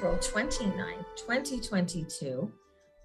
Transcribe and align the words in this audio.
April 0.00 0.16
29th, 0.16 1.04
2022. 1.16 2.50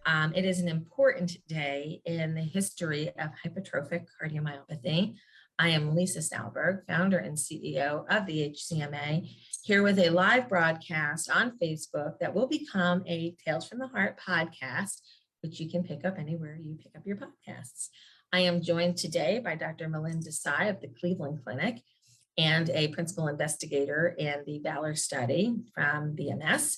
Um, 0.05 0.33
it 0.33 0.45
is 0.45 0.61
an 0.61 0.69
important 0.69 1.45
day 1.45 2.01
in 2.05 2.33
the 2.33 2.41
history 2.41 3.09
of 3.19 3.31
hypertrophic 3.45 4.05
cardiomyopathy. 4.15 5.15
I 5.59 5.69
am 5.71 5.93
Lisa 5.93 6.19
Salberg, 6.19 6.87
founder 6.87 7.17
and 7.17 7.35
CEO 7.35 8.05
of 8.09 8.25
the 8.25 8.49
HCMA, 8.49 9.29
here 9.61 9.83
with 9.83 9.99
a 9.99 10.09
live 10.09 10.47
broadcast 10.47 11.29
on 11.29 11.57
Facebook 11.61 12.17
that 12.21 12.33
will 12.33 12.47
become 12.47 13.03
a 13.07 13.35
Tales 13.45 13.67
from 13.67 13.79
the 13.79 13.89
Heart 13.89 14.17
podcast, 14.25 15.01
which 15.41 15.59
you 15.59 15.69
can 15.69 15.83
pick 15.83 16.05
up 16.05 16.17
anywhere 16.17 16.57
you 16.63 16.77
pick 16.81 16.95
up 16.95 17.05
your 17.05 17.17
podcasts. 17.17 17.89
I 18.31 18.39
am 18.39 18.61
joined 18.61 18.95
today 18.95 19.41
by 19.43 19.55
Dr. 19.55 19.89
Milind 19.89 20.25
Desai 20.25 20.69
of 20.69 20.79
the 20.79 20.93
Cleveland 20.97 21.39
Clinic 21.43 21.81
and 22.37 22.69
a 22.71 22.89
principal 22.89 23.27
investigator 23.27 24.15
in 24.17 24.43
the 24.45 24.59
Valor 24.59 24.95
study 24.95 25.55
from 25.73 26.15
BMS. 26.15 26.77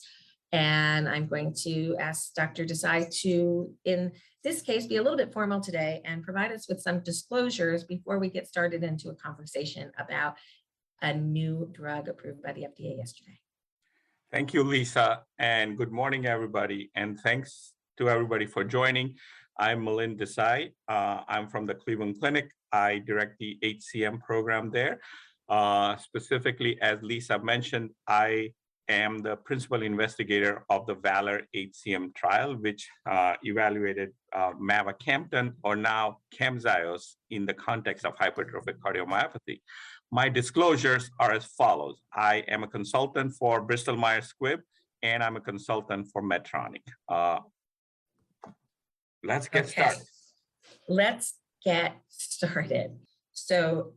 And 0.52 1.09
I'm 1.09 1.27
going 1.27 1.53
to 1.63 1.95
ask 1.99 2.34
Dr. 2.34 2.63
Desai 2.63 3.09
to, 3.21 3.73
in 3.84 4.12
this 4.43 4.62
case, 4.62 4.85
be 4.85 4.98
a 4.98 5.03
little 5.03 5.17
bit 5.17 5.34
formal 5.34 5.59
today 5.59 6.01
and 6.05 6.23
provide 6.23 6.51
us 6.51 6.70
with 6.70 6.81
some 6.81 7.01
disclosures 7.01 7.84
before 7.84 8.20
we 8.20 8.29
get 8.29 8.48
started 8.48 8.84
into 8.84 9.09
a 9.09 9.15
conversation 9.15 9.91
about 9.98 10.35
a 11.01 11.13
new 11.13 11.70
drug 11.73 12.07
approved 12.07 12.41
by 12.41 12.54
the 12.54 12.62
FDA 12.62 12.98
yesterday. 12.98 13.39
Thank 14.32 14.54
you, 14.54 14.63
Lisa, 14.63 15.23
and 15.39 15.77
good 15.77 15.91
morning, 15.91 16.26
everybody. 16.26 16.91
And 16.95 17.20
thanks 17.20 17.73
to 17.98 18.10
everybody 18.10 18.45
for 18.45 18.63
joining. 18.63 19.15
I'm 19.60 19.84
Milind 19.84 20.20
Desai. 20.20 20.71
Uh, 20.87 21.21
I'm 21.27 21.48
from 21.49 21.65
the 21.65 21.73
Cleveland 21.73 22.20
Clinic. 22.20 22.51
I 22.71 22.99
direct 22.99 23.39
the 23.39 23.57
HCM 23.63 24.21
program 24.21 24.70
there. 24.70 24.99
Uh, 25.49 25.95
specifically, 25.98 26.77
as 26.81 26.99
Lisa 27.01 27.40
mentioned, 27.40 27.91
I 28.07 28.51
am 28.90 29.20
the 29.20 29.35
principal 29.37 29.81
investigator 29.81 30.63
of 30.70 30.85
the 30.87 30.95
Valor 30.95 31.41
HCM 31.55 32.13
trial, 32.15 32.55
which 32.55 32.87
uh, 33.09 33.34
evaluated 33.43 34.12
uh, 34.34 34.51
mavacamten, 34.62 35.54
or 35.63 35.76
now 35.76 36.17
Camzyos, 36.37 37.15
in 37.29 37.45
the 37.45 37.54
context 37.54 38.05
of 38.05 38.15
hypertrophic 38.15 38.77
cardiomyopathy. 38.85 39.62
My 40.12 40.29
disclosures 40.29 41.09
are 41.20 41.31
as 41.31 41.45
follows. 41.45 42.01
I 42.13 42.43
am 42.48 42.63
a 42.63 42.67
consultant 42.67 43.34
for 43.34 43.61
Bristol 43.61 43.98
Myers 43.98 44.34
Squibb, 44.34 44.59
and 45.04 45.21
I'm 45.21 45.35
a 45.35 45.41
consultant 45.41 46.07
for 46.11 46.21
Medtronic. 46.21 46.84
Uh, 47.09 47.39
let's 49.23 49.48
get 49.49 49.65
Okay. 49.65 49.71
started. 49.82 50.04
Let's 50.87 51.35
get 51.63 51.98
started. 52.07 52.98
So 53.34 53.93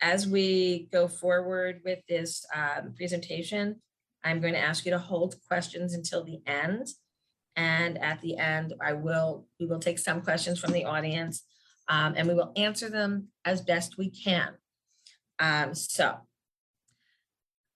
as 0.00 0.26
we 0.26 0.88
go 0.92 1.08
forward 1.08 1.80
with 1.84 2.00
this 2.08 2.44
um, 2.54 2.94
presentation, 2.96 3.76
I'm 4.24 4.40
going 4.40 4.54
to 4.54 4.60
ask 4.60 4.84
you 4.84 4.92
to 4.92 4.98
hold 4.98 5.36
questions 5.48 5.94
until 5.94 6.24
the 6.24 6.40
end. 6.46 6.88
And 7.56 7.98
at 7.98 8.20
the 8.20 8.36
end, 8.36 8.74
I 8.80 8.94
will, 8.94 9.46
we 9.58 9.66
will 9.66 9.78
take 9.78 9.98
some 9.98 10.22
questions 10.22 10.58
from 10.58 10.72
the 10.72 10.84
audience 10.84 11.42
um, 11.88 12.14
and 12.16 12.28
we 12.28 12.34
will 12.34 12.52
answer 12.56 12.88
them 12.88 13.28
as 13.44 13.60
best 13.60 13.98
we 13.98 14.10
can. 14.10 14.54
Um, 15.38 15.74
so 15.74 16.16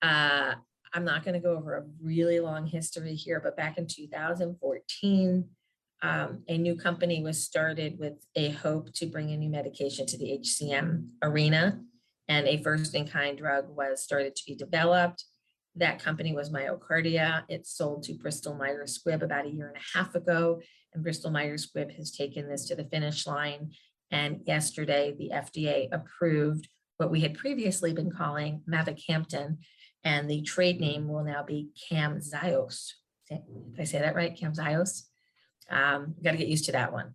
uh, 0.03 0.55
I'm 0.93 1.05
not 1.05 1.25
going 1.25 1.35
to 1.35 1.41
go 1.41 1.57
over 1.57 1.77
a 1.77 1.85
really 2.01 2.41
long 2.41 2.67
history 2.67 3.15
here, 3.15 3.41
but 3.41 3.57
back 3.57 3.79
in 3.79 3.87
2014, 3.87 5.49
um, 6.03 6.43
a 6.49 6.59
new 6.59 6.77
company 6.77 7.23
was 7.23 7.43
started 7.43 7.99
with 7.99 8.15
a 8.37 8.51
hope 8.51 8.93
to 8.95 9.07
bring 9.07 9.31
a 9.31 9.37
new 9.37 9.51
medication 9.51 10.07
to 10.07 10.19
the 10.19 10.39
HCM 10.39 11.09
arena, 11.23 11.81
and 12.29 12.47
a 12.47 12.63
first 12.63 12.95
in 12.95 13.07
kind 13.07 13.37
drug 13.37 13.67
was 13.69 14.03
started 14.03 14.35
to 14.37 14.43
be 14.47 14.55
developed. 14.55 15.25
That 15.77 16.03
company 16.03 16.33
was 16.33 16.51
MyoKardia. 16.51 17.43
It 17.49 17.67
sold 17.67 18.05
to 18.05 18.15
Bristol 18.15 18.55
Myers 18.55 18.99
Squibb 18.99 19.23
about 19.23 19.47
a 19.47 19.51
year 19.51 19.69
and 19.69 19.77
a 19.77 19.99
half 19.99 20.15
ago, 20.15 20.61
and 20.93 21.03
Bristol 21.03 21.31
Myers 21.31 21.69
Squibb 21.71 21.95
has 21.97 22.13
taken 22.13 22.49
this 22.49 22.67
to 22.67 22.77
the 22.77 22.85
finish 22.85 23.27
line. 23.27 23.73
And 24.11 24.41
yesterday, 24.47 25.15
the 25.19 25.31
FDA 25.35 25.89
approved 25.91 26.69
what 26.97 27.11
we 27.11 27.21
had 27.21 27.35
previously 27.35 27.93
been 27.93 28.11
calling 28.11 28.63
mavacamten, 28.69 29.59
and 30.05 30.31
the 30.31 30.43
trade 30.43 30.81
name 30.81 31.09
will 31.09 31.25
now 31.25 31.43
be 31.43 31.71
Camzyos. 31.91 32.93
Did 33.29 33.41
I 33.79 33.85
say 33.85 33.99
that 33.99 34.15
right? 34.15 34.39
Camzyos? 34.39 35.03
Um, 35.71 36.15
got 36.23 36.33
to 36.33 36.37
get 36.37 36.49
used 36.49 36.67
to 36.67 36.73
that 36.73 36.93
one. 36.93 37.15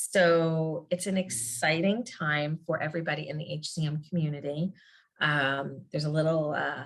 So 0.00 0.86
it's 0.90 1.06
an 1.06 1.18
exciting 1.18 2.04
time 2.04 2.60
for 2.64 2.80
everybody 2.80 3.28
in 3.28 3.36
the 3.36 3.44
HCM 3.44 4.08
community. 4.08 4.72
Um, 5.20 5.82
there's 5.90 6.04
a 6.04 6.10
little, 6.10 6.52
uh, 6.52 6.84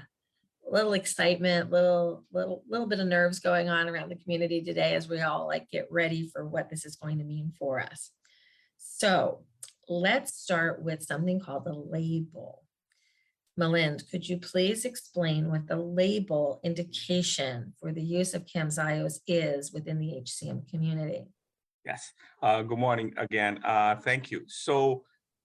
little 0.68 0.94
excitement, 0.94 1.70
little, 1.70 2.24
little, 2.32 2.64
little 2.66 2.86
bit 2.86 3.00
of 3.00 3.06
nerves 3.06 3.38
going 3.38 3.68
on 3.68 3.86
around 3.86 4.08
the 4.08 4.16
community 4.16 4.62
today 4.62 4.94
as 4.94 5.08
we 5.08 5.20
all 5.20 5.46
like 5.46 5.70
get 5.70 5.86
ready 5.90 6.30
for 6.32 6.48
what 6.48 6.70
this 6.70 6.86
is 6.86 6.96
going 6.96 7.18
to 7.18 7.24
mean 7.24 7.52
for 7.58 7.80
us. 7.80 8.12
So 8.78 9.44
let's 9.90 10.34
start 10.34 10.82
with 10.82 11.02
something 11.02 11.38
called 11.38 11.66
the 11.66 11.74
label. 11.74 12.62
Milind, 13.60 14.10
could 14.10 14.26
you 14.26 14.38
please 14.38 14.86
explain 14.86 15.50
what 15.50 15.66
the 15.66 15.76
label 15.76 16.60
indication 16.64 17.74
for 17.78 17.92
the 17.92 18.02
use 18.02 18.32
of 18.32 18.46
Camzyos 18.46 19.20
is 19.26 19.70
within 19.70 19.98
the 19.98 20.22
HCM 20.24 20.66
community? 20.70 21.26
Yes. 21.84 22.12
Uh, 22.40 22.62
good 22.62 22.78
morning 22.78 23.12
again. 23.16 23.58
Uh, 23.64 23.96
thank 23.96 24.30
you. 24.30 24.42
So, 24.46 25.02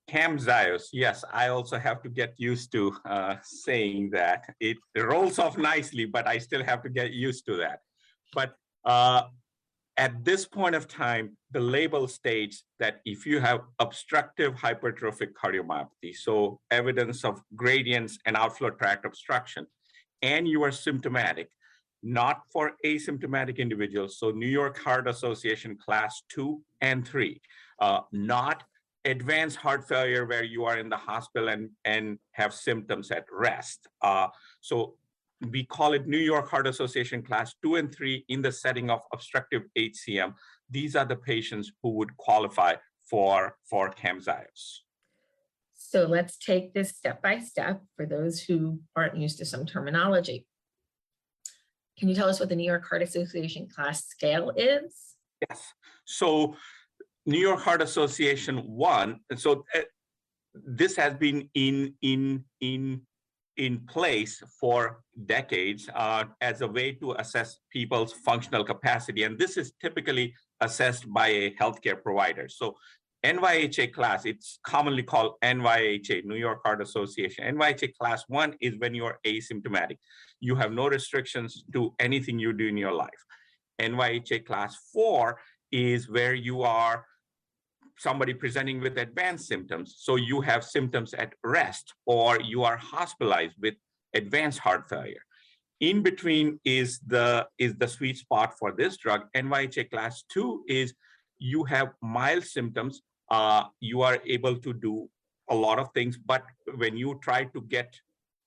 Camzyos, 0.10 0.84
yes, 0.94 1.26
I 1.34 1.48
also 1.50 1.80
have 1.80 2.02
to 2.04 2.10
get 2.10 2.36
used 2.38 2.72
to 2.74 2.96
uh, 3.06 3.36
saying 3.42 4.12
that. 4.12 4.54
It 4.60 4.78
rolls 4.96 5.40
off 5.40 5.58
nicely, 5.58 6.06
but 6.06 6.28
I 6.28 6.38
still 6.38 6.64
have 6.64 6.84
to 6.84 6.90
get 6.90 7.12
used 7.12 7.46
to 7.48 7.58
that. 7.58 7.80
But 8.36 8.54
uh, 8.86 9.24
at 9.98 10.24
this 10.24 10.46
point 10.46 10.76
of 10.76 10.88
time, 10.88 11.36
the 11.52 11.60
label 11.60 12.08
states 12.08 12.66
that 12.80 13.02
if 13.04 13.26
you 13.26 13.40
have 13.40 13.62
obstructive 13.80 14.54
hypertrophic 14.54 15.30
cardiomyopathy, 15.34 16.16
so 16.16 16.60
evidence 16.70 17.26
of 17.26 17.42
gradients 17.56 18.20
and 18.28 18.38
outflow 18.38 18.70
tract 18.70 19.06
obstruction, 19.06 19.66
and 20.22 20.48
you 20.48 20.64
are 20.64 20.72
symptomatic, 20.72 21.50
not 22.04 22.42
for 22.52 22.74
asymptomatic 22.86 23.58
individuals. 23.58 24.18
So 24.20 24.32
New 24.32 24.48
York 24.48 24.78
Heart 24.78 25.08
Association 25.08 25.78
class 25.78 26.24
two 26.30 26.62
and 26.82 27.08
three, 27.08 27.42
uh, 27.82 28.02
not 28.12 28.64
advanced 29.06 29.58
heart 29.58 29.88
failure 29.88 30.26
where 30.26 30.44
you 30.44 30.66
are 30.66 30.78
in 30.78 30.90
the 30.90 30.98
hospital 30.98 31.50
and, 31.50 31.70
and 31.86 32.20
have 32.32 32.54
symptoms 32.54 33.10
at 33.12 33.26
rest. 33.32 33.88
Uh, 34.02 34.28
so 34.62 34.96
we 35.52 35.64
call 35.64 35.94
it 35.94 36.08
New 36.08 36.18
York 36.18 36.50
Heart 36.50 36.68
Association 36.68 37.22
class 37.22 37.54
two 37.64 37.76
and 37.76 37.94
three 37.94 38.26
in 38.28 38.42
the 38.42 38.52
setting 38.52 38.90
of 38.90 39.00
obstructive 39.14 39.64
HCM. 39.78 40.34
These 40.70 40.96
are 40.96 41.06
the 41.06 41.16
patients 41.16 41.72
who 41.82 41.92
would 41.92 42.16
qualify 42.18 42.74
for, 43.10 43.56
for 43.70 43.90
Camzyos. 43.92 44.80
So 45.76 46.06
let's 46.06 46.38
take 46.38 46.74
this 46.74 46.90
step 46.90 47.22
by 47.22 47.40
step 47.40 47.82
for 47.96 48.06
those 48.06 48.42
who 48.42 48.82
aren't 48.96 49.16
used 49.16 49.38
to 49.38 49.46
some 49.46 49.66
terminology. 49.66 50.46
Can 51.98 52.10
you 52.10 52.16
tell 52.16 52.30
us 52.30 52.40
what 52.40 52.50
the 52.50 52.56
New 52.56 52.66
York 52.66 52.88
Heart 52.88 53.02
Association 53.02 53.68
class 53.68 54.06
scale 54.06 54.52
is? 54.56 55.16
Yes. 55.50 55.74
So 56.06 56.56
New 57.26 57.40
York 57.40 57.60
Heart 57.60 57.82
Association 57.82 58.58
one. 58.58 59.20
and 59.30 59.40
So 59.40 59.66
uh, 59.76 59.82
this 60.54 60.96
has 60.96 61.14
been 61.16 61.50
in 61.54 61.94
in 62.02 62.44
in 62.62 63.02
in 63.58 63.80
place 63.88 64.44
for 64.60 65.02
decades 65.26 65.90
uh, 65.96 66.26
as 66.42 66.62
a 66.62 66.68
way 66.68 66.92
to 66.92 67.14
assess 67.14 67.58
people's 67.72 68.14
functional 68.14 68.64
capacity, 68.64 69.24
and 69.24 69.38
this 69.38 69.58
is 69.58 69.74
typically 69.82 70.34
assessed 70.62 71.12
by 71.12 71.28
a 71.28 71.52
healthcare 71.56 72.02
provider. 72.02 72.48
So 72.48 72.76
NYHA 73.28 73.92
class, 73.92 74.26
it's 74.26 74.60
commonly 74.64 75.04
called 75.04 75.34
NYHA, 75.44 76.24
New 76.24 76.36
York 76.36 76.62
Heart 76.64 76.82
Association. 76.82 77.44
NYHA 77.44 77.94
class 78.00 78.24
one 78.30 78.56
is 78.62 78.76
when 78.78 78.96
you 78.96 79.04
are 79.04 79.20
asymptomatic. 79.26 79.98
You 80.40 80.56
have 80.56 80.72
no 80.72 80.88
restrictions 80.88 81.66
to 81.74 81.94
anything 82.00 82.40
you 82.40 82.54
do 82.54 82.68
in 82.68 82.78
your 82.78 82.94
life. 82.94 83.22
NYHA 83.82 84.46
class 84.46 84.78
four 84.94 85.40
is 85.74 86.10
where 86.10 86.34
you 86.34 86.62
are 86.62 87.06
somebody 87.98 88.34
presenting 88.34 88.80
with 88.80 88.98
advanced 88.98 89.48
symptoms. 89.48 89.96
So 89.98 90.16
you 90.16 90.40
have 90.42 90.64
symptoms 90.64 91.14
at 91.14 91.34
rest 91.44 91.94
or 92.06 92.40
you 92.40 92.64
are 92.64 92.78
hospitalized 92.78 93.56
with 93.62 93.74
advanced 94.14 94.60
heart 94.60 94.88
failure. 94.88 95.24
In 95.82 96.02
between 96.02 96.62
is 96.64 97.00
the 97.06 97.46
is 97.60 97.76
the 97.76 97.88
sweet 97.88 98.18
spot 98.18 98.58
for 98.58 98.72
this 98.72 98.96
drug. 98.96 99.24
NYHA 99.36 99.90
class 99.92 100.24
two 100.32 100.64
is 100.68 100.94
you 101.40 101.64
have 101.66 101.90
mild 102.02 102.44
symptoms. 102.44 103.02
Uh, 103.30 103.64
you 103.80 104.02
are 104.02 104.20
able 104.26 104.56
to 104.56 104.74
do 104.74 105.10
a 105.50 105.56
lot 105.56 105.80
of 105.80 105.90
things, 105.94 106.18
but 106.18 106.44
when 106.76 106.98
you 106.98 107.20
try 107.22 107.44
to 107.46 107.62
get 107.62 107.94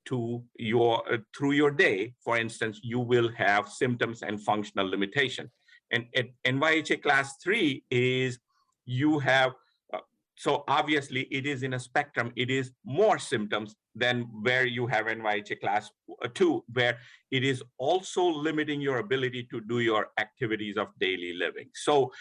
to 0.07 0.43
your 0.57 1.03
uh, 1.13 1.19
through 1.37 1.53
your 1.53 1.71
day, 1.71 2.15
for 2.25 2.37
instance, 2.37 2.81
you 2.83 2.99
will 2.99 3.31
have 3.37 3.69
symptoms 3.69 4.23
and 4.23 4.43
functional 4.43 4.89
limitation. 4.89 5.51
And 5.91 6.07
at 6.15 6.27
NYHA 6.47 7.03
class 7.03 7.37
three 7.43 7.85
is 7.91 8.39
you 8.87 9.19
have 9.19 9.53
uh, 9.93 9.99
so 10.37 10.65
obviously 10.69 11.23
it 11.31 11.47
is 11.47 11.63
in 11.63 11.75
a 11.75 11.81
spectrum, 11.81 12.33
it 12.37 12.51
is 12.51 12.73
more 12.85 13.19
symptoms 13.19 13.77
than 13.95 14.23
where 14.43 14.67
you 14.67 14.87
have 14.87 15.07
NYHA 15.07 15.61
class 15.61 15.91
uh, 16.23 16.29
two, 16.33 16.65
where 16.73 16.99
it 17.31 17.45
is 17.45 17.63
also 17.79 18.23
limiting 18.25 18.81
your 18.81 18.99
ability 18.99 19.47
to 19.51 19.61
do 19.61 19.81
your 19.81 20.09
activities 20.19 20.77
of 20.77 20.89
daily 20.99 21.35
living. 21.35 21.69
So 21.75 22.13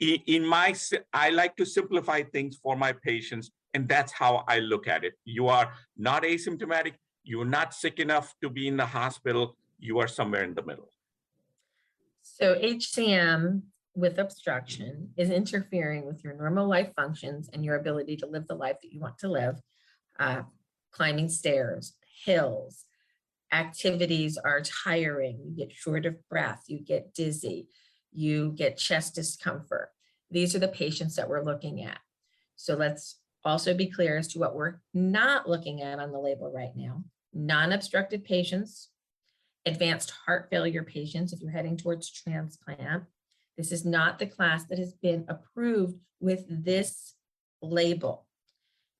in 0.00 0.44
my, 0.44 0.74
I 1.12 1.30
like 1.30 1.56
to 1.56 1.66
simplify 1.66 2.22
things 2.22 2.56
for 2.62 2.76
my 2.76 2.92
patients, 2.92 3.50
and 3.74 3.88
that's 3.88 4.12
how 4.12 4.44
I 4.48 4.60
look 4.60 4.86
at 4.88 5.04
it. 5.04 5.14
You 5.24 5.48
are 5.48 5.72
not 5.96 6.22
asymptomatic, 6.22 6.94
you're 7.24 7.44
not 7.44 7.74
sick 7.74 7.98
enough 7.98 8.34
to 8.42 8.48
be 8.48 8.68
in 8.68 8.76
the 8.76 8.86
hospital, 8.86 9.56
you 9.78 9.98
are 9.98 10.08
somewhere 10.08 10.44
in 10.44 10.54
the 10.54 10.62
middle. 10.62 10.92
So 12.22 12.54
HCM 12.54 13.62
with 13.94 14.18
obstruction 14.18 15.10
is 15.16 15.30
interfering 15.30 16.06
with 16.06 16.22
your 16.22 16.34
normal 16.34 16.68
life 16.68 16.92
functions 16.94 17.50
and 17.52 17.64
your 17.64 17.76
ability 17.76 18.16
to 18.18 18.26
live 18.26 18.46
the 18.46 18.54
life 18.54 18.76
that 18.82 18.92
you 18.92 19.00
want 19.00 19.18
to 19.18 19.28
live. 19.28 19.60
Uh, 20.18 20.42
Climbing 20.90 21.28
stairs, 21.28 21.94
hills, 22.24 22.84
activities 23.52 24.38
are 24.38 24.62
tiring, 24.62 25.38
you 25.44 25.54
get 25.56 25.72
short 25.72 26.06
of 26.06 26.16
breath, 26.28 26.64
you 26.66 26.80
get 26.80 27.12
dizzy, 27.14 27.68
you 28.12 28.52
get 28.56 28.78
chest 28.78 29.14
discomfort. 29.14 29.90
These 30.30 30.54
are 30.54 30.58
the 30.58 30.68
patients 30.68 31.16
that 31.16 31.28
we're 31.28 31.44
looking 31.44 31.82
at. 31.82 31.98
So 32.56 32.74
let's 32.74 33.18
also 33.44 33.74
be 33.74 33.86
clear 33.86 34.18
as 34.18 34.28
to 34.28 34.38
what 34.38 34.54
we're 34.54 34.80
not 34.92 35.48
looking 35.48 35.82
at 35.82 35.98
on 35.98 36.12
the 36.12 36.18
label 36.18 36.52
right 36.52 36.72
now. 36.74 37.04
Non-obstructed 37.32 38.24
patients, 38.24 38.88
advanced 39.64 40.12
heart 40.26 40.48
failure 40.50 40.82
patients, 40.82 41.32
if 41.32 41.40
you're 41.40 41.50
heading 41.50 41.76
towards 41.76 42.10
transplant. 42.10 43.04
This 43.56 43.72
is 43.72 43.84
not 43.84 44.18
the 44.18 44.26
class 44.26 44.64
that 44.66 44.78
has 44.78 44.92
been 44.94 45.24
approved 45.28 45.98
with 46.20 46.44
this 46.48 47.14
label. 47.62 48.26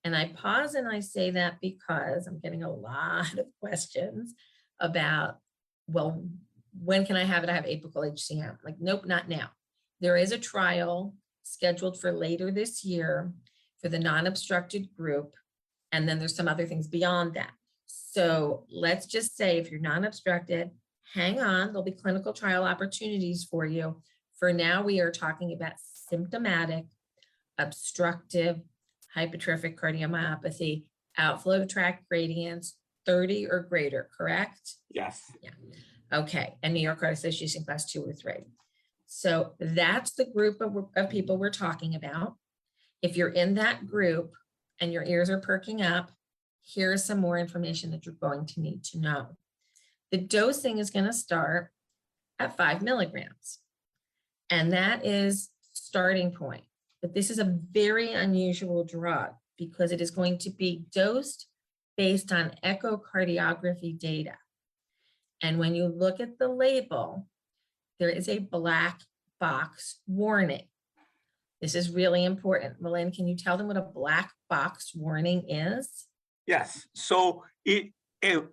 And 0.05 0.17
I 0.17 0.33
pause 0.35 0.75
and 0.75 0.89
I 0.89 1.01
say 1.01 1.31
that 1.33 1.61
because 1.61 2.27
I'm 2.27 2.39
getting 2.39 2.63
a 2.63 2.71
lot 2.71 3.39
of 3.39 3.47
questions 3.61 4.35
about, 4.81 5.39
well, 5.87 6.25
when 6.83 7.07
can 7.07 7.17
I 7.17 7.25
have 7.25 7.45
it? 7.45 7.51
I 7.51 7.55
have 7.55 7.65
apical 7.65 7.97
HCM. 7.97 8.59
Like, 8.65 8.77
nope, 8.81 9.07
not 9.07 9.29
now. 9.29 9.51
There 10.01 10.17
is 10.17 10.33
a 10.33 10.39
trial 10.39 11.15
scheduled 11.43 12.01
for 12.01 12.13
later 12.13 12.51
this 12.51 12.85
year 12.85 13.33
for 13.81 13.89
the 13.89 13.99
non-obstructed 13.99 14.89
group. 14.97 15.35
And 15.93 16.09
then 16.09 16.19
there's 16.19 16.37
some 16.37 16.49
other 16.49 16.67
things 16.67 16.87
beyond 16.87 17.35
that. 17.35 17.53
So 17.87 18.65
let's 18.71 19.07
just 19.07 19.37
say 19.37 19.59
if 19.59 19.71
you're 19.71 19.81
non-obstructed, 19.81 20.71
hang 21.15 21.41
on, 21.41 21.69
there'll 21.69 21.83
be 21.83 21.93
clinical 21.93 22.33
trial 22.33 22.65
opportunities 22.65 23.45
for 23.45 23.65
you. 23.65 24.03
For 24.39 24.53
now, 24.53 24.83
we 24.83 25.01
are 25.01 25.11
talking 25.11 25.53
about 25.53 25.73
symptomatic 25.79 26.85
obstructive 27.59 28.61
hypertrophic 29.17 29.77
cardiomyopathy, 29.77 30.85
outflow 31.17 31.65
tract 31.67 32.09
gradients 32.09 32.77
30 33.07 33.49
or 33.49 33.61
greater, 33.61 34.09
correct? 34.17 34.75
Yes. 34.91 35.33
Okay, 36.13 36.55
and 36.63 36.73
New 36.73 36.81
York 36.81 37.01
Heart 37.01 37.15
Association 37.15 37.65
class 37.65 37.91
two 37.91 38.05
or 38.05 38.13
three. 38.13 38.45
So 39.07 39.55
that's 39.59 40.13
the 40.13 40.27
group 40.27 40.61
of, 40.61 40.87
of 40.97 41.11
people 41.11 41.37
we're 41.37 41.51
talking 41.51 41.95
about. 41.95 42.35
If 43.03 43.17
you're 43.17 43.29
in 43.29 43.55
that 43.55 43.87
group 43.87 44.33
and 44.81 44.93
your 44.93 45.05
ears 45.05 45.31
are 45.31 45.41
perking 45.41 45.83
up, 45.83 46.11
here's 46.75 47.05
some 47.05 47.19
more 47.19 47.39
information 47.39 47.91
that 47.91 48.07
you're 48.07 48.15
going 48.15 48.47
to 48.47 48.61
need 48.61 48.85
to 48.85 48.99
know. 48.99 49.37
The 50.11 50.19
dosing 50.19 50.79
is 50.79 50.91
gonna 50.91 51.13
start 51.13 51.71
at 52.39 52.57
five 52.57 52.83
milligrams. 52.83 53.59
And 54.51 54.73
that 54.73 55.05
is 55.05 55.51
starting 55.73 56.33
point. 56.33 56.65
But 57.03 57.15
this 57.15 57.31
is 57.31 57.39
a 57.39 57.57
very 57.71 58.13
unusual 58.13 58.85
drug 58.85 59.31
because 59.57 59.93
it 59.93 60.01
is 60.01 60.11
going 60.11 60.39
to 60.39 60.51
be 60.51 60.85
dosed 60.93 61.47
based 61.97 62.33
on 62.33 62.55
echocardiography 62.65 63.99
data. 63.99 64.35
And 65.43 65.59
when 65.59 65.75
you 65.75 65.87
look 65.87 66.21
at 66.21 66.39
the 66.39 66.49
label, 66.49 67.27
there 67.99 68.09
is 68.09 68.29
a 68.29 68.39
black 68.39 69.01
box 69.41 70.01
warning. 70.07 70.67
This 71.61 71.75
is 71.75 71.91
really 71.91 72.25
important. 72.25 72.83
Milind, 72.83 73.15
can 73.15 73.27
you 73.27 73.37
tell 73.37 73.57
them 73.57 73.67
what 73.67 73.77
a 73.77 73.83
black 73.83 74.33
box 74.49 74.93
warning 74.95 75.49
is? 75.49 76.07
Yes, 76.47 76.87
so 76.95 77.45
it, 77.65 77.93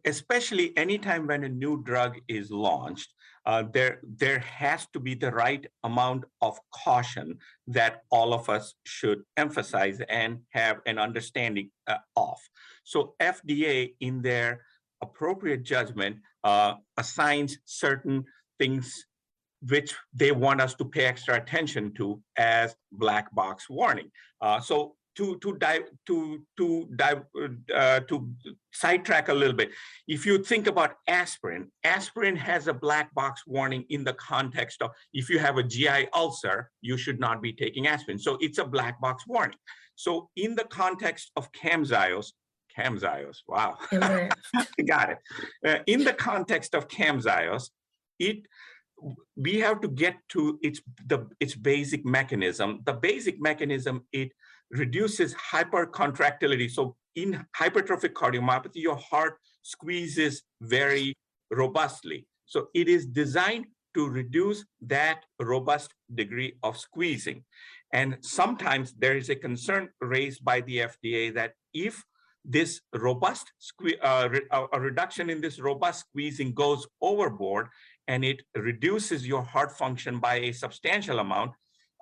especially 0.06 0.76
anytime 0.78 1.28
when 1.28 1.44
a 1.44 1.50
new 1.50 1.82
drug 1.84 2.18
is 2.28 2.52
launched, 2.52 3.14
uh, 3.46 3.64
there, 3.72 4.00
there 4.04 4.40
has 4.40 4.88
to 4.94 5.00
be 5.00 5.14
the 5.14 5.32
right 5.32 5.68
amount 5.84 6.26
of 6.42 6.58
caution 6.74 7.38
that 7.68 8.02
all 8.10 8.34
of 8.34 8.50
us 8.50 8.74
should 8.86 9.22
emphasize 9.38 10.02
and 10.10 10.40
have 10.50 10.78
an 10.88 10.98
understanding 10.98 11.70
uh, 11.88 11.98
of. 12.16 12.38
So 12.84 13.14
FDA, 13.22 13.94
in 14.00 14.24
their 14.24 14.62
appropriate 15.02 15.64
judgment, 15.64 16.18
uh, 16.46 16.76
assigns 16.96 17.58
certain 17.66 18.24
things 18.60 19.06
which 19.68 19.96
they 20.14 20.32
want 20.32 20.62
us 20.62 20.76
to 20.76 20.86
pay 20.86 21.06
extra 21.06 21.36
attention 21.36 21.94
to 21.96 22.22
as 22.38 22.76
black 22.92 23.34
box 23.34 23.70
warning. 23.70 24.10
Uh, 24.40 24.60
so 24.60 24.96
to 25.16 25.38
to 25.40 25.56
dive 25.58 25.84
to 26.06 26.42
to 26.58 26.88
dive 26.96 27.24
uh, 27.74 28.00
to 28.02 28.30
sidetrack 28.74 29.30
a 29.30 29.34
little 29.34 29.56
bit 29.56 29.72
if 30.08 30.26
you 30.26 30.44
think 30.44 30.68
about 30.68 30.96
aspirin 31.08 31.72
aspirin 31.86 32.36
has 32.36 32.68
a 32.68 32.74
black 32.74 33.14
box 33.14 33.44
warning 33.48 33.86
in 33.90 34.04
the 34.04 34.14
context 34.14 34.82
of 34.82 34.92
if 35.14 35.30
you 35.30 35.40
have 35.40 35.58
a 35.58 35.64
gi 35.64 36.08
ulcer 36.14 36.70
you 36.82 36.98
should 36.98 37.20
not 37.20 37.42
be 37.42 37.54
taking 37.54 37.88
aspirin 37.88 38.20
so 38.20 38.38
it's 38.42 38.58
a 38.58 38.66
black 38.66 39.00
box 39.00 39.26
warning 39.26 39.58
so 39.96 40.30
in 40.36 40.54
the 40.54 40.66
context 40.66 41.32
of 41.38 41.50
camzyos 41.54 42.34
camzyos 42.78 43.38
wow 43.48 43.78
got 44.88 45.10
it 45.10 45.20
Uh, 45.66 45.80
in 45.88 46.04
the 46.04 46.14
context 46.14 46.76
of 46.76 46.88
camzyos 46.88 47.70
it 48.20 48.40
we 49.36 49.60
have 49.60 49.82
to 49.82 49.90
get 49.90 50.16
to 50.30 50.58
its 50.62 50.82
the 51.08 51.28
its 51.40 51.56
basic 51.56 52.06
mechanism 52.06 52.82
the 52.86 52.94
basic 52.94 53.42
mechanism 53.42 54.04
it 54.12 54.32
reduces 54.72 55.34
hypercontractility. 55.36 56.70
So 56.70 56.96
in 57.16 57.46
hypertrophic 57.58 58.14
cardiomyopathy, 58.14 58.76
your 58.76 58.98
heart 58.98 59.38
squeezes 59.62 60.44
very 60.62 61.14
robustly. 61.52 62.28
So 62.46 62.68
it 62.74 62.88
is 62.88 63.06
designed 63.06 63.66
to 63.94 64.10
reduce 64.10 64.66
that 64.82 65.24
robust 65.40 65.94
degree 66.14 66.58
of 66.64 66.78
squeezing. 66.78 67.44
And 67.94 68.18
sometimes 68.22 68.94
there 68.94 69.16
is 69.16 69.30
a 69.30 69.36
concern 69.36 69.90
raised 70.02 70.44
by 70.44 70.62
the 70.62 70.80
FDA 70.80 71.34
that 71.34 71.54
if 71.74 72.04
this 72.48 72.82
robust 72.94 73.52
uh, 74.02 74.30
re- 74.32 74.48
a 74.52 74.66
a 74.74 74.80
reduction 74.80 75.30
in 75.30 75.42
this 75.42 75.60
robust 75.60 76.02
squeezing 76.02 76.54
goes 76.54 76.88
overboard 77.02 77.68
and 78.08 78.24
it 78.24 78.42
reduces 78.56 79.26
your 79.26 79.42
heart 79.42 79.72
function 79.72 80.20
by 80.20 80.36
a 80.36 80.52
substantial 80.52 81.20
amount, 81.20 81.52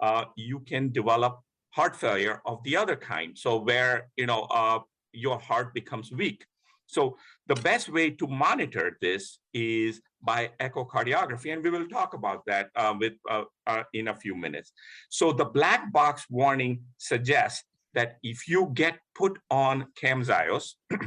uh, 0.02 0.26
you 0.36 0.60
can 0.60 0.92
develop 0.92 1.40
heart 1.72 1.96
failure 1.96 2.42
of 2.46 2.62
the 2.64 2.76
other 2.76 2.96
kind. 2.96 3.38
So 3.38 3.58
where, 3.58 4.10
you 4.16 4.26
know, 4.26 4.42
uh, 4.44 4.80
your 5.12 5.40
heart 5.40 5.74
becomes 5.74 6.12
weak. 6.12 6.46
So 6.88 7.18
the 7.48 7.56
best 7.56 7.90
way 7.90 8.12
to 8.12 8.28
monitor 8.28 8.98
this 9.02 9.40
is 9.54 10.02
by 10.22 10.52
echocardiography, 10.60 11.52
and 11.52 11.64
we 11.64 11.70
will 11.70 11.88
talk 11.88 12.14
about 12.14 12.46
that 12.46 12.70
uh, 12.76 12.94
with 12.98 13.14
uh, 13.30 13.44
uh, 13.66 13.84
in 13.94 14.10
a 14.10 14.16
few 14.16 14.36
minutes. 14.36 14.72
So 15.10 15.34
the 15.34 15.46
black 15.46 15.92
box 15.92 16.26
warning 16.30 16.82
suggests 16.98 17.64
that 17.94 18.18
if 18.24 18.48
you 18.48 18.72
get 18.74 19.00
put 19.16 19.38
on 19.50 19.88
Camzyos, 20.02 20.74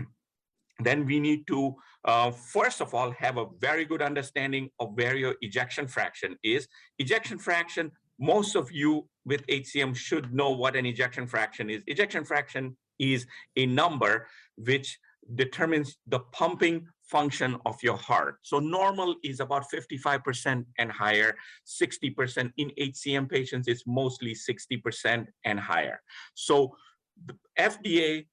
then 0.81 1.07
we 1.07 1.21
need 1.21 1.47
to 1.47 1.75
uh, 2.05 2.31
first 2.31 2.81
of 2.81 2.95
all 2.95 3.11
have 3.11 3.37
a 3.37 3.47
very 3.59 3.85
good 3.85 4.01
understanding 4.01 4.71
of 4.79 4.95
where 4.95 5.17
your 5.17 5.35
ejection 5.41 5.89
fraction 5.89 6.37
is. 6.45 6.69
Ejection 6.99 7.39
fraction 7.39 7.91
most 8.19 8.55
of 8.57 8.73
you 8.73 9.09
with 9.25 9.47
HCM 9.47 9.95
should 9.95 10.33
know 10.33 10.51
what 10.51 10.77
an 10.77 10.87
ejection 10.87 11.27
fraction 11.27 11.69
is. 11.69 11.83
Ejection 11.87 12.25
fraction 12.25 12.77
is 12.99 13.27
a 13.57 13.67
number 13.67 14.27
which 14.57 14.99
determines 15.35 15.97
the 16.07 16.21
pumping 16.33 16.87
function 17.07 17.57
of 17.67 17.77
your 17.83 17.97
heart. 17.97 18.39
So 18.43 18.59
normal 18.59 19.17
is 19.23 19.41
about 19.41 19.65
55% 19.71 20.65
and 20.79 20.93
higher, 20.93 21.37
60% 21.67 22.53
in 22.57 22.71
HCM 22.79 23.31
patients, 23.31 23.69
it's 23.69 23.85
mostly 23.87 24.35
60% 24.35 25.27
and 25.45 25.61
higher. 25.61 26.01
So 26.35 26.77
the 27.25 27.35
FDA 27.59 28.27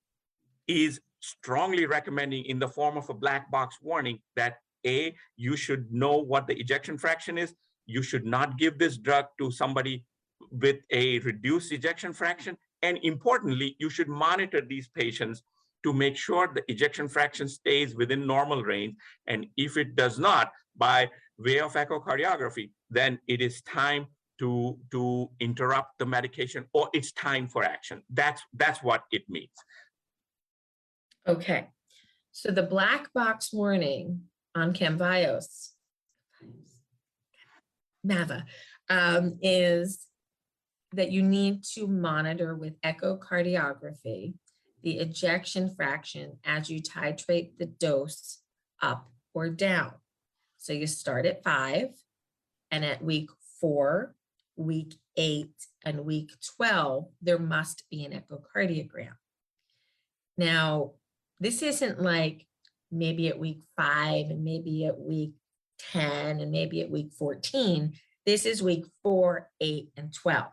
is 0.68 1.00
strongly 1.20 1.86
recommending 1.86 2.46
in 2.46 2.60
the 2.60 2.68
form 2.68 2.98
of 2.98 3.10
a 3.10 3.14
black 3.14 3.50
box 3.52 3.78
warning 3.82 4.20
that 4.36 4.58
A, 4.86 5.16
you 5.38 5.56
should 5.56 5.92
know 5.92 6.18
what 6.18 6.48
the 6.48 6.60
ejection 6.60 6.98
fraction 6.98 7.38
is, 7.38 7.54
you 7.86 8.02
should 8.02 8.26
not 8.26 8.58
give 8.58 8.78
this 8.78 8.98
drug 8.98 9.26
to 9.40 9.52
somebody 9.52 10.06
with 10.52 10.78
a 10.92 11.20
reduced 11.20 11.72
ejection 11.72 12.12
fraction. 12.14 12.58
And 12.82 13.00
importantly, 13.04 13.76
you 13.80 13.90
should 13.90 14.10
monitor 14.10 14.62
these 14.62 14.90
patients 14.90 15.44
to 15.84 15.94
make 15.94 16.16
sure 16.16 16.52
the 16.54 16.64
ejection 16.72 17.08
fraction 17.08 17.48
stays 17.48 17.96
within 17.96 18.26
normal 18.26 18.64
range. 18.64 18.96
And 19.28 19.48
if 19.58 19.78
it 19.78 19.96
does 19.96 20.18
not, 20.18 20.52
by 20.76 21.10
way 21.38 21.60
of 21.60 21.74
echocardiography, 21.74 22.72
then 22.90 23.20
it 23.28 23.42
is 23.42 23.62
time 23.62 24.08
to 24.40 24.78
to 24.92 25.30
interrupt 25.40 26.00
the 26.00 26.06
medication 26.06 26.66
or 26.74 26.90
it's 26.94 27.12
time 27.12 27.48
for 27.48 27.64
action. 27.64 28.02
That's 28.10 28.42
that's 28.54 28.82
what 28.82 29.04
it 29.12 29.24
means. 29.30 29.52
Okay, 31.28 31.68
so 32.32 32.52
the 32.52 32.64
black 32.64 33.14
box 33.14 33.54
warning 33.54 34.24
on 34.56 34.74
Camzyos. 34.74 35.70
Mava, 38.06 38.44
um, 38.90 39.38
is 39.42 40.08
that 40.92 41.10
you 41.12 41.24
need 41.24 41.64
to 41.64 41.88
monitor 41.88 42.54
with 42.56 42.80
echocardiography 42.82 44.34
the 44.84 45.00
ejection 45.00 45.74
fraction 45.74 46.38
as 46.46 46.70
you 46.70 46.82
titrate 46.82 47.58
the 47.58 47.66
dose 47.66 48.40
up 48.82 49.10
or 49.34 49.50
down. 49.50 49.94
So 50.58 50.74
you 50.74 50.88
start 50.88 51.26
at 51.26 51.44
five, 51.44 51.90
and 52.70 52.86
at 52.86 53.04
week 53.04 53.30
four, 53.60 54.16
week 54.56 54.96
eight, 55.18 55.54
and 55.86 56.06
week 56.06 56.32
12, 56.58 57.08
there 57.22 57.40
must 57.40 57.84
be 57.90 58.06
an 58.06 58.12
echocardiogram. 58.12 59.16
Now, 60.38 60.92
this 61.40 61.62
isn't 61.62 62.02
like 62.02 62.48
maybe 62.92 63.28
at 63.28 63.40
week 63.40 63.62
five 63.76 64.30
and 64.30 64.44
maybe 64.44 64.86
at 64.86 65.00
week 65.00 65.34
10 65.92 66.40
and 66.40 66.52
maybe 66.52 66.82
at 66.82 66.90
week 66.90 67.12
14. 67.14 67.94
This 68.26 68.46
is 68.46 68.64
week 68.64 68.86
four, 69.02 69.50
eight, 69.60 69.90
and 69.98 70.14
12. 70.14 70.46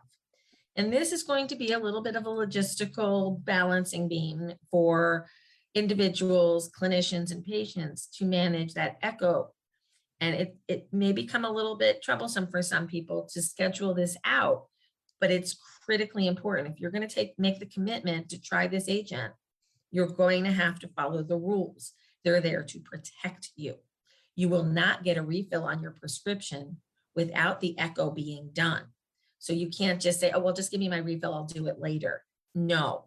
And 0.75 0.91
this 0.91 1.11
is 1.11 1.23
going 1.23 1.47
to 1.47 1.55
be 1.55 1.73
a 1.73 1.79
little 1.79 2.01
bit 2.01 2.15
of 2.15 2.25
a 2.25 2.29
logistical 2.29 3.43
balancing 3.43 4.07
beam 4.07 4.53
for 4.69 5.27
individuals, 5.75 6.69
clinicians, 6.69 7.31
and 7.31 7.43
patients 7.43 8.07
to 8.17 8.25
manage 8.25 8.73
that 8.73 8.97
echo. 9.01 9.51
And 10.19 10.35
it, 10.35 10.55
it 10.67 10.87
may 10.91 11.11
become 11.11 11.45
a 11.45 11.51
little 11.51 11.75
bit 11.75 12.01
troublesome 12.01 12.47
for 12.47 12.61
some 12.61 12.87
people 12.87 13.27
to 13.33 13.41
schedule 13.41 13.93
this 13.93 14.15
out, 14.23 14.65
but 15.19 15.31
it's 15.31 15.57
critically 15.85 16.27
important. 16.27 16.69
If 16.69 16.79
you're 16.79 16.91
going 16.91 17.07
to 17.07 17.13
take, 17.13 17.37
make 17.37 17.59
the 17.59 17.65
commitment 17.65 18.29
to 18.29 18.41
try 18.41 18.67
this 18.67 18.87
agent, 18.87 19.33
you're 19.91 20.07
going 20.07 20.43
to 20.45 20.51
have 20.51 20.79
to 20.79 20.87
follow 20.89 21.23
the 21.23 21.37
rules. 21.37 21.93
They're 22.23 22.41
there 22.41 22.63
to 22.63 22.79
protect 22.79 23.49
you. 23.55 23.75
You 24.35 24.47
will 24.47 24.63
not 24.63 25.03
get 25.03 25.17
a 25.17 25.23
refill 25.23 25.63
on 25.63 25.81
your 25.81 25.91
prescription 25.91 26.77
without 27.15 27.59
the 27.59 27.77
echo 27.77 28.09
being 28.09 28.51
done. 28.53 28.83
So 29.41 29.53
you 29.53 29.69
can't 29.69 29.99
just 29.99 30.19
say, 30.19 30.31
oh, 30.31 30.39
well, 30.39 30.53
just 30.53 30.69
give 30.69 30.79
me 30.79 30.87
my 30.87 30.99
refill, 30.99 31.33
I'll 31.33 31.45
do 31.45 31.65
it 31.65 31.79
later. 31.79 32.23
No. 32.53 33.05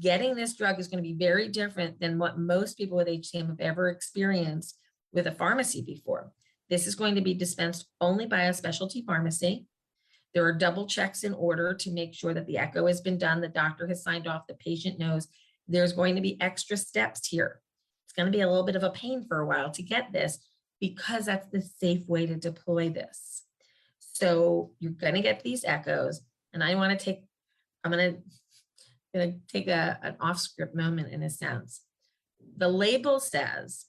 Getting 0.00 0.34
this 0.34 0.56
drug 0.56 0.80
is 0.80 0.88
going 0.88 1.02
to 1.02 1.08
be 1.08 1.14
very 1.14 1.48
different 1.48 2.00
than 2.00 2.18
what 2.18 2.38
most 2.38 2.78
people 2.78 2.96
with 2.96 3.06
HCM 3.06 3.48
have 3.48 3.60
ever 3.60 3.90
experienced 3.90 4.78
with 5.12 5.26
a 5.26 5.32
pharmacy 5.32 5.82
before. 5.82 6.32
This 6.70 6.86
is 6.86 6.94
going 6.94 7.16
to 7.16 7.20
be 7.20 7.34
dispensed 7.34 7.86
only 8.00 8.26
by 8.26 8.44
a 8.44 8.54
specialty 8.54 9.02
pharmacy. 9.02 9.66
There 10.32 10.46
are 10.46 10.54
double 10.54 10.86
checks 10.86 11.22
in 11.22 11.34
order 11.34 11.74
to 11.74 11.90
make 11.90 12.14
sure 12.14 12.32
that 12.32 12.46
the 12.46 12.56
echo 12.56 12.86
has 12.86 13.02
been 13.02 13.18
done, 13.18 13.42
the 13.42 13.48
doctor 13.48 13.86
has 13.88 14.02
signed 14.02 14.26
off, 14.26 14.46
the 14.46 14.54
patient 14.54 14.98
knows. 14.98 15.28
There's 15.68 15.92
going 15.92 16.14
to 16.14 16.22
be 16.22 16.40
extra 16.40 16.78
steps 16.78 17.26
here. 17.26 17.60
It's 18.06 18.14
going 18.14 18.32
to 18.32 18.36
be 18.36 18.40
a 18.40 18.48
little 18.48 18.64
bit 18.64 18.76
of 18.76 18.84
a 18.84 18.90
pain 18.90 19.26
for 19.28 19.40
a 19.40 19.46
while 19.46 19.70
to 19.72 19.82
get 19.82 20.12
this 20.12 20.38
because 20.80 21.26
that's 21.26 21.48
the 21.48 21.60
safe 21.60 22.08
way 22.08 22.24
to 22.24 22.36
deploy 22.36 22.88
this. 22.88 23.44
So 24.12 24.72
you're 24.78 24.92
going 24.92 25.14
to 25.14 25.22
get 25.22 25.42
these 25.42 25.64
echoes, 25.64 26.20
and 26.52 26.62
I 26.62 26.74
want 26.74 26.98
to 26.98 27.04
take, 27.04 27.22
I'm 27.84 27.92
going 27.92 28.22
to 29.14 29.34
take 29.48 29.68
a, 29.68 29.98
an 30.02 30.16
off 30.20 30.38
script 30.38 30.74
moment 30.74 31.12
in 31.12 31.22
a 31.22 31.30
sense. 31.30 31.82
The 32.56 32.68
label 32.68 33.20
says 33.20 33.86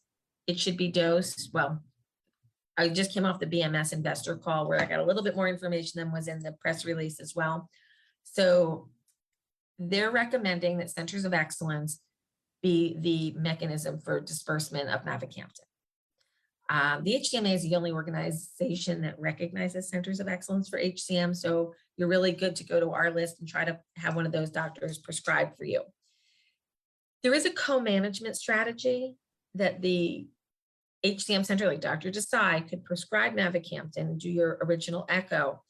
it 0.48 0.60
should 0.60 0.78
be 0.78 0.90
dosed, 0.90 1.50
well, 1.54 1.84
I 2.78 2.90
just 2.90 3.14
came 3.14 3.26
off 3.26 3.40
the 3.40 3.46
BMS 3.46 3.94
investor 3.94 4.36
call 4.36 4.68
where 4.68 4.82
I 4.82 4.86
got 4.86 5.00
a 5.00 5.04
little 5.06 5.24
bit 5.24 5.36
more 5.36 5.48
information 5.48 6.00
than 6.00 6.12
was 6.12 6.28
in 6.28 6.40
the 6.40 6.54
press 6.54 6.86
release 6.86 7.20
as 7.20 7.36
well. 7.36 7.70
So 8.24 8.90
they're 9.78 10.12
recommending 10.12 10.78
that 10.78 10.90
centers 10.90 11.26
of 11.26 11.34
excellence 11.34 12.00
be 12.62 12.96
the 13.00 13.40
mechanism 13.40 14.00
for 14.00 14.20
disbursement 14.20 14.90
of 14.90 15.04
mavacamten. 15.04 15.66
Um, 16.72 17.04
the 17.04 17.16
HCMA 17.16 17.54
is 17.54 17.64
the 17.64 17.76
only 17.76 17.92
organization 17.92 19.02
that 19.02 19.20
recognizes 19.20 19.90
centers 19.90 20.22
of 20.22 20.30
excellence 20.30 20.70
for 20.70 20.80
HCM, 20.80 21.36
so 21.36 21.74
you're 21.98 22.08
really 22.08 22.32
good 22.32 22.56
to 22.56 22.64
go 22.64 22.80
to 22.80 22.92
our 22.92 23.12
list 23.12 23.42
and 23.42 23.48
try 23.48 23.66
to 23.66 23.78
have 23.98 24.16
one 24.16 24.26
of 24.26 24.32
those 24.32 24.50
doctors 24.50 24.98
prescribe 24.98 25.58
for 25.58 25.66
you. 25.66 25.82
There 27.24 27.34
is 27.34 27.46
a 27.46 27.52
co-management 27.52 28.38
strategy 28.38 29.18
that 29.56 29.82
the 29.82 30.28
HCM 31.06 31.46
center, 31.46 31.68
like 31.68 31.82
Dr. 31.82 32.10
Desai, 32.10 32.70
could 32.70 32.86
prescribe 32.86 33.36
mavacamten 33.36 33.98
and 33.98 34.18
do 34.18 34.30
your 34.30 34.58
original 34.64 35.06
echo. 35.10 35.62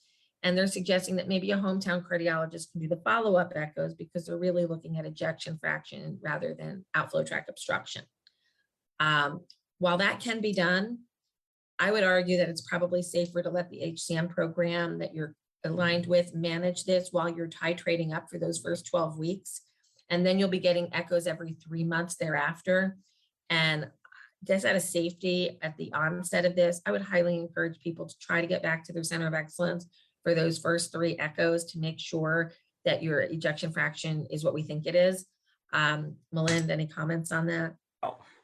And 0.44 0.56
they're 0.56 0.68
suggesting 0.68 1.16
that 1.16 1.28
maybe 1.28 1.50
a 1.50 1.58
hometown 1.58 2.06
cardiologist 2.08 2.72
can 2.72 2.82
do 2.82 2.88
the 2.88 3.02
follow-up 3.04 3.54
echoes 3.56 3.96
because 3.96 4.28
they're 4.28 4.38
really 4.38 4.68
looking 4.68 5.00
at 5.00 5.06
ejection 5.06 5.58
fraction 5.60 6.20
rather 6.22 6.54
than 6.54 6.86
outflow 6.94 7.24
tract 7.24 7.50
obstruction. 7.50 8.04
Um, 9.00 9.42
while 9.82 9.98
that 9.98 10.20
can 10.20 10.42
be 10.42 10.54
done, 10.54 11.00
I 11.80 11.92
would 11.92 12.04
argue 12.04 12.38
that 12.38 12.50
it's 12.50 12.62
probably 12.62 13.02
safer 13.02 13.42
to 13.42 13.50
let 13.50 13.72
the 13.72 13.96
HCM 13.96 14.30
program 14.30 15.00
that 15.00 15.16
you're 15.16 15.34
aligned 15.66 16.06
with 16.06 16.36
manage 16.36 16.84
this 16.84 17.10
while 17.12 17.28
you're 17.28 17.50
titrating 17.50 18.16
up 18.16 18.30
for 18.30 18.38
those 18.38 18.60
first 18.60 18.86
12 18.86 19.18
weeks. 19.18 19.62
And 20.12 20.24
then 20.24 20.38
you'll 20.38 20.50
be 20.50 20.60
getting 20.60 20.94
echoes 20.94 21.26
every 21.26 21.54
three 21.54 21.84
months 21.84 22.16
thereafter. 22.16 22.96
And 23.50 23.90
just 24.44 24.66
out 24.66 24.76
of 24.76 24.84
safety 24.84 25.58
at 25.64 25.76
the 25.78 25.92
onset 25.94 26.46
of 26.46 26.56
this, 26.56 26.80
I 26.86 26.92
would 26.92 27.02
highly 27.02 27.40
encourage 27.40 27.80
people 27.80 28.06
to 28.06 28.16
try 28.22 28.40
to 28.40 28.48
get 28.48 28.62
back 28.62 28.84
to 28.84 28.94
their 28.94 29.04
center 29.04 29.26
of 29.26 29.34
excellence 29.34 29.88
for 30.22 30.36
those 30.36 30.60
first 30.60 30.92
three 30.92 31.18
echoes 31.18 31.66
to 31.72 31.80
make 31.80 32.00
sure 32.00 32.52
that 32.86 33.02
your 33.02 33.22
ejection 33.22 33.72
fraction 33.72 34.28
is 34.30 34.44
what 34.44 34.54
we 34.54 34.62
think 34.62 34.86
it 34.86 34.94
is. 34.94 35.26
Um, 35.74 36.18
Milind, 36.32 36.70
any 36.70 36.86
comments 36.86 37.32
on 37.32 37.48
that? 37.48 37.74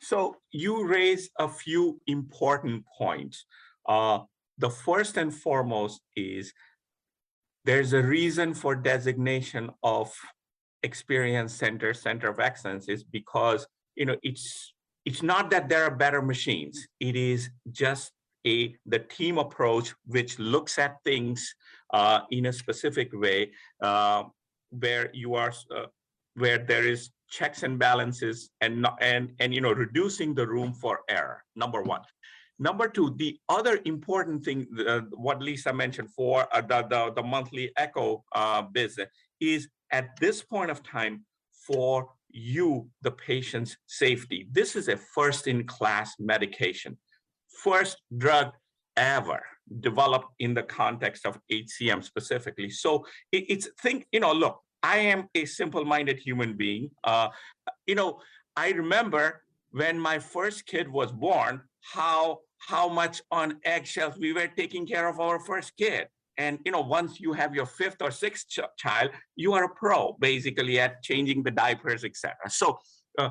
So 0.02 0.38
you 0.52 0.86
raise 0.86 1.30
a 1.40 1.48
few 1.48 2.00
important 2.08 2.84
points. 2.98 3.46
Uh, 3.88 4.20
the 4.58 4.70
first 4.70 5.18
and 5.18 5.34
foremost 5.34 6.02
is 6.16 6.54
there's 7.66 7.94
a 7.94 8.02
reason 8.02 8.54
for 8.54 8.76
designation 8.76 9.70
of 9.84 10.14
experience 10.84 11.54
center, 11.54 11.94
center 11.94 12.30
of 12.30 12.40
excellence 12.40 12.88
is 12.88 13.04
because, 13.04 13.68
you 13.96 14.06
know, 14.06 14.16
it's 14.24 14.74
it's 15.06 15.24
not 15.24 15.50
that 15.52 15.70
there 15.70 15.84
are 15.84 15.96
better 15.96 16.22
machines. 16.22 16.86
It 17.00 17.16
is 17.16 17.50
just 17.72 18.12
a 18.46 18.76
the 18.86 19.00
team 19.00 19.38
approach 19.38 19.94
which 20.06 20.38
looks 20.38 20.78
at 20.78 20.98
things 21.04 21.56
uh, 21.94 22.20
in 22.32 22.48
a 22.48 22.54
specific 22.54 23.10
way 23.14 23.52
uh, 23.82 24.24
where 24.70 25.10
you 25.14 25.36
are 25.36 25.54
uh, 25.76 25.86
where 26.36 26.58
there 26.58 26.86
is 26.86 27.10
checks 27.30 27.64
and 27.64 27.78
balances 27.78 28.50
and 28.62 28.88
and 29.02 29.34
and 29.40 29.54
you 29.54 29.62
know 29.62 29.74
reducing 29.74 30.34
the 30.34 30.48
room 30.48 30.74
for 30.74 31.02
error 31.10 31.44
number 31.56 31.82
one. 31.82 32.02
Number 32.60 32.88
two 32.88 33.14
the 33.18 33.40
other 33.50 33.80
important 33.86 34.44
thing 34.44 34.68
uh, 34.88 35.02
what 35.12 35.42
lisa 35.42 35.72
mentioned 35.74 36.10
for 36.12 36.48
uh, 36.54 36.62
the, 36.62 36.88
the 36.90 37.14
the 37.16 37.24
monthly 37.24 37.72
echo 37.78 38.24
uh, 38.34 38.64
is 39.40 39.68
at 39.92 40.20
this 40.20 40.42
point 40.42 40.72
of 40.72 40.82
time 40.84 41.24
for 41.68 42.10
you 42.30 42.90
the 43.02 43.12
patient's 43.12 43.78
safety. 43.88 44.48
This 44.52 44.76
is 44.76 44.88
a 44.88 44.98
first 44.98 45.48
in 45.48 45.66
class 45.66 46.16
medication. 46.20 46.98
First 47.64 47.98
drug 48.18 48.52
ever 48.96 49.44
developed 49.80 50.34
in 50.40 50.54
the 50.54 50.64
context 50.64 51.26
of 51.26 51.40
hcm 51.52 52.04
specifically. 52.04 52.70
So 52.70 53.06
it, 53.32 53.46
it's 53.50 53.70
think 53.82 54.08
you 54.12 54.20
know 54.20 54.32
look 54.32 54.62
I 54.84 54.98
am 54.98 55.28
a 55.36 55.46
simple-minded 55.46 56.20
human 56.20 56.56
being. 56.56 56.92
Uh, 57.04 57.30
you 57.86 57.96
know, 57.96 58.20
I 58.56 58.70
remember 58.70 59.42
when 59.72 60.00
my 60.00 60.20
first 60.20 60.66
kid 60.66 60.88
was 60.90 61.12
born, 61.12 61.62
how 61.82 62.40
how 62.60 62.90
much 62.90 63.22
on 63.32 63.60
eggshells 63.66 64.18
we 64.18 64.34
were 64.34 64.48
taking 64.48 64.86
care 64.86 65.08
of 65.08 65.20
our 65.20 65.40
first 65.40 65.74
kid. 65.78 66.08
And 66.38 66.60
you 66.66 66.72
know, 66.72 66.82
once 66.82 67.20
you 67.20 67.34
have 67.34 67.56
your 67.56 67.66
fifth 67.66 68.02
or 68.02 68.12
sixth 68.12 68.50
ch 68.50 68.60
child, 68.78 69.12
you 69.36 69.54
are 69.54 69.66
a 69.66 69.70
pro 69.70 70.16
basically 70.20 70.80
at 70.80 71.02
changing 71.04 71.44
the 71.44 71.52
diapers, 71.52 72.04
etc. 72.04 72.36
So, 72.50 72.80
uh, 73.18 73.30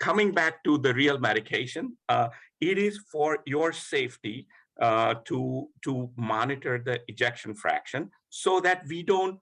coming 0.00 0.32
back 0.32 0.64
to 0.64 0.78
the 0.78 0.92
real 0.94 1.18
medication, 1.18 1.96
uh, 2.08 2.28
it 2.60 2.78
is 2.78 2.98
for 3.12 3.38
your 3.46 3.72
safety 3.72 4.46
uh, 4.80 5.14
to 5.24 5.68
to 5.84 6.10
monitor 6.16 6.82
the 6.84 7.00
ejection 7.08 7.54
fraction 7.54 8.10
so 8.28 8.60
that 8.60 8.82
we 8.88 9.02
don't 9.02 9.38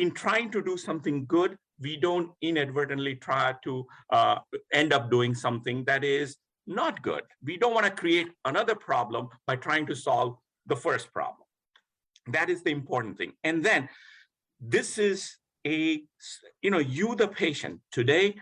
in 0.00 0.10
trying 0.12 0.50
to 0.50 0.62
do 0.62 0.76
something 0.76 1.26
good, 1.26 1.56
we 1.80 1.96
don't 1.96 2.30
inadvertently 2.42 3.16
try 3.16 3.54
to 3.64 3.86
uh, 4.10 4.36
end 4.72 4.92
up 4.92 5.10
doing 5.10 5.34
something 5.34 5.84
that 5.84 6.04
is 6.04 6.36
not 6.66 7.02
good. 7.02 7.22
We 7.42 7.56
don't 7.56 7.74
want 7.74 7.86
to 7.86 7.92
create 7.92 8.28
another 8.44 8.74
problem 8.74 9.28
by 9.46 9.56
trying 9.56 9.86
to 9.86 9.94
solve 9.94 10.36
the 10.66 10.76
first 10.76 11.12
problem. 11.12 11.46
That 12.28 12.48
is 12.48 12.62
the 12.62 12.70
important 12.70 13.18
thing. 13.18 13.32
And 13.44 13.64
then 13.64 13.88
this 14.60 14.98
is 14.98 15.36
a, 15.66 16.02
you 16.62 16.70
know, 16.70 16.78
you, 16.78 17.14
the 17.14 17.28
patient 17.28 17.80
today, 17.92 18.36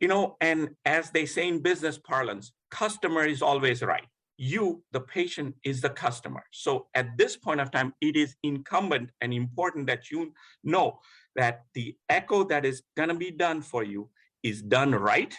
you 0.00 0.08
know, 0.08 0.36
and 0.40 0.70
as 0.84 1.10
they 1.10 1.26
say 1.26 1.46
in 1.48 1.60
business 1.60 1.98
parlance, 1.98 2.52
customer 2.70 3.24
is 3.24 3.42
always 3.42 3.82
right. 3.82 4.06
You, 4.36 4.82
the 4.92 5.00
patient, 5.00 5.54
is 5.64 5.80
the 5.80 5.90
customer. 5.90 6.42
So 6.50 6.86
at 6.94 7.16
this 7.16 7.36
point 7.36 7.60
of 7.60 7.70
time, 7.70 7.94
it 8.00 8.16
is 8.16 8.34
incumbent 8.42 9.10
and 9.20 9.32
important 9.32 9.86
that 9.86 10.10
you 10.10 10.32
know 10.64 10.98
that 11.36 11.64
the 11.74 11.96
echo 12.08 12.44
that 12.44 12.64
is 12.64 12.82
going 12.96 13.08
to 13.08 13.14
be 13.14 13.30
done 13.30 13.62
for 13.62 13.84
you 13.84 14.08
is 14.42 14.62
done 14.62 14.94
right. 14.94 15.34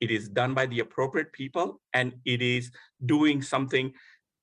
It 0.00 0.10
is 0.10 0.28
done 0.28 0.54
by 0.54 0.66
the 0.66 0.80
appropriate 0.80 1.32
people 1.32 1.80
and 1.94 2.14
it 2.24 2.42
is 2.42 2.70
doing 3.06 3.42
something. 3.42 3.92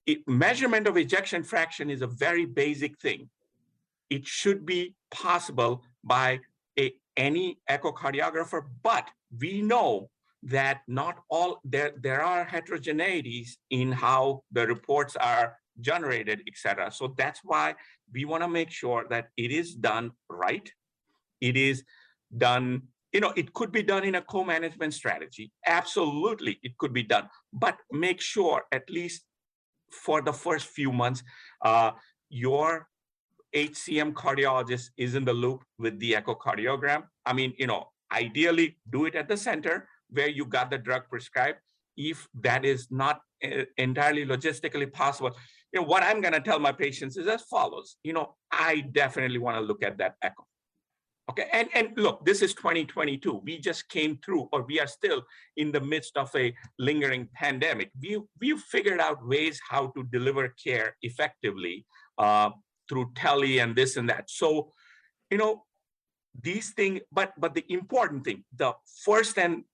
It, 0.05 0.27
measurement 0.27 0.87
of 0.87 0.97
ejection 0.97 1.43
fraction 1.43 1.89
is 1.89 2.01
a 2.01 2.07
very 2.07 2.45
basic 2.45 2.97
thing. 2.99 3.29
It 4.09 4.25
should 4.25 4.65
be 4.65 4.95
possible 5.11 5.83
by 6.03 6.39
a, 6.79 6.93
any 7.17 7.59
echocardiographer, 7.69 8.63
but 8.83 9.09
we 9.37 9.61
know 9.61 10.09
that 10.41 10.81
not 10.87 11.19
all 11.29 11.59
there 11.63 11.91
there 12.01 12.21
are 12.21 12.45
heterogeneities 12.45 13.57
in 13.71 13.91
how 13.91 14.41
the 14.51 14.65
reports 14.65 15.17
are 15.17 15.57
generated 15.81 16.41
etc 16.47 16.89
so 16.91 17.13
that's 17.17 17.41
why 17.43 17.75
we 18.13 18.25
want 18.25 18.43
to 18.43 18.47
make 18.47 18.71
sure 18.71 19.05
that 19.09 19.29
it 19.37 19.51
is 19.51 19.75
done 19.75 20.11
right. 20.29 20.71
It 21.41 21.55
is 21.57 21.83
done 22.37 22.83
you 23.11 23.19
know 23.19 23.33
it 23.35 23.53
could 23.53 23.71
be 23.71 23.81
done 23.81 24.03
in 24.03 24.15
a 24.15 24.21
co-management 24.21 24.93
strategy. 24.93 25.51
Absolutely 25.65 26.59
it 26.63 26.77
could 26.77 26.93
be 26.93 27.03
done. 27.03 27.29
But 27.53 27.77
make 27.91 28.21
sure 28.21 28.63
at 28.71 28.89
least 28.89 29.23
for 29.91 30.21
the 30.21 30.33
first 30.33 30.67
few 30.67 30.91
months 30.91 31.23
uh, 31.65 31.91
your 32.29 32.87
hcm 33.55 34.13
cardiologist 34.13 34.89
is 34.95 35.15
in 35.15 35.25
the 35.25 35.33
loop 35.33 35.63
with 35.79 35.97
the 35.99 36.13
echocardiogram. 36.13 37.03
I 37.25 37.33
mean 37.33 37.53
you 37.57 37.67
know 37.67 37.87
ideally 38.11 38.77
do 38.91 39.05
it 39.05 39.15
at 39.15 39.27
the 39.27 39.37
center 39.37 39.87
where 40.09 40.27
you 40.27 40.45
got 40.45 40.69
the 40.69 40.77
drug 40.77 41.03
prescribed. 41.09 41.59
If 41.97 42.27
that 42.41 42.65
is 42.65 42.87
not 42.89 43.21
uh, 43.43 43.65
entirely 43.77 44.25
logistically 44.25 44.91
possible, 44.91 45.35
you 45.73 45.81
know, 45.81 45.85
what 45.85 46.03
I'm 46.03 46.21
going 46.21 46.33
to 46.33 46.39
tell 46.39 46.59
my 46.59 46.71
patients 46.71 47.17
is 47.17 47.27
as 47.27 47.43
follows. 47.43 47.97
You 48.03 48.13
know, 48.13 48.35
I 48.51 48.81
definitely 48.81 49.39
want 49.39 49.57
to 49.57 49.61
look 49.61 49.83
at 49.83 49.97
that 49.97 50.15
echo. 50.21 50.45
Okay, 51.29 51.47
and 51.53 51.69
and 51.75 51.89
look, 51.95 52.25
this 52.25 52.41
is 52.41 52.55
2022. 52.55 53.41
We 53.45 53.59
just 53.59 53.87
came 53.87 54.17
through, 54.25 54.49
or 54.51 54.63
we 54.63 54.79
are 54.79 54.87
still 54.87 55.21
in 55.57 55.71
the 55.71 55.79
midst 55.79 56.17
of 56.17 56.31
a 56.35 56.55
lingering 56.79 57.29
pandemic. 57.35 57.91
We 58.01 58.19
we've 58.41 58.59
figured 58.59 58.99
out 58.99 59.27
ways 59.27 59.61
how 59.69 59.87
to 59.95 60.03
deliver 60.05 60.55
care 60.63 60.95
effectively 61.03 61.85
uh, 62.17 62.49
through 62.87 63.11
tele 63.15 63.59
and 63.59 63.75
this 63.75 63.95
and 63.95 64.09
that. 64.09 64.27
So, 64.31 64.73
you 65.29 65.37
know, 65.37 65.65
these 66.41 66.71
things. 66.71 67.01
But 67.11 67.33
but 67.37 67.53
the 67.53 67.65
important 67.69 68.23
thing, 68.23 68.43
the 68.55 68.73
first 69.05 69.37
and 69.37 69.65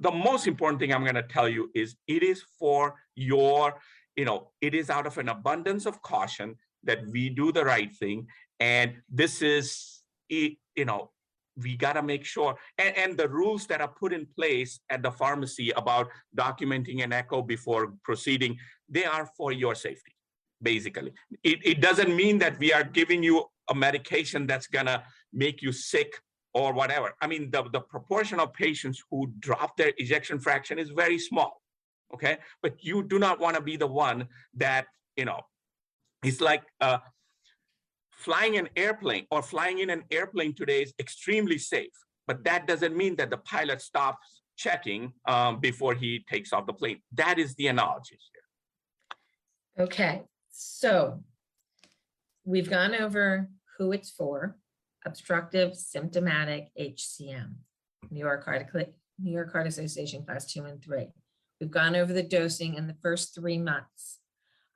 the 0.00 0.10
most 0.10 0.46
important 0.46 0.80
thing 0.80 0.92
I'm 0.92 1.02
going 1.02 1.14
to 1.14 1.22
tell 1.22 1.48
you 1.48 1.70
is 1.74 1.96
it 2.06 2.22
is 2.22 2.42
for 2.58 2.94
your, 3.14 3.74
you 4.16 4.24
know, 4.24 4.50
it 4.60 4.74
is 4.74 4.90
out 4.90 5.06
of 5.06 5.18
an 5.18 5.28
abundance 5.28 5.86
of 5.86 6.02
caution 6.02 6.56
that 6.84 7.06
we 7.08 7.28
do 7.28 7.52
the 7.52 7.64
right 7.64 7.92
thing. 7.94 8.26
And 8.60 8.94
this 9.10 9.42
is, 9.42 10.02
you 10.28 10.56
know, 10.78 11.10
we 11.56 11.76
got 11.76 11.94
to 11.94 12.02
make 12.02 12.24
sure. 12.24 12.56
And, 12.78 12.96
and 12.96 13.16
the 13.16 13.28
rules 13.28 13.66
that 13.66 13.80
are 13.80 13.88
put 13.88 14.12
in 14.12 14.26
place 14.36 14.80
at 14.90 15.02
the 15.02 15.10
pharmacy 15.10 15.70
about 15.70 16.08
documenting 16.36 17.02
an 17.02 17.12
echo 17.12 17.42
before 17.42 17.94
proceeding, 18.04 18.58
they 18.88 19.04
are 19.04 19.28
for 19.36 19.52
your 19.52 19.74
safety, 19.74 20.14
basically. 20.62 21.12
It, 21.42 21.58
it 21.64 21.80
doesn't 21.80 22.14
mean 22.14 22.38
that 22.38 22.58
we 22.58 22.72
are 22.72 22.84
giving 22.84 23.22
you 23.22 23.44
a 23.68 23.74
medication 23.74 24.46
that's 24.46 24.66
going 24.66 24.86
to 24.86 25.02
make 25.32 25.62
you 25.62 25.72
sick 25.72 26.20
or 26.56 26.72
whatever. 26.72 27.14
I 27.20 27.26
mean, 27.26 27.50
the, 27.50 27.64
the 27.70 27.80
proportion 27.80 28.40
of 28.40 28.54
patients 28.54 29.04
who 29.10 29.30
drop 29.40 29.76
their 29.76 29.92
ejection 29.98 30.38
fraction 30.38 30.78
is 30.78 30.88
very 30.88 31.18
small, 31.18 31.60
okay? 32.14 32.38
But 32.62 32.82
you 32.82 33.02
do 33.02 33.18
not 33.18 33.38
want 33.38 33.56
to 33.56 33.62
be 33.62 33.76
the 33.76 33.86
one 33.86 34.28
that, 34.54 34.86
you 35.18 35.26
know, 35.26 35.40
it's 36.24 36.40
like 36.40 36.62
uh, 36.80 36.98
flying 38.12 38.56
an 38.56 38.70
airplane 38.74 39.26
or 39.30 39.42
flying 39.42 39.80
in 39.80 39.90
an 39.90 40.04
airplane 40.10 40.54
today 40.54 40.80
is 40.80 40.94
extremely 40.98 41.58
safe, 41.58 41.92
but 42.26 42.42
that 42.44 42.66
doesn't 42.66 42.96
mean 42.96 43.16
that 43.16 43.28
the 43.28 43.36
pilot 43.36 43.82
stops 43.82 44.40
checking 44.56 45.12
um, 45.28 45.60
before 45.60 45.92
he 45.92 46.24
takes 46.26 46.54
off 46.54 46.64
the 46.66 46.72
plane. 46.72 47.02
That 47.12 47.38
is 47.38 47.54
the 47.56 47.66
analogy 47.66 48.18
here. 48.32 49.84
Okay, 49.84 50.22
so 50.48 51.22
we've 52.46 52.70
gone 52.70 52.94
over 52.94 53.50
who 53.76 53.92
it's 53.92 54.10
for, 54.10 54.56
obstructive 55.06 55.74
symptomatic 55.76 56.68
HCM, 56.78 57.54
New 58.10 58.20
York 58.20 58.44
Heart, 58.44 58.68
New 59.18 59.32
York 59.32 59.52
Heart 59.52 59.68
Association 59.68 60.24
Class 60.24 60.52
Two 60.52 60.64
and 60.64 60.82
Three. 60.82 61.08
We've 61.60 61.70
gone 61.70 61.96
over 61.96 62.12
the 62.12 62.22
dosing 62.22 62.74
in 62.74 62.86
the 62.86 62.96
first 63.02 63.34
three 63.34 63.56
months. 63.56 64.18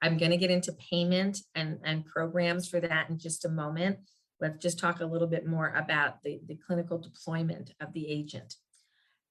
I'm 0.01 0.17
going 0.17 0.31
to 0.31 0.39
get 0.39 0.51
into 0.51 0.73
payment 0.91 1.41
and, 1.55 1.79
and 1.85 2.07
programs 2.07 2.67
for 2.67 2.81
that 2.81 3.11
in 3.11 3.19
just 3.19 3.45
a 3.45 3.51
moment. 3.51 3.99
Let's 4.41 4.63
just 4.63 4.79
talk 4.79 5.01
a 5.01 5.07
little 5.07 5.27
bit 5.27 5.47
more 5.47 5.75
about 5.77 6.23
the, 6.23 6.41
the 6.47 6.57
clinical 6.67 6.97
deployment 6.97 7.75
of 7.81 7.93
the 7.93 8.09
agent. 8.09 8.55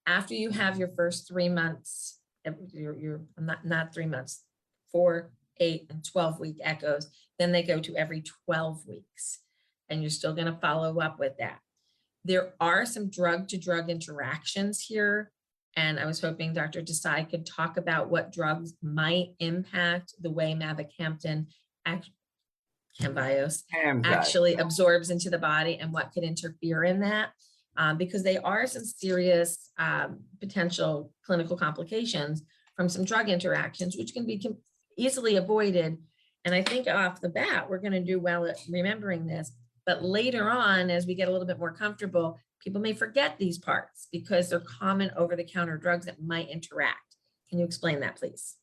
After 0.05 0.35
you 0.35 0.51
have 0.51 0.77
your 0.77 0.89
first 0.89 1.27
three 1.27 1.49
months, 1.49 2.19
eh, 2.45 2.51
your, 2.71 2.95
your, 2.95 3.21
not, 3.39 3.65
not 3.65 3.95
three 3.95 4.05
months, 4.05 4.43
four, 4.91 5.31
eight, 5.59 5.87
and 5.89 6.05
12 6.05 6.39
week 6.39 6.57
echoes, 6.61 7.07
then 7.39 7.51
they 7.51 7.63
go 7.63 7.79
to 7.79 7.95
every 7.95 8.21
12 8.45 8.85
weeks 8.87 9.39
and 9.89 10.01
you're 10.01 10.09
still 10.09 10.33
going 10.33 10.47
to 10.47 10.59
follow 10.59 10.99
up 10.99 11.19
with 11.19 11.37
that. 11.39 11.59
There 12.25 12.53
are 12.59 12.85
some 12.85 13.09
drug 13.09 13.47
to 13.49 13.57
drug 13.57 13.89
interactions 13.89 14.81
here. 14.81 15.31
And 15.75 15.99
I 15.99 16.05
was 16.05 16.19
hoping 16.19 16.53
Dr. 16.53 16.81
Desai 16.81 17.29
could 17.29 17.45
talk 17.45 17.77
about 17.77 18.09
what 18.09 18.33
drugs 18.33 18.73
might 18.81 19.29
impact 19.39 20.13
the 20.19 20.31
way 20.31 20.53
mavacamten 20.53 21.47
act- 21.85 22.09
Camzyos 22.99 23.63
actually 24.03 24.55
absorbs 24.55 25.09
into 25.09 25.29
the 25.29 25.37
body 25.37 25.77
and 25.77 25.93
what 25.93 26.11
could 26.11 26.23
interfere 26.23 26.83
in 26.83 26.99
that. 27.01 27.29
Um, 27.77 27.97
because 27.97 28.23
they 28.23 28.37
are 28.37 28.67
some 28.67 28.83
serious 28.83 29.69
um, 29.77 30.19
potential 30.41 31.13
clinical 31.25 31.55
complications 31.55 32.43
from 32.75 32.89
some 32.89 33.05
drug 33.05 33.29
interactions, 33.29 33.95
which 33.95 34.13
can 34.13 34.25
be 34.25 34.41
easily 34.97 35.37
avoided. 35.37 35.97
And 36.43 36.53
I 36.53 36.61
think 36.61 36.87
off 36.87 37.21
the 37.21 37.29
bat, 37.29 37.69
we're 37.69 37.79
going 37.79 37.93
to 37.93 38.03
do 38.03 38.19
well 38.19 38.45
at 38.45 38.57
remembering 38.69 39.27
this. 39.27 39.51
But 39.85 40.03
later 40.03 40.49
on, 40.49 40.89
as 40.89 41.05
we 41.05 41.15
get 41.15 41.27
a 41.27 41.31
little 41.31 41.47
bit 41.47 41.59
more 41.59 41.73
comfortable, 41.73 42.39
people 42.63 42.81
may 42.81 42.93
forget 42.93 43.37
these 43.37 43.57
parts 43.57 44.07
because 44.11 44.49
they're 44.49 44.59
common 44.59 45.11
over-the-counter 45.15 45.77
drugs 45.77 46.05
that 46.05 46.21
might 46.21 46.49
interact. 46.49 47.15
Can 47.49 47.59
you 47.59 47.65
explain 47.65 47.99
that, 48.01 48.17
please? 48.17 48.57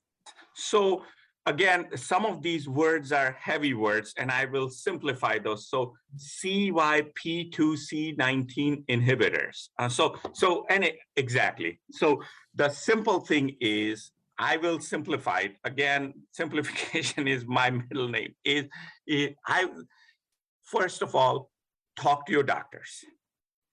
So 0.55 1.03
again, 1.47 1.87
some 1.97 2.27
of 2.27 2.43
these 2.43 2.69
words 2.69 3.13
are 3.13 3.37
heavy 3.41 3.73
words, 3.75 4.13
and 4.17 4.31
I 4.31 4.45
will 4.47 4.69
simplify 4.69 5.39
those. 5.39 5.69
So 5.69 5.95
CYP2C19 6.17 8.87
inhibitors. 8.87 9.69
Uh, 9.79 9.89
so 9.89 10.17
so 10.33 10.67
and 10.69 10.83
it, 10.85 10.97
exactly. 11.17 11.81
So 11.91 12.23
the 12.55 12.69
simple 12.69 13.21
thing 13.21 13.57
is 13.61 14.13
I 14.39 14.59
will 14.59 14.81
simplify 14.81 15.41
it. 15.41 15.57
Again, 15.65 16.13
simplification 16.33 17.29
is 17.29 17.47
my 17.47 17.71
middle 17.71 18.09
name. 18.09 18.35
Is, 18.45 18.65
is 19.07 19.31
I 19.47 19.69
first 20.67 21.01
of 21.01 21.15
all, 21.15 21.51
talk 21.99 22.27
to 22.27 22.33
your 22.33 22.43
doctors, 22.43 23.05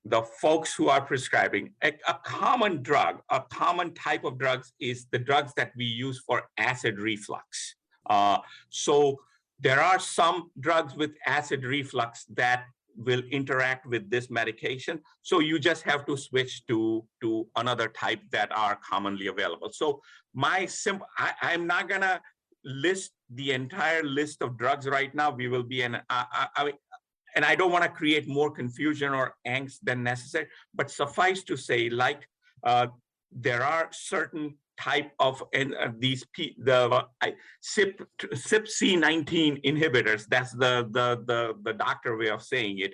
the 0.05 0.21
folks 0.41 0.73
who 0.73 0.87
are 0.89 1.01
prescribing. 1.01 1.71
A, 1.83 1.93
a, 2.07 2.15
common 2.23 2.81
drug, 2.81 3.21
a 3.29 3.41
common 3.41 3.93
type 3.93 4.23
of 4.23 4.37
drugs 4.37 4.73
is 4.79 5.07
the 5.11 5.19
drugs 5.19 5.53
that 5.57 5.71
we 5.75 5.85
use 5.85 6.23
for 6.25 6.43
acid 6.57 6.99
reflux. 6.99 7.75
Uh, 8.09 8.37
so 8.69 9.19
there 9.59 9.81
are 9.81 9.99
some 9.99 10.51
drugs 10.59 10.95
with 10.95 11.11
acid 11.25 11.63
reflux 11.63 12.25
that 12.35 12.65
will 12.95 13.21
interact 13.31 13.87
with 13.87 14.09
this 14.09 14.29
medication. 14.29 14.99
So 15.23 15.39
you 15.39 15.57
just 15.57 15.83
have 15.83 16.05
to 16.05 16.15
switch 16.15 16.65
to, 16.67 17.03
to 17.21 17.47
another 17.55 17.87
type 17.87 18.21
that 18.31 18.51
are 18.55 18.77
commonly 18.87 19.27
available. 19.27 19.69
So 19.71 20.01
my 20.33 20.65
simple, 20.67 21.07
I'm 21.41 21.65
not 21.65 21.89
gonna 21.89 22.21
list 22.65 23.11
the 23.29 23.51
entire 23.51 24.03
list 24.03 24.41
of 24.41 24.57
drugs 24.57 24.87
right 24.87 25.13
now. 25.13 25.31
We 25.31 25.47
will 25.47 25.63
be 25.63 25.83
I, 25.83 25.97
I, 26.09 26.73
and 27.35 27.43
I 27.43 27.55
don't 27.55 27.71
want 27.71 27.83
to 27.83 27.89
create 27.89 28.27
more 28.27 28.51
confusion 28.51 29.13
or 29.13 29.35
angst 29.47 29.79
than 29.83 30.03
necessary, 30.03 30.47
but 30.73 30.91
suffice 30.91 31.43
to 31.43 31.57
say, 31.57 31.89
like 31.89 32.27
uh, 32.63 32.87
there 33.31 33.63
are 33.63 33.89
certain 33.91 34.55
type 34.79 35.11
of 35.19 35.43
and 35.53 35.75
uh, 35.75 35.89
these 35.97 36.25
P, 36.33 36.55
the 36.57 36.89
uh, 36.89 37.03
CYP 37.63 38.05
CYP 38.19 39.63
inhibitors. 39.63 40.25
That's 40.27 40.51
the 40.51 40.87
the 40.91 41.23
the 41.25 41.55
the 41.63 41.73
doctor 41.73 42.17
way 42.17 42.29
of 42.29 42.41
saying 42.41 42.79
it. 42.79 42.93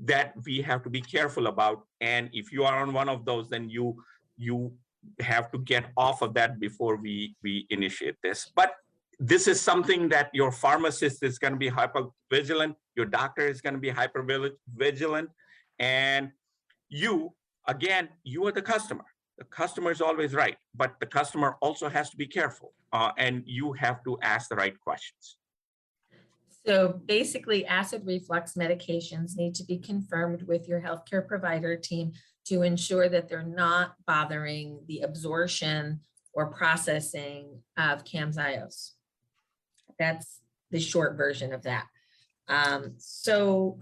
That 0.00 0.34
we 0.44 0.62
have 0.62 0.82
to 0.84 0.90
be 0.90 1.00
careful 1.00 1.48
about. 1.48 1.82
And 2.00 2.30
if 2.32 2.52
you 2.52 2.64
are 2.64 2.80
on 2.82 2.92
one 2.92 3.08
of 3.08 3.24
those, 3.24 3.48
then 3.48 3.68
you 3.68 4.02
you 4.36 4.72
have 5.20 5.50
to 5.52 5.58
get 5.58 5.86
off 5.96 6.22
of 6.22 6.34
that 6.34 6.60
before 6.60 6.96
we 6.96 7.36
we 7.42 7.66
initiate 7.70 8.16
this. 8.22 8.50
But 8.54 8.72
this 9.18 9.48
is 9.48 9.60
something 9.60 10.08
that 10.08 10.30
your 10.32 10.52
pharmacist 10.52 11.22
is 11.22 11.38
going 11.38 11.52
to 11.52 11.58
be 11.58 11.68
hyper 11.68 12.06
vigilant 12.30 12.76
your 12.96 13.06
doctor 13.06 13.46
is 13.46 13.60
going 13.60 13.74
to 13.74 13.80
be 13.80 13.90
hyper 13.90 14.24
vigilant 14.76 15.28
and 15.78 16.30
you 16.88 17.32
again 17.66 18.08
you 18.22 18.46
are 18.46 18.52
the 18.52 18.62
customer 18.62 19.04
the 19.38 19.44
customer 19.44 19.92
is 19.92 20.00
always 20.00 20.34
right, 20.34 20.56
but 20.74 20.96
the 20.98 21.06
customer 21.06 21.56
also 21.60 21.88
has 21.88 22.10
to 22.10 22.16
be 22.16 22.26
careful, 22.26 22.74
uh, 22.92 23.12
and 23.16 23.44
you 23.46 23.72
have 23.74 24.02
to 24.04 24.18
ask 24.20 24.48
the 24.48 24.56
right 24.56 24.78
questions. 24.80 25.36
So 26.66 27.00
basically, 27.06 27.64
acid 27.64 28.02
reflux 28.04 28.54
medications 28.54 29.36
need 29.36 29.54
to 29.54 29.64
be 29.64 29.78
confirmed 29.78 30.42
with 30.42 30.68
your 30.68 30.80
healthcare 30.80 31.26
provider 31.26 31.76
team 31.76 32.12
to 32.46 32.62
ensure 32.62 33.08
that 33.08 33.28
they're 33.28 33.42
not 33.44 33.94
bothering 34.06 34.80
the 34.88 35.00
absorption 35.00 36.00
or 36.34 36.46
processing 36.46 37.62
of 37.76 38.04
Camzyos. 38.04 38.90
That's 39.98 40.40
the 40.70 40.80
short 40.80 41.16
version 41.16 41.52
of 41.52 41.62
that. 41.62 41.86
Um, 42.48 42.94
so 42.98 43.78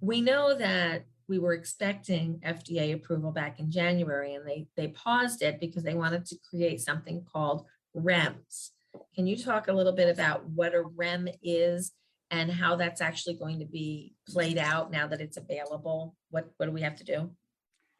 we 0.00 0.20
know 0.20 0.54
that 0.54 1.04
we 1.28 1.38
were 1.38 1.54
expecting 1.54 2.40
FDA 2.44 2.92
approval 2.94 3.30
back 3.30 3.60
in 3.60 3.70
January 3.70 4.34
and 4.34 4.46
they, 4.46 4.66
they 4.76 4.88
paused 4.88 5.42
it 5.42 5.60
because 5.60 5.84
they 5.84 5.94
wanted 5.94 6.26
to 6.26 6.36
create 6.48 6.80
something 6.80 7.24
called 7.32 7.66
REMS. 7.96 8.70
Can 9.14 9.26
you 9.26 9.36
talk 9.36 9.68
a 9.68 9.72
little 9.72 9.92
bit 9.92 10.08
about 10.08 10.44
what 10.50 10.74
a 10.74 10.82
REM 10.82 11.28
is 11.42 11.92
and 12.32 12.50
how 12.50 12.76
that's 12.76 13.00
actually 13.00 13.34
going 13.34 13.60
to 13.60 13.64
be 13.64 14.14
played 14.28 14.58
out 14.58 14.90
now 14.90 15.06
that 15.06 15.20
it's 15.20 15.36
available? 15.36 16.16
What, 16.30 16.50
what 16.56 16.66
do 16.66 16.72
we 16.72 16.82
have 16.82 16.96
to 16.96 17.04
do? 17.04 17.30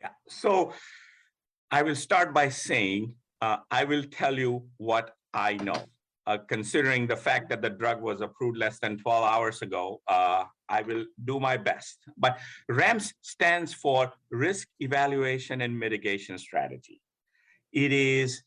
Yeah, 0.01 0.11
so 0.29 0.73
I 1.71 1.83
will 1.83 1.95
start 1.95 2.35
by 2.35 2.49
saying, 2.49 3.15
uh, 3.41 3.59
I 3.71 3.85
will 3.85 4.03
tell 4.05 4.37
you 4.37 4.67
what 4.79 5.15
I 5.33 5.55
know. 5.55 5.85
Uh, 6.31 6.39
considering 6.47 7.09
the 7.09 7.17
fact 7.17 7.49
that 7.49 7.61
the 7.61 7.69
drug 7.69 8.01
was 8.01 8.21
approved 8.21 8.57
less 8.57 8.79
than 8.79 8.97
12 8.97 9.25
hours 9.25 9.63
ago, 9.63 10.01
uh, 10.07 10.45
I 10.69 10.83
will 10.83 11.05
do 11.25 11.41
my 11.41 11.57
best. 11.57 11.99
But 12.17 12.39
REMS 12.71 13.13
stands 13.21 13.75
for 13.75 14.13
Risk 14.31 14.69
Evaluation 14.79 15.63
and 15.63 15.77
Mitigation 15.77 16.39
Strategy. 16.39 17.01
It 17.73 17.91
is 17.91 18.45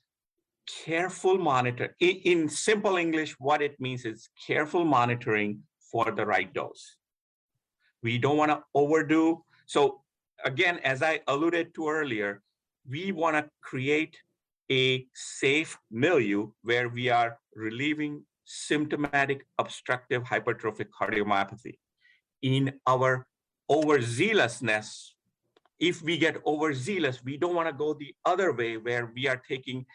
careful 0.85 1.37
monitor. 1.37 1.93
In, 1.99 2.15
in 2.31 2.47
simple 2.47 2.95
English, 2.95 3.35
what 3.37 3.61
it 3.61 3.77
means 3.81 4.05
is 4.05 4.29
careful 4.47 4.85
monitoring 4.85 5.59
for 5.91 6.09
the 6.09 6.25
right 6.25 6.53
dose. 6.53 6.95
We 8.01 8.17
don't 8.17 8.37
want 8.37 8.51
to 8.51 8.63
overdo. 8.73 9.43
So 9.65 10.03
again, 10.45 10.79
as 10.85 11.03
I 11.03 11.19
alluded 11.27 11.75
to 11.75 11.89
earlier, 11.89 12.41
we 12.89 13.11
want 13.11 13.35
to 13.35 13.49
create 13.61 14.15
a 14.71 15.05
safe 15.13 15.77
milieu 15.91 16.51
where 16.61 16.89
we 16.89 17.09
are 17.09 17.37
relieving 17.55 18.23
symptomatic 18.45 19.45
obstructive 19.57 20.23
hypertrophic 20.23 20.87
cardiomyopathy. 20.99 21.77
In 22.41 22.73
our 22.87 23.27
overzealousness, 23.69 25.11
if 25.79 26.01
we 26.01 26.17
get 26.17 26.37
overzealous, 26.45 27.23
we 27.23 27.37
don't 27.37 27.55
want 27.55 27.67
to 27.67 27.73
go 27.73 27.93
the 27.93 28.13
other 28.25 28.53
way 28.53 28.77
where 28.77 29.11
we 29.13 29.27
are 29.27 29.41
taking 29.47 29.85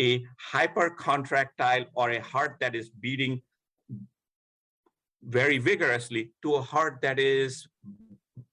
a 0.00 0.24
hypercontractile 0.52 1.86
or 1.94 2.10
a 2.10 2.20
heart 2.20 2.56
that 2.60 2.74
is 2.74 2.88
beating 2.88 3.42
very 5.22 5.58
vigorously 5.58 6.32
to 6.42 6.54
a 6.54 6.62
heart 6.62 6.98
that 7.02 7.18
is 7.18 7.66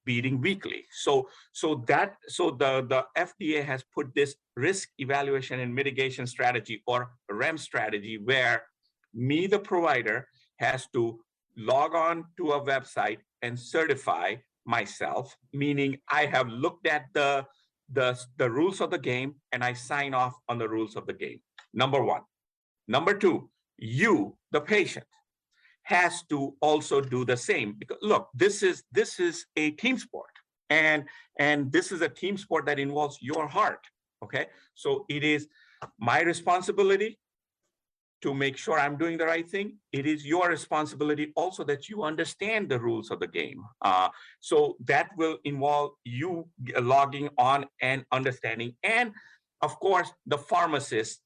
beating 0.08 0.42
weekly. 0.42 0.86
So, 0.90 1.30
so 1.52 1.84
that, 1.88 2.16
so 2.28 2.50
the, 2.50 2.88
the 2.94 3.06
FDA 3.16 3.64
has 3.64 3.84
put 3.94 4.08
this 4.16 4.36
risk 4.56 4.90
evaluation 4.98 5.60
and 5.60 5.76
mitigation 5.76 6.26
strategy 6.26 6.82
or 6.88 7.12
REM 7.30 7.58
strategy 7.58 8.18
where 8.18 8.64
me, 9.14 9.46
the 9.46 9.60
provider, 9.60 10.28
has 10.58 10.88
to 10.94 11.20
log 11.58 11.94
on 11.94 12.26
to 12.38 12.54
a 12.54 12.66
website 12.66 13.20
and 13.42 13.60
certify 13.60 14.36
myself, 14.66 15.36
meaning 15.54 15.98
I 16.10 16.26
have 16.26 16.48
looked 16.48 16.88
at 16.88 17.06
the, 17.14 17.46
the, 17.92 18.18
the 18.38 18.50
rules 18.50 18.82
of 18.82 18.90
the 18.90 18.98
game 18.98 19.36
and 19.52 19.64
I 19.64 19.74
sign 19.74 20.14
off 20.14 20.36
on 20.50 20.58
the 20.58 20.70
rules 20.70 20.96
of 20.96 21.06
the 21.06 21.14
game. 21.14 21.40
Number 21.74 22.02
one. 22.02 22.22
Number 22.88 23.14
two, 23.14 23.50
you, 23.78 24.38
the 24.52 24.62
patient, 24.62 25.06
has 25.88 26.24
to 26.24 26.54
also 26.62 27.00
do 27.00 27.24
the 27.24 27.38
same. 27.38 27.76
Because 27.80 27.98
look 28.02 28.30
this 28.34 28.62
is 28.62 28.84
this 28.92 29.20
is 29.20 29.46
a 29.56 29.72
team 29.72 29.98
sport 29.98 30.34
and 30.70 31.06
and 31.40 31.72
this 31.72 31.92
is 31.92 32.02
a 32.02 32.10
team 32.10 32.38
sport 32.38 32.66
that 32.66 32.80
involves 32.80 33.18
your 33.22 33.48
heart 33.48 33.80
okay? 34.24 34.48
So 34.76 35.06
it 35.10 35.24
is 35.24 35.48
my 36.00 36.22
responsibility 36.22 37.20
to 38.20 38.34
make 38.34 38.58
sure 38.58 38.80
i'm 38.80 38.98
doing 38.98 39.16
the 39.18 39.26
right 39.26 39.48
thing. 39.48 39.78
It 39.92 40.08
is 40.08 40.26
your 40.26 40.50
responsibility 40.50 41.32
also 41.36 41.64
that 41.66 41.88
you 41.88 42.04
understand 42.04 42.68
the 42.68 42.80
rules 42.80 43.12
of 43.12 43.20
the 43.20 43.28
game. 43.28 43.64
Uh, 43.84 44.10
so 44.40 44.76
that 44.86 45.10
will 45.18 45.38
involve 45.44 45.92
you 46.04 46.48
logging 46.82 47.30
on 47.38 47.66
and 47.82 48.04
understanding. 48.12 48.76
And 48.82 49.12
of 49.62 49.80
course 49.80 50.10
the 50.26 50.38
pharmacist 50.38 51.22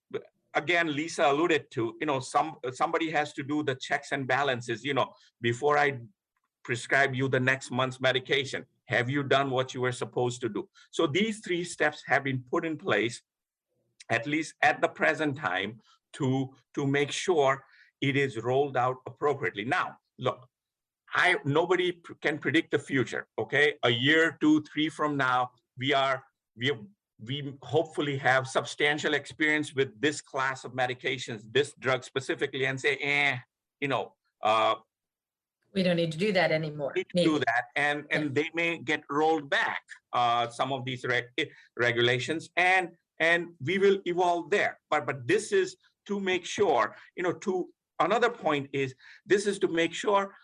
again 0.56 0.94
lisa 0.94 1.26
alluded 1.26 1.70
to 1.72 1.96
you 2.00 2.08
know 2.08 2.20
some 2.20 2.56
somebody 2.74 3.10
has 3.10 3.34
to 3.34 3.44
do 3.44 3.64
the 3.64 3.76
checks 3.76 4.12
and 4.12 4.28
balances 4.28 4.84
you 4.84 4.94
know 4.94 5.08
before 5.42 5.78
i 5.78 5.98
prescribe 6.64 7.16
you 7.16 7.28
the 7.28 7.40
next 7.40 7.72
month's 7.72 8.00
medication. 8.00 8.66
Have 8.86 9.10
you 9.10 9.24
done 9.24 9.50
what 9.50 9.74
you 9.74 9.82
were 9.82 9.92
supposed 9.92 10.42
to 10.42 10.50
do? 10.50 10.68
So 10.92 11.08
these 11.08 11.40
three 11.40 11.64
steps 11.64 12.04
have 12.08 12.24
been 12.24 12.44
put 12.52 12.66
in 12.66 12.78
place 12.78 13.22
at 14.10 14.28
least 14.28 14.56
at 14.62 14.82
the 14.82 14.88
present 14.88 15.38
time 15.38 15.80
to 16.14 16.50
to 16.76 16.86
make 16.86 17.12
sure 17.12 17.64
it 18.02 18.18
is 18.18 18.38
rolled 18.38 18.76
out 18.76 18.98
appropriately. 19.08 19.64
Now 19.66 19.98
look 20.20 20.48
i 21.14 21.36
nobody 21.46 22.00
can 22.22 22.38
predict 22.38 22.72
the 22.72 22.80
future 22.80 23.28
okay? 23.40 23.76
A 23.84 23.90
year 23.90 24.38
two 24.42 24.64
three 24.64 24.90
from 24.90 25.16
now 25.18 25.52
we 25.78 25.94
are 25.94 26.24
we 26.58 26.72
we 27.26 27.54
hopefully 27.62 28.18
have 28.18 28.48
substantial 28.48 29.14
experience 29.14 29.76
with 29.76 29.90
this 30.02 30.22
class 30.22 30.64
of 30.64 30.74
medications, 30.74 31.42
this 31.52 31.74
drug 31.80 32.04
specifically, 32.04 32.66
and 32.66 32.80
say, 32.80 32.96
eh, 32.96 33.38
you 33.80 33.88
know, 33.88 34.14
uh, 34.44 34.76
We 35.74 35.84
don't 35.84 35.96
need 35.96 36.12
to 36.12 36.18
do 36.18 36.32
that 36.34 36.52
anymore. 36.52 36.94
do 37.16 37.40
that, 37.40 37.66
and 37.76 38.04
and 38.12 38.36
they 38.36 38.50
may 38.54 38.78
get 38.92 39.04
rolled 39.10 39.50
back. 39.50 39.82
Uh, 40.12 40.50
some 40.50 40.74
of 40.74 40.84
these 40.84 41.06
reg- 41.06 41.32
eh, 41.38 41.46
regulations, 41.78 42.50
and 42.58 42.90
and 43.20 43.42
we 43.68 43.78
will 43.78 44.00
evolve 44.06 44.50
there. 44.50 44.74
But 44.90 45.06
but 45.06 45.28
this 45.28 45.52
is 45.52 45.78
to 46.08 46.20
make 46.20 46.46
sure, 46.46 46.96
you 47.16 47.24
know, 47.24 47.34
to 47.46 47.70
another 48.00 48.30
point 48.30 48.68
is 48.74 48.96
this 49.26 49.46
is 49.48 49.60
to 49.60 49.68
make 49.68 49.94
sure. 49.94 50.36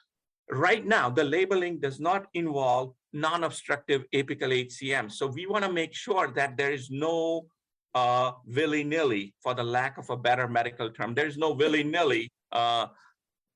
Right 0.49 0.85
now, 0.85 1.09
the 1.09 1.25
labeling 1.25 1.77
does 1.81 1.99
not 1.99 2.27
involve 2.33 2.93
non-obstructive 3.17 4.05
apical 4.13 4.51
HCM. 4.65 5.11
So 5.11 5.27
we 5.27 5.45
want 5.47 5.63
to 5.65 5.71
make 5.71 5.93
sure 5.93 6.31
that 6.35 6.57
there 6.57 6.71
is 6.71 6.89
no 6.89 7.47
uh, 7.95 8.31
willy-nilly, 8.45 9.33
for 9.41 9.53
the 9.53 9.63
lack 9.63 9.97
of 9.97 10.09
a 10.09 10.17
better 10.17 10.47
medical 10.47 10.89
term, 10.91 11.15
there's 11.15 11.37
no 11.37 11.51
willy-nilly 11.51 12.29
uh, 12.51 12.87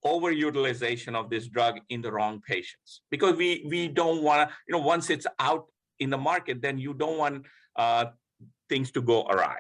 overutilization 0.03 1.13
of 1.15 1.29
this 1.29 1.47
drug 1.47 1.79
in 1.89 2.01
the 2.01 2.11
wrong 2.11 2.41
patients. 2.41 3.01
Because 3.11 3.35
we 3.37 3.63
we 3.69 3.87
don't 3.87 4.23
want 4.23 4.49
to, 4.49 4.55
you 4.67 4.73
know, 4.73 4.83
once 4.95 5.09
it's 5.09 5.27
out 5.39 5.65
in 5.99 6.09
the 6.09 6.17
market, 6.17 6.61
then 6.61 6.79
you 6.79 6.93
don't 6.93 7.17
want 7.17 7.45
uh, 7.75 8.05
things 8.67 8.89
to 8.91 9.01
go 9.01 9.27
awry. 9.27 9.59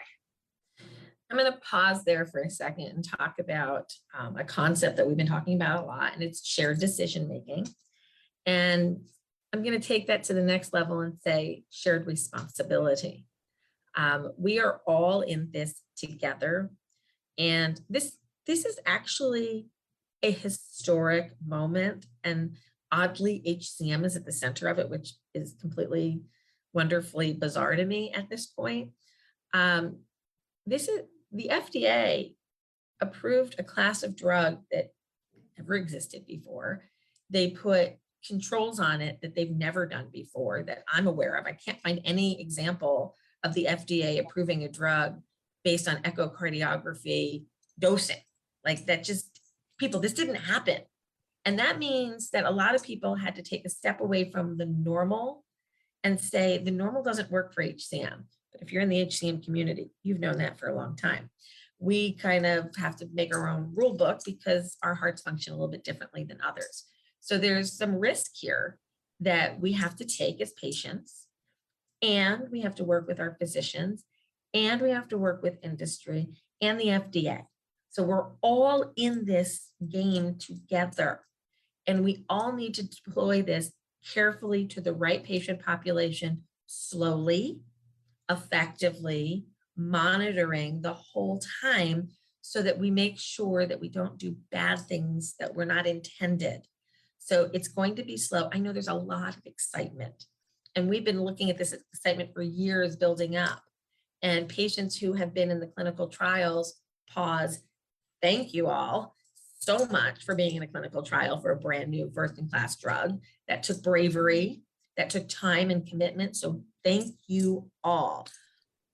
I'm 1.29 1.37
going 1.37 1.51
to 1.51 1.59
pause 1.59 2.03
there 2.03 2.25
for 2.25 2.41
a 2.41 2.49
second 2.49 2.87
and 2.87 3.05
talk 3.07 3.35
about 3.39 3.93
um, 4.17 4.35
a 4.35 4.43
concept 4.43 4.97
that 4.97 5.07
we've 5.07 5.15
been 5.15 5.27
talking 5.27 5.55
about 5.55 5.83
a 5.83 5.85
lot, 5.85 6.13
and 6.13 6.23
it's 6.23 6.45
shared 6.45 6.79
decision 6.79 7.27
making. 7.27 7.67
And 8.45 9.01
I'm 9.53 9.63
going 9.63 9.79
to 9.79 9.87
take 9.87 10.07
that 10.07 10.23
to 10.25 10.33
the 10.33 10.41
next 10.41 10.73
level 10.73 11.01
and 11.01 11.17
say 11.23 11.63
shared 11.69 12.07
responsibility. 12.07 13.25
Um, 13.95 14.31
we 14.37 14.59
are 14.59 14.81
all 14.87 15.21
in 15.21 15.49
this 15.51 15.81
together, 15.97 16.71
and 17.37 17.79
this 17.89 18.17
this 18.47 18.65
is 18.65 18.79
actually 18.85 19.67
a 20.23 20.31
historic 20.31 21.33
moment. 21.45 22.05
And 22.23 22.55
oddly, 22.91 23.41
HCM 23.45 24.05
is 24.05 24.15
at 24.15 24.25
the 24.25 24.31
center 24.31 24.67
of 24.67 24.79
it, 24.79 24.89
which 24.89 25.13
is 25.33 25.55
completely 25.59 26.21
wonderfully 26.73 27.33
bizarre 27.33 27.75
to 27.75 27.85
me 27.85 28.11
at 28.13 28.29
this 28.29 28.45
point. 28.45 28.91
Um, 29.53 29.99
this 30.65 30.87
is 30.87 31.01
the 31.31 31.49
FDA 31.51 32.35
approved 33.01 33.55
a 33.57 33.63
class 33.63 34.03
of 34.03 34.15
drug 34.15 34.59
that 34.71 34.93
never 35.57 35.75
existed 35.75 36.25
before. 36.25 36.83
They 37.29 37.49
put 37.49 37.93
controls 38.27 38.79
on 38.79 39.01
it 39.01 39.19
that 39.21 39.35
they've 39.35 39.51
never 39.51 39.85
done 39.85 40.07
before 40.11 40.63
that 40.63 40.83
I'm 40.91 41.07
aware 41.07 41.35
of. 41.35 41.45
I 41.45 41.53
can't 41.53 41.81
find 41.81 41.99
any 42.05 42.39
example 42.41 43.15
of 43.43 43.53
the 43.53 43.65
FDA 43.69 44.19
approving 44.19 44.63
a 44.63 44.69
drug 44.69 45.21
based 45.63 45.87
on 45.87 45.97
echocardiography 46.03 47.45
dosing. 47.79 48.21
Like 48.65 48.85
that 48.85 49.03
just 49.03 49.41
people, 49.79 49.99
this 49.99 50.13
didn't 50.13 50.35
happen. 50.35 50.81
And 51.45 51.57
that 51.57 51.79
means 51.79 52.29
that 52.31 52.45
a 52.45 52.51
lot 52.51 52.75
of 52.75 52.83
people 52.83 53.15
had 53.15 53.35
to 53.35 53.41
take 53.41 53.65
a 53.65 53.69
step 53.69 53.99
away 53.99 54.29
from 54.29 54.57
the 54.57 54.65
normal 54.65 55.43
and 56.03 56.19
say 56.19 56.59
the 56.59 56.71
normal 56.71 57.03
doesn't 57.03 57.31
work 57.31 57.53
for 57.53 57.63
HCM. 57.63 58.23
But 58.51 58.61
if 58.61 58.71
you're 58.71 58.81
in 58.83 58.89
the 58.89 59.05
HCM 59.05 59.43
community, 59.43 59.91
you've 60.03 60.19
known 60.19 60.37
that 60.37 60.59
for 60.59 60.67
a 60.67 60.75
long 60.75 60.95
time. 60.95 61.29
We 61.79 62.13
kind 62.13 62.45
of 62.45 62.75
have 62.77 62.95
to 62.97 63.07
make 63.11 63.35
our 63.35 63.47
own 63.47 63.71
rule 63.73 63.95
book 63.95 64.19
because 64.23 64.77
our 64.83 64.93
hearts 64.93 65.23
function 65.23 65.53
a 65.53 65.55
little 65.55 65.71
bit 65.71 65.83
differently 65.83 66.23
than 66.23 66.37
others. 66.47 66.85
So 67.21 67.37
there's 67.37 67.71
some 67.77 67.95
risk 67.95 68.31
here 68.35 68.77
that 69.21 69.61
we 69.61 69.73
have 69.73 69.95
to 69.97 70.05
take 70.05 70.41
as 70.41 70.51
patients. 70.51 71.27
And 72.01 72.49
we 72.51 72.61
have 72.61 72.75
to 72.75 72.83
work 72.83 73.07
with 73.07 73.19
our 73.19 73.35
physicians. 73.39 74.03
and 74.53 74.81
we 74.81 74.91
have 74.91 75.07
to 75.07 75.17
work 75.17 75.41
with 75.41 75.63
industry 75.63 76.27
and 76.59 76.77
the 76.77 76.87
FDA. 76.87 77.45
So 77.89 78.03
we're 78.03 78.31
all 78.41 78.91
in 78.97 79.23
this 79.25 79.69
game 79.87 80.37
together. 80.37 81.21
And 81.87 82.03
we 82.03 82.25
all 82.29 82.51
need 82.53 82.73
to 82.75 82.87
deploy 82.87 83.41
this 83.41 83.71
carefully 84.13 84.65
to 84.67 84.81
the 84.81 84.93
right 84.93 85.23
patient 85.23 85.61
population 85.61 86.43
slowly, 86.67 87.59
effectively, 88.29 89.45
monitoring 89.77 90.81
the 90.81 90.93
whole 90.93 91.41
time 91.61 92.09
so 92.41 92.61
that 92.61 92.77
we 92.77 92.91
make 92.91 93.19
sure 93.19 93.65
that 93.65 93.79
we 93.79 93.89
don't 93.89 94.17
do 94.17 94.35
bad 94.51 94.79
things 94.79 95.35
that 95.39 95.55
were 95.55 95.65
not 95.65 95.87
intended. 95.87 96.67
So 97.23 97.49
it's 97.53 97.67
going 97.67 97.95
to 97.95 98.03
be 98.03 98.17
slow. 98.17 98.49
I 98.51 98.57
know 98.57 98.73
there's 98.73 98.87
a 98.87 98.93
lot 98.93 99.37
of 99.37 99.45
excitement. 99.45 100.25
And 100.75 100.89
we've 100.89 101.05
been 101.05 101.23
looking 101.23 101.49
at 101.49 101.57
this 101.57 101.73
excitement 101.93 102.33
for 102.33 102.41
years 102.41 102.95
building 102.95 103.37
up. 103.37 103.61
And 104.23 104.49
patients 104.49 104.97
who 104.97 105.13
have 105.13 105.33
been 105.33 105.51
in 105.51 105.59
the 105.59 105.67
clinical 105.67 106.07
trials 106.07 106.81
pause. 107.07 107.61
Thank 108.21 108.53
you 108.53 108.67
all 108.67 109.15
so 109.59 109.85
much 109.87 110.25
for 110.25 110.33
being 110.35 110.55
in 110.55 110.63
a 110.63 110.67
clinical 110.67 111.03
trial 111.03 111.39
for 111.39 111.51
a 111.51 111.55
brand 111.55 111.89
new 111.91 112.11
first 112.13 112.39
in 112.39 112.49
class 112.49 112.75
drug 112.75 113.21
that 113.47 113.61
took 113.63 113.83
bravery, 113.83 114.61
that 114.97 115.11
took 115.11 115.29
time 115.29 115.69
and 115.69 115.85
commitment. 115.85 116.35
So 116.35 116.63
thank 116.83 117.15
you 117.27 117.69
all. 117.83 118.27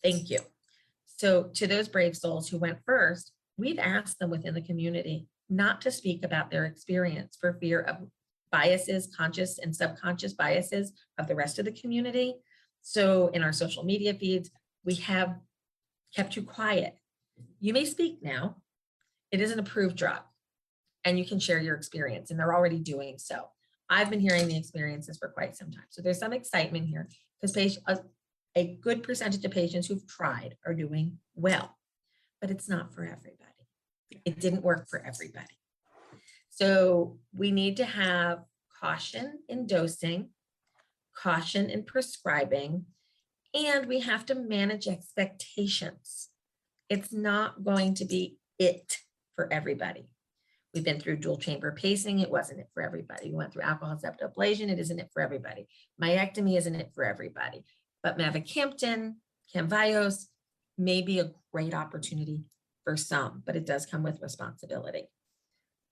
Thank 0.04 0.30
you. 0.30 0.40
So 1.06 1.50
to 1.56 1.68
those 1.68 1.88
brave 1.88 2.16
souls 2.16 2.50
who 2.50 2.58
went 2.58 2.80
first, 2.86 3.32
we've 3.58 3.80
asked 3.80 4.20
them 4.20 4.30
within 4.30 4.54
the 4.54 4.62
community 4.62 5.28
not 5.50 5.80
to 5.82 5.92
speak 5.92 6.26
about 6.26 6.52
their 6.52 6.66
experience 6.66 7.38
for 7.40 7.58
fear 7.60 7.82
of 7.82 7.98
biases, 8.52 9.10
conscious 9.16 9.60
and 9.60 9.76
subconscious 9.76 10.34
biases 10.34 10.94
of 11.18 11.28
the 11.28 11.36
rest 11.36 11.60
of 11.60 11.66
the 11.66 11.72
community. 11.72 12.36
So 12.82 13.28
in 13.28 13.44
our 13.44 13.54
social 13.54 13.84
media 13.84 14.14
feeds, 14.14 14.50
we 14.86 14.96
have 14.96 15.36
kept 16.16 16.36
you 16.36 16.44
quiet. 16.44 16.96
You 17.60 17.74
may 17.74 17.86
speak 17.86 18.20
now. 18.22 18.58
It 19.32 19.42
is 19.42 19.52
an 19.52 19.60
approved 19.60 19.98
drug 19.98 20.22
and 21.04 21.20
you 21.20 21.26
can 21.26 21.40
share 21.40 21.60
your 21.60 21.76
experience 21.76 22.32
and 22.32 22.40
they're 22.40 22.56
already 22.56 22.80
doing 22.80 23.18
so. 23.18 23.50
I've 23.90 24.10
been 24.10 24.20
hearing 24.20 24.48
the 24.48 24.58
experiences 24.58 25.18
for 25.18 25.30
quite 25.30 25.56
some 25.56 25.72
time. 25.72 25.86
So 25.90 26.02
there's 26.02 26.20
some 26.20 26.34
excitement 26.34 26.88
here 26.88 27.08
because 27.42 27.78
a, 27.88 28.00
a 28.56 28.78
good 28.82 29.04
percentage 29.04 29.44
of 29.46 29.52
patients 29.52 29.88
who've 29.88 30.06
tried 30.08 30.56
are 30.66 30.74
doing 30.74 31.20
well, 31.36 31.76
but 32.42 32.52
it's 32.52 32.68
not 32.68 32.94
for 32.94 33.04
everybody. 33.04 33.44
It 34.26 34.40
didn't 34.40 34.64
work 34.64 34.90
for 34.90 35.00
everybody. 35.00 35.58
So 36.58 37.20
we 37.36 37.52
need 37.52 37.78
to 37.78 37.86
have 37.86 38.40
caution 38.82 39.42
in 39.48 39.68
dosing, 39.68 40.30
caution 41.16 41.70
in 41.70 41.84
prescribing, 41.84 42.86
and 43.54 43.86
we 43.86 44.00
have 44.00 44.26
to 44.26 44.36
manage 44.36 44.88
expectations. 44.88 46.30
It's 46.90 47.14
not 47.14 47.64
going 47.64 47.94
to 47.96 48.06
be 48.06 48.38
it 48.58 48.98
for 49.36 49.54
everybody. 49.54 50.10
We've 50.74 50.84
been 50.84 51.00
through 51.00 51.18
dual 51.18 51.38
chamber 51.38 51.72
pacing. 51.74 52.22
It 52.22 52.32
wasn't 52.32 52.62
it 52.62 52.70
for 52.74 52.82
everybody. 52.82 53.30
We 53.30 53.36
went 53.36 53.54
through 53.54 53.62
alcohol 53.62 53.96
septal 54.04 54.34
ablation. 54.34 54.72
It 54.72 54.80
isn't 54.80 55.00
it 55.00 55.12
for 55.14 55.22
everybody. 55.22 55.68
Myectomy 56.02 56.58
isn't 56.58 56.74
it 56.74 56.90
for 56.96 57.06
everybody. 57.06 57.66
But 58.02 58.18
mavacamten, 58.18 59.18
Camzyos 59.54 60.26
may 60.76 61.04
be 61.04 61.20
a 61.20 61.34
great 61.54 61.76
opportunity 61.76 62.46
for 62.84 62.98
some, 62.98 63.44
but 63.46 63.56
it 63.56 63.68
does 63.68 63.86
come 63.86 64.02
with 64.02 64.24
responsibility. 64.24 65.08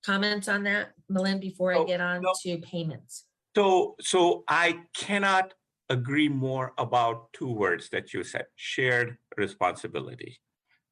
Comments 0.06 0.48
on 0.48 0.64
that, 0.64 0.94
Milind, 1.12 1.42
before 1.42 1.74
I 1.74 1.78
No, 1.78 1.86
get 1.86 2.02
on 2.02 2.22
no. 2.22 2.34
to 2.44 2.58
payments? 2.60 3.26
So, 3.56 3.96
so 4.02 4.44
I 4.48 4.82
cannot 4.96 5.54
agree 5.90 6.30
more 6.30 6.74
about 6.78 7.32
two 7.34 7.52
words 7.52 7.90
that 7.90 8.14
you 8.14 8.24
said, 8.24 8.46
shared 8.56 9.18
responsibility. 9.38 10.40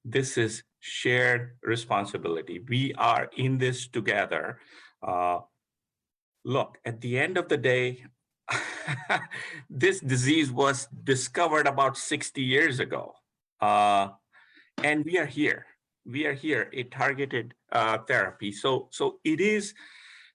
This 0.03 0.37
is 0.37 0.63
shared 0.79 1.57
responsibility. 1.63 2.59
We 2.67 2.93
are 2.95 3.29
in 3.37 3.57
this 3.57 3.87
together. 3.87 4.59
Uh, 5.05 5.39
Look, 6.45 6.77
at 6.83 6.99
the 6.99 7.17
end 7.17 7.37
of 7.37 7.47
the 7.47 7.55
day, 7.55 8.03
this 9.69 10.01
disease 10.01 10.51
was 10.51 10.87
discovered 11.05 11.67
about 11.67 11.97
60 11.97 12.41
years 12.41 12.81
ago. 12.81 13.13
Uh, 13.61 14.09
and 14.83 15.05
we 15.05 15.17
are 15.17 15.25
here. 15.25 15.65
We 16.05 16.25
are 16.25 16.33
here, 16.33 16.69
a 16.73 16.83
targeted 16.83 17.53
uh, 17.71 17.99
therapy. 17.99 18.51
So, 18.51 18.89
so 18.91 19.19
it 19.23 19.39
is, 19.39 19.73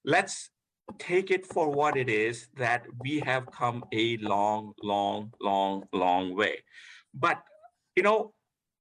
let's 0.05 0.51
take 0.99 1.31
it 1.31 1.47
for 1.47 1.71
what 1.71 1.97
it 1.97 2.09
is 2.09 2.49
that 2.57 2.87
we 3.01 3.21
have 3.21 3.51
come 3.53 3.85
a 3.93 4.17
long, 4.19 4.73
long, 4.83 5.33
long, 5.41 5.85
long 5.93 6.35
way. 6.35 6.65
But, 7.13 7.43
you 7.97 8.03
know, 8.03 8.33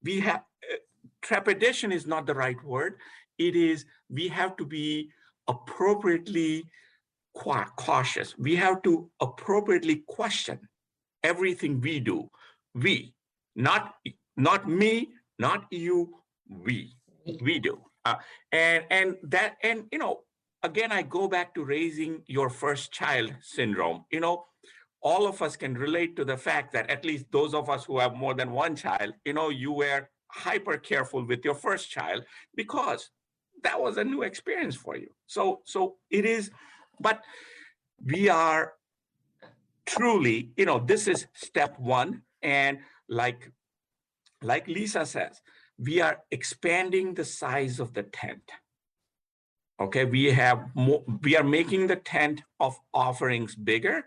we 0.03 0.21
have, 0.21 0.41
uh, 0.71 0.77
trepidation 1.21 1.91
is 1.91 2.07
not 2.07 2.25
the 2.25 2.35
right 2.35 2.61
word. 2.63 2.95
It 3.37 3.55
is, 3.55 3.85
we 4.09 4.29
have 4.29 4.55
to 4.57 4.65
be 4.65 5.11
appropriately 5.47 6.65
cautious. 7.33 8.37
We 8.37 8.55
have 8.55 8.81
to 8.83 9.09
appropriately 9.19 10.03
question 10.07 10.59
everything 11.23 11.81
we 11.81 11.99
do. 11.99 12.29
We, 12.73 13.13
not, 13.55 13.95
not 14.37 14.69
me, 14.69 15.09
not 15.37 15.65
you, 15.69 16.15
we 16.49 16.93
we. 17.41 17.59
do. 17.59 17.79
Uh, 18.05 18.15
and 18.51 18.85
and 18.89 19.15
that 19.23 19.57
and 19.63 19.83
you 19.91 19.99
know 19.99 20.21
again 20.63 20.91
i 20.93 21.01
go 21.01 21.27
back 21.27 21.53
to 21.53 21.63
raising 21.63 22.21
your 22.27 22.49
first 22.49 22.91
child 22.91 23.33
syndrome. 23.41 24.05
You 24.11 24.21
know 24.21 24.45
all 25.01 25.27
of 25.27 25.41
us 25.41 25.55
can 25.55 25.73
relate 25.75 26.15
to 26.15 26.25
the 26.25 26.37
fact 26.37 26.73
that 26.73 26.89
at 26.89 27.05
least 27.05 27.25
those 27.31 27.53
of 27.53 27.69
us 27.69 27.85
who 27.85 27.99
have 27.99 28.15
more 28.15 28.33
than 28.33 28.51
one 28.51 28.75
child 28.75 29.13
you 29.25 29.33
know 29.33 29.49
you 29.49 29.71
were 29.71 30.09
hyper 30.31 30.77
careful 30.77 31.25
with 31.25 31.43
your 31.43 31.55
first 31.55 31.89
child 31.89 32.23
because 32.55 33.09
that 33.63 33.79
was 33.79 33.97
a 33.97 34.03
new 34.03 34.21
experience 34.21 34.75
for 34.75 34.95
you. 34.95 35.09
So 35.25 35.61
so 35.65 35.95
it 36.09 36.25
is 36.25 36.51
but 36.99 37.23
we 38.05 38.29
are 38.29 38.73
truly 39.85 40.51
you 40.57 40.65
know 40.65 40.79
this 40.79 41.07
is 41.07 41.27
step 41.33 41.79
one. 41.79 42.21
And 42.41 42.79
like 43.09 43.51
like 44.43 44.67
lisa 44.67 45.05
says 45.05 45.41
we 45.77 46.01
are 46.01 46.19
expanding 46.31 47.13
the 47.13 47.25
size 47.25 47.79
of 47.79 47.93
the 47.93 48.03
tent. 48.03 48.51
Okay, 49.79 50.05
we 50.05 50.25
have 50.25 50.75
more, 50.75 51.03
we 51.21 51.37
are 51.37 51.43
making 51.43 51.87
the 51.87 51.97
tent 51.97 52.41
of 52.59 52.79
offerings 52.93 53.55
bigger. 53.55 54.05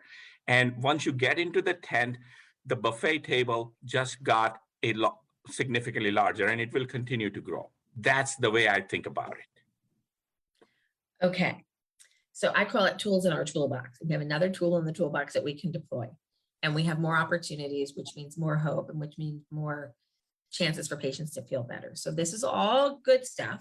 And 0.48 0.76
once 0.82 1.06
you 1.06 1.12
get 1.12 1.38
into 1.38 1.62
the 1.62 1.74
tent, 1.74 2.18
the 2.66 2.74
buffet 2.74 3.20
table 3.20 3.72
just 3.84 4.22
got 4.22 4.60
a 4.82 4.92
lot 4.94 5.18
significantly 5.48 6.10
larger 6.10 6.46
and 6.46 6.60
it 6.60 6.72
will 6.72 6.86
continue 6.86 7.30
to 7.30 7.40
grow. 7.40 7.70
That's 7.96 8.34
the 8.36 8.50
way 8.50 8.68
I 8.68 8.80
think 8.80 9.06
about 9.06 9.32
it. 9.32 11.24
Okay, 11.24 11.64
so 12.32 12.52
I 12.54 12.64
call 12.64 12.86
it 12.86 12.98
tools 12.98 13.26
in 13.26 13.32
our 13.32 13.44
toolbox. 13.44 13.98
We 14.02 14.12
have 14.12 14.22
another 14.22 14.48
tool 14.48 14.76
in 14.78 14.84
the 14.84 14.92
toolbox 14.92 15.34
that 15.34 15.44
we 15.44 15.54
can 15.54 15.70
deploy. 15.70 16.08
And 16.62 16.74
we 16.74 16.82
have 16.84 16.98
more 16.98 17.16
opportunities, 17.16 17.94
which 17.94 18.08
means 18.16 18.36
more 18.36 18.56
hope 18.56 18.90
and 18.90 18.98
which 18.98 19.16
means 19.18 19.44
more 19.50 19.94
chances 20.50 20.88
for 20.88 20.96
patients 20.96 21.32
to 21.32 21.42
feel 21.42 21.62
better. 21.62 21.92
So 21.94 22.10
this 22.10 22.32
is 22.32 22.44
all 22.44 23.00
good 23.04 23.26
stuff 23.26 23.60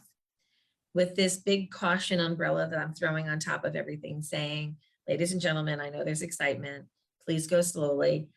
with 0.94 1.16
this 1.16 1.38
big 1.38 1.72
caution 1.72 2.20
umbrella 2.20 2.68
that 2.68 2.80
I'm 2.80 2.94
throwing 2.94 3.30
on 3.30 3.40
top 3.40 3.64
of 3.64 3.76
everything 3.76 4.22
saying, 4.22 4.78
ladies 5.08 5.32
and 5.32 5.42
gentlemen, 5.42 5.80
I 5.80 5.90
know 5.90 6.04
there's 6.04 6.22
excitement. 6.22 6.86
Please 7.26 7.48
go 7.48 7.62
slowly. 7.62 8.30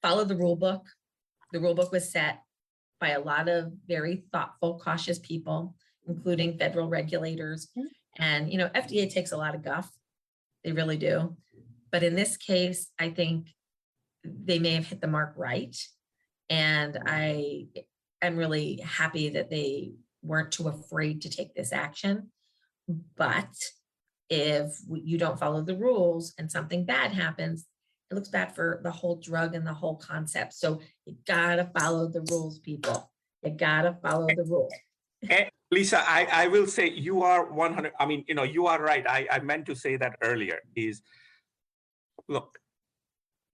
Follow 0.00 0.24
the 0.24 0.36
rule 0.36 0.56
book. 0.56 0.86
The 1.52 1.60
rule 1.60 1.74
book 1.74 1.92
was 1.92 2.10
set 2.10 2.42
by 3.00 3.10
a 3.10 3.20
lot 3.20 3.48
of 3.48 3.72
very 3.86 4.24
thoughtful, 4.32 4.80
cautious 4.82 5.18
people, 5.18 5.74
including 6.08 6.56
federal 6.56 6.88
regulators. 6.88 7.68
Mm-hmm. 7.76 7.86
And, 8.22 8.50
you 8.50 8.58
know, 8.58 8.68
FDA 8.68 9.12
takes 9.12 9.32
a 9.32 9.36
lot 9.36 9.54
of 9.54 9.62
guff. 9.62 9.90
They 10.64 10.72
really 10.72 10.96
do. 10.96 11.36
But 11.90 12.02
in 12.02 12.14
this 12.14 12.36
case, 12.36 12.88
I 12.98 13.10
think 13.10 13.48
they 14.24 14.58
may 14.58 14.74
have 14.74 14.86
hit 14.86 15.00
the 15.00 15.08
mark 15.08 15.34
right. 15.36 15.76
And 16.52 16.98
I 17.06 17.64
am 18.20 18.36
really 18.36 18.78
happy 18.84 19.30
that 19.30 19.48
they 19.48 19.92
weren't 20.22 20.52
too 20.52 20.68
afraid 20.68 21.22
to 21.22 21.30
take 21.30 21.54
this 21.54 21.72
action. 21.72 22.30
But 23.16 23.48
if 24.28 24.76
you 24.92 25.16
don't 25.16 25.38
follow 25.38 25.62
the 25.62 25.78
rules 25.78 26.34
and 26.36 26.52
something 26.52 26.84
bad 26.84 27.12
happens, 27.12 27.64
it 28.10 28.14
looks 28.14 28.28
bad 28.28 28.54
for 28.54 28.82
the 28.84 28.90
whole 28.90 29.16
drug 29.16 29.54
and 29.54 29.66
the 29.66 29.72
whole 29.72 29.96
concept. 29.96 30.52
So 30.52 30.82
you 31.06 31.16
gotta 31.26 31.70
follow 31.78 32.08
the 32.08 32.20
rules, 32.30 32.58
people. 32.58 33.10
You 33.42 33.52
gotta 33.52 33.96
follow 34.02 34.26
the 34.26 34.44
rules. 34.44 34.74
Eh, 35.30 35.48
Lisa, 35.70 36.04
I, 36.06 36.28
I 36.30 36.46
will 36.48 36.66
say 36.66 36.90
you 36.90 37.22
are 37.22 37.50
100, 37.50 37.92
I 37.98 38.04
mean, 38.04 38.26
you 38.28 38.34
know, 38.34 38.42
you 38.42 38.66
are 38.66 38.82
right. 38.82 39.08
I, 39.08 39.26
I 39.32 39.38
meant 39.38 39.64
to 39.66 39.74
say 39.74 39.96
that 39.96 40.16
earlier 40.20 40.58
is, 40.76 41.00
look, 42.28 42.58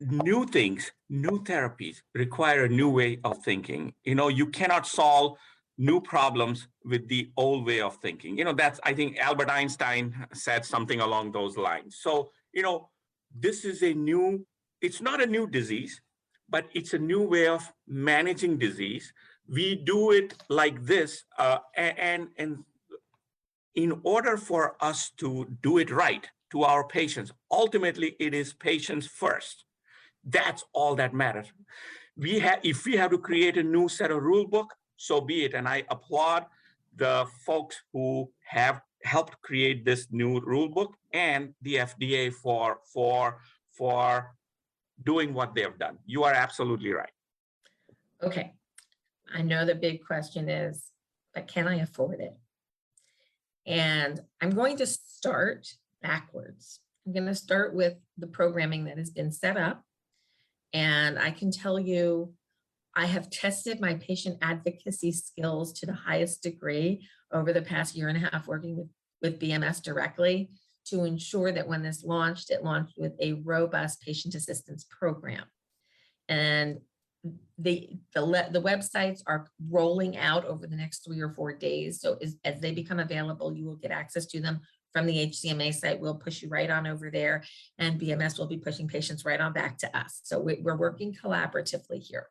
new 0.01 0.47
things, 0.47 0.93
new 1.09 1.43
therapies 1.45 2.03
require 2.15 2.65
a 2.65 2.69
new 2.69 2.91
way 2.91 3.19
of 3.25 3.43
thinking. 3.43 3.95
You 4.05 4.15
know, 4.15 4.29
you 4.29 4.47
cannot 4.47 4.87
solve 4.87 5.39
new 5.77 6.01
problems 6.01 6.69
with 6.85 7.09
the 7.09 7.31
old 7.37 7.67
way 7.67 7.81
of 7.81 7.97
thinking. 7.97 8.37
You 8.37 8.45
know, 8.45 8.53
that's, 8.53 8.81
I 8.83 8.93
think 8.93 9.19
Albert 9.19 9.51
Einstein 9.51 10.15
said 10.33 10.65
something 10.65 11.01
along 11.01 11.33
those 11.33 11.57
lines. 11.57 11.99
So, 12.01 12.31
you 12.53 12.63
know, 12.63 12.91
this 13.35 13.65
is 13.65 13.83
a 13.83 13.95
new, 13.95 14.47
it's 14.81 15.01
not 15.01 15.23
a 15.23 15.27
new 15.27 15.47
disease, 15.47 16.01
but 16.49 16.67
it's 16.75 16.95
a 16.95 16.99
new 16.99 17.23
way 17.23 17.47
of 17.47 17.73
managing 17.87 18.59
disease. 18.59 19.13
We 19.49 19.77
do 19.77 20.11
it 20.13 20.35
like 20.49 20.85
this, 20.85 21.25
uh, 21.39 21.59
and, 21.77 22.29
and 22.37 22.65
in 23.75 24.01
order 24.03 24.37
for 24.37 24.77
us 24.81 25.11
to 25.19 25.47
do 25.63 25.79
it 25.79 25.91
right 25.91 26.27
to 26.51 26.63
our 26.65 26.87
patients, 26.87 27.33
ultimately 27.51 28.17
it 28.19 28.35
is 28.35 28.53
patients 28.53 29.07
first. 29.07 29.65
That's 30.25 30.65
all 30.73 30.95
that 30.97 31.15
matters. 31.15 31.53
We 32.17 32.39
have, 32.41 32.61
if 32.63 32.85
we 32.85 32.97
have 32.97 33.11
to 33.11 33.19
create 33.19 33.57
a 33.57 33.63
new 33.63 33.89
set 33.89 34.11
of 34.11 34.23
rule 34.23 34.47
book, 34.47 34.75
so 34.97 35.21
be 35.21 35.45
it. 35.45 35.55
And 35.55 35.69
I 35.69 35.85
applaud 35.91 36.47
the 36.97 37.27
folks 37.47 37.77
who 37.93 38.31
have 38.45 38.81
helped 39.05 39.41
create 39.43 39.85
this 39.85 40.09
new 40.11 40.41
rule 40.41 40.69
book 40.69 40.97
and 41.13 41.55
the 41.63 41.77
FDA 41.77 42.33
for, 42.33 42.79
for, 42.93 43.41
for 43.71 44.35
doing 45.05 45.33
what 45.33 45.55
they 45.55 45.63
have 45.63 45.79
done. 45.79 45.99
You 46.07 46.25
are 46.25 46.33
absolutely 46.33 46.93
right. 46.93 47.13
Okay, 48.23 48.53
I 49.33 49.43
know 49.43 49.65
the 49.65 49.77
big 49.77 50.05
question 50.05 50.49
is, 50.49 50.91
but 51.35 51.47
can 51.47 51.69
I 51.69 51.77
afford 51.77 52.21
it? 52.21 52.37
And 53.67 54.21
I'm 54.41 54.51
going 54.51 54.77
to 54.79 54.87
start 54.87 55.69
backwards. 56.03 56.81
I'm 57.07 57.13
going 57.13 57.27
to 57.27 57.35
start 57.35 57.75
with 57.75 57.95
the 58.17 58.27
programming 58.27 58.85
that 58.87 58.99
has 58.99 59.11
been 59.11 59.31
set 59.31 59.57
up. 59.57 59.85
And 60.73 61.19
I 61.19 61.31
can 61.31 61.51
tell 61.51 61.79
you, 61.79 62.33
I 62.95 63.07
have 63.07 63.31
tested 63.31 63.81
my 63.81 63.95
patient 63.95 64.39
advocacy 64.43 65.13
skills 65.13 65.73
to 65.75 65.87
the 65.87 65.93
highest 65.93 66.43
degree 66.43 67.07
over 67.33 67.53
the 67.53 67.63
past 67.63 67.95
year 67.95 68.09
and 68.09 68.17
a 68.17 68.29
half 68.29 68.47
working 68.47 68.77
with, 68.77 68.89
with 69.23 69.41
BMS 69.41 69.83
directly 69.83 70.51
to 70.87 71.05
ensure 71.05 71.53
that 71.53 71.69
when 71.69 71.83
this 71.83 72.03
launched, 72.03 72.51
it 72.51 72.65
launched 72.65 72.95
with 72.97 73.13
a 73.21 73.35
robust 73.45 74.01
patient 74.01 74.35
assistance 74.35 74.85
program. 74.91 75.45
And 76.29 76.79
the, 77.59 77.91
the, 78.15 78.49
the 78.53 78.63
websites 78.63 79.23
are 79.27 79.51
rolling 79.69 80.17
out 80.17 80.45
over 80.45 80.67
the 80.67 80.77
next 80.77 81.05
three 81.05 81.21
or 81.21 81.31
four 81.31 81.53
days. 81.53 82.01
So 82.01 82.17
as, 82.23 82.37
as 82.45 82.61
they 82.61 82.73
become 82.73 83.01
available, 83.01 83.55
you 83.55 83.65
will 83.65 83.77
get 83.77 83.91
access 83.91 84.27
to 84.27 84.41
them 84.41 84.61
from 84.93 85.07
the 85.07 85.27
HCMA 85.29 85.75
site. 85.75 86.01
We'll 86.01 86.15
push 86.15 86.43
you 86.43 86.49
right 86.49 86.71
on 86.71 86.87
over 86.87 87.11
there 87.11 87.45
and 87.79 88.01
BMS 88.01 88.39
will 88.39 88.47
be 88.47 88.59
pushing 88.59 88.89
patients 88.89 89.25
right 89.25 89.41
on 89.41 89.53
back 89.53 89.79
to 89.79 89.99
us. 89.99 90.21
So 90.25 90.41
we, 90.41 90.59
we're 90.63 90.77
working 90.77 91.15
collaboratively 91.15 92.03
here. 92.03 92.29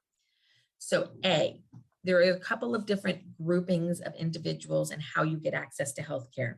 So 0.79 1.09
A, 1.25 1.61
there 2.03 2.17
are 2.17 2.31
a 2.31 2.39
couple 2.39 2.75
of 2.75 2.85
different 2.85 3.19
groupings 3.37 3.99
of 3.99 4.13
individuals 4.15 4.91
and 4.91 5.01
how 5.01 5.23
you 5.23 5.37
get 5.37 5.53
access 5.53 5.93
to 5.93 6.03
healthcare. 6.03 6.55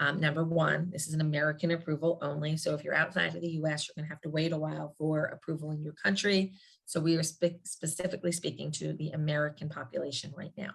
Um, 0.00 0.20
number 0.20 0.44
one, 0.44 0.90
this 0.90 1.08
is 1.08 1.14
an 1.14 1.20
American 1.20 1.72
approval 1.72 2.18
only. 2.22 2.56
So 2.56 2.74
if 2.74 2.84
you're 2.84 2.94
outside 2.94 3.34
of 3.34 3.40
the 3.40 3.58
US, 3.62 3.88
you're 3.88 3.94
gonna 3.96 4.08
have 4.08 4.20
to 4.22 4.30
wait 4.30 4.52
a 4.52 4.58
while 4.58 4.94
for 4.96 5.24
approval 5.24 5.72
in 5.72 5.82
your 5.82 5.94
country. 5.94 6.52
So 6.86 7.00
we 7.00 7.16
are 7.16 7.22
spe- 7.22 7.64
specifically 7.64 8.32
speaking 8.32 8.70
to 8.72 8.92
the 8.92 9.10
American 9.10 9.68
population 9.68 10.32
right 10.36 10.52
now. 10.56 10.70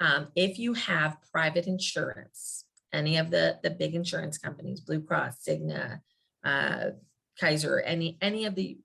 Um, 0.00 0.28
if 0.34 0.58
you 0.58 0.74
have 0.74 1.18
private 1.32 1.66
insurance, 1.66 2.65
any 2.92 3.16
of 3.16 3.30
the, 3.30 3.58
the 3.62 3.70
big 3.70 3.94
insurance 3.94 4.38
companies, 4.38 4.80
Blue 4.80 5.00
Cross, 5.00 5.44
Cigna, 5.46 6.00
uh, 6.44 6.90
Kaiser, 7.38 7.80
any, 7.80 8.16
any 8.20 8.44
of 8.44 8.54
the 8.54 8.78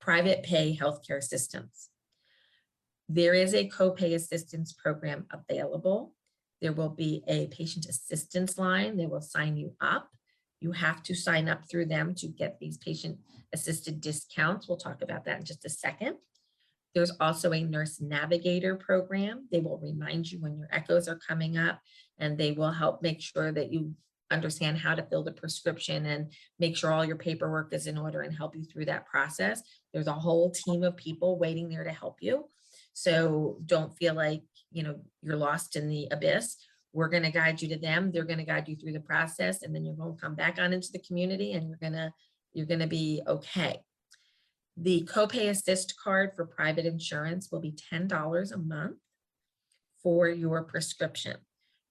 private 0.00 0.42
pay 0.42 0.76
healthcare 0.76 1.22
systems, 1.22 1.88
there 3.08 3.34
is 3.34 3.54
a 3.54 3.68
copay 3.68 4.14
assistance 4.14 4.72
program 4.72 5.26
available. 5.30 6.14
There 6.60 6.72
will 6.72 6.90
be 6.90 7.24
a 7.26 7.48
patient 7.48 7.86
assistance 7.86 8.56
line. 8.56 8.96
They 8.96 9.06
will 9.06 9.20
sign 9.20 9.56
you 9.56 9.74
up. 9.80 10.08
You 10.60 10.72
have 10.72 11.02
to 11.04 11.14
sign 11.14 11.48
up 11.48 11.68
through 11.68 11.86
them 11.86 12.14
to 12.16 12.28
get 12.28 12.58
these 12.60 12.78
patient 12.78 13.18
assisted 13.52 14.00
discounts. 14.00 14.68
We'll 14.68 14.78
talk 14.78 15.02
about 15.02 15.24
that 15.24 15.40
in 15.40 15.44
just 15.44 15.64
a 15.64 15.68
second. 15.68 16.16
There's 16.94 17.12
also 17.20 17.52
a 17.52 17.62
nurse 17.62 18.00
navigator 18.00 18.76
program. 18.76 19.48
They 19.50 19.60
will 19.60 19.78
remind 19.78 20.30
you 20.30 20.40
when 20.40 20.56
your 20.56 20.68
echoes 20.70 21.08
are 21.08 21.18
coming 21.26 21.56
up 21.56 21.80
and 22.18 22.36
they 22.36 22.52
will 22.52 22.70
help 22.70 23.02
make 23.02 23.20
sure 23.20 23.52
that 23.52 23.72
you 23.72 23.94
understand 24.30 24.78
how 24.78 24.94
to 24.94 25.02
fill 25.02 25.22
the 25.22 25.32
prescription 25.32 26.06
and 26.06 26.32
make 26.58 26.76
sure 26.76 26.90
all 26.90 27.04
your 27.04 27.16
paperwork 27.16 27.72
is 27.72 27.86
in 27.86 27.98
order 27.98 28.22
and 28.22 28.34
help 28.34 28.56
you 28.56 28.64
through 28.64 28.86
that 28.86 29.06
process. 29.06 29.62
There's 29.92 30.06
a 30.06 30.12
whole 30.12 30.50
team 30.50 30.82
of 30.82 30.96
people 30.96 31.38
waiting 31.38 31.68
there 31.68 31.84
to 31.84 31.92
help 31.92 32.16
you. 32.20 32.48
So 32.94 33.58
don't 33.66 33.96
feel 33.96 34.14
like, 34.14 34.42
you 34.70 34.82
know, 34.82 34.96
you're 35.22 35.36
lost 35.36 35.76
in 35.76 35.88
the 35.88 36.08
abyss. 36.10 36.56
We're 36.92 37.08
going 37.08 37.22
to 37.22 37.30
guide 37.30 37.62
you 37.62 37.68
to 37.68 37.78
them. 37.78 38.10
They're 38.10 38.24
going 38.24 38.38
to 38.38 38.44
guide 38.44 38.68
you 38.68 38.76
through 38.76 38.92
the 38.92 39.00
process 39.00 39.62
and 39.62 39.74
then 39.74 39.84
you're 39.84 39.94
going 39.94 40.14
to 40.14 40.20
come 40.20 40.34
back 40.34 40.58
on 40.58 40.72
into 40.72 40.92
the 40.92 40.98
community 40.98 41.52
and 41.52 41.68
you're 41.68 41.78
going 41.78 41.94
to 41.94 42.12
you're 42.54 42.66
going 42.66 42.80
to 42.80 42.86
be 42.86 43.22
okay. 43.26 43.80
The 44.76 45.02
copay 45.02 45.50
assist 45.50 45.94
card 46.02 46.32
for 46.34 46.46
private 46.46 46.86
insurance 46.86 47.50
will 47.50 47.60
be 47.60 47.76
$10 47.92 48.52
a 48.52 48.56
month 48.56 48.96
for 50.02 50.28
your 50.28 50.62
prescription. 50.62 51.36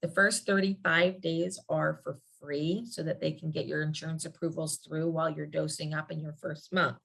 The 0.01 0.07
first 0.07 0.47
35 0.47 1.21
days 1.21 1.59
are 1.69 2.01
for 2.03 2.17
free 2.39 2.85
so 2.89 3.03
that 3.03 3.21
they 3.21 3.31
can 3.31 3.51
get 3.51 3.67
your 3.67 3.83
insurance 3.83 4.25
approvals 4.25 4.77
through 4.77 5.11
while 5.11 5.29
you're 5.29 5.45
dosing 5.45 5.93
up 5.93 6.11
in 6.11 6.19
your 6.19 6.33
first 6.33 6.73
month. 6.73 6.97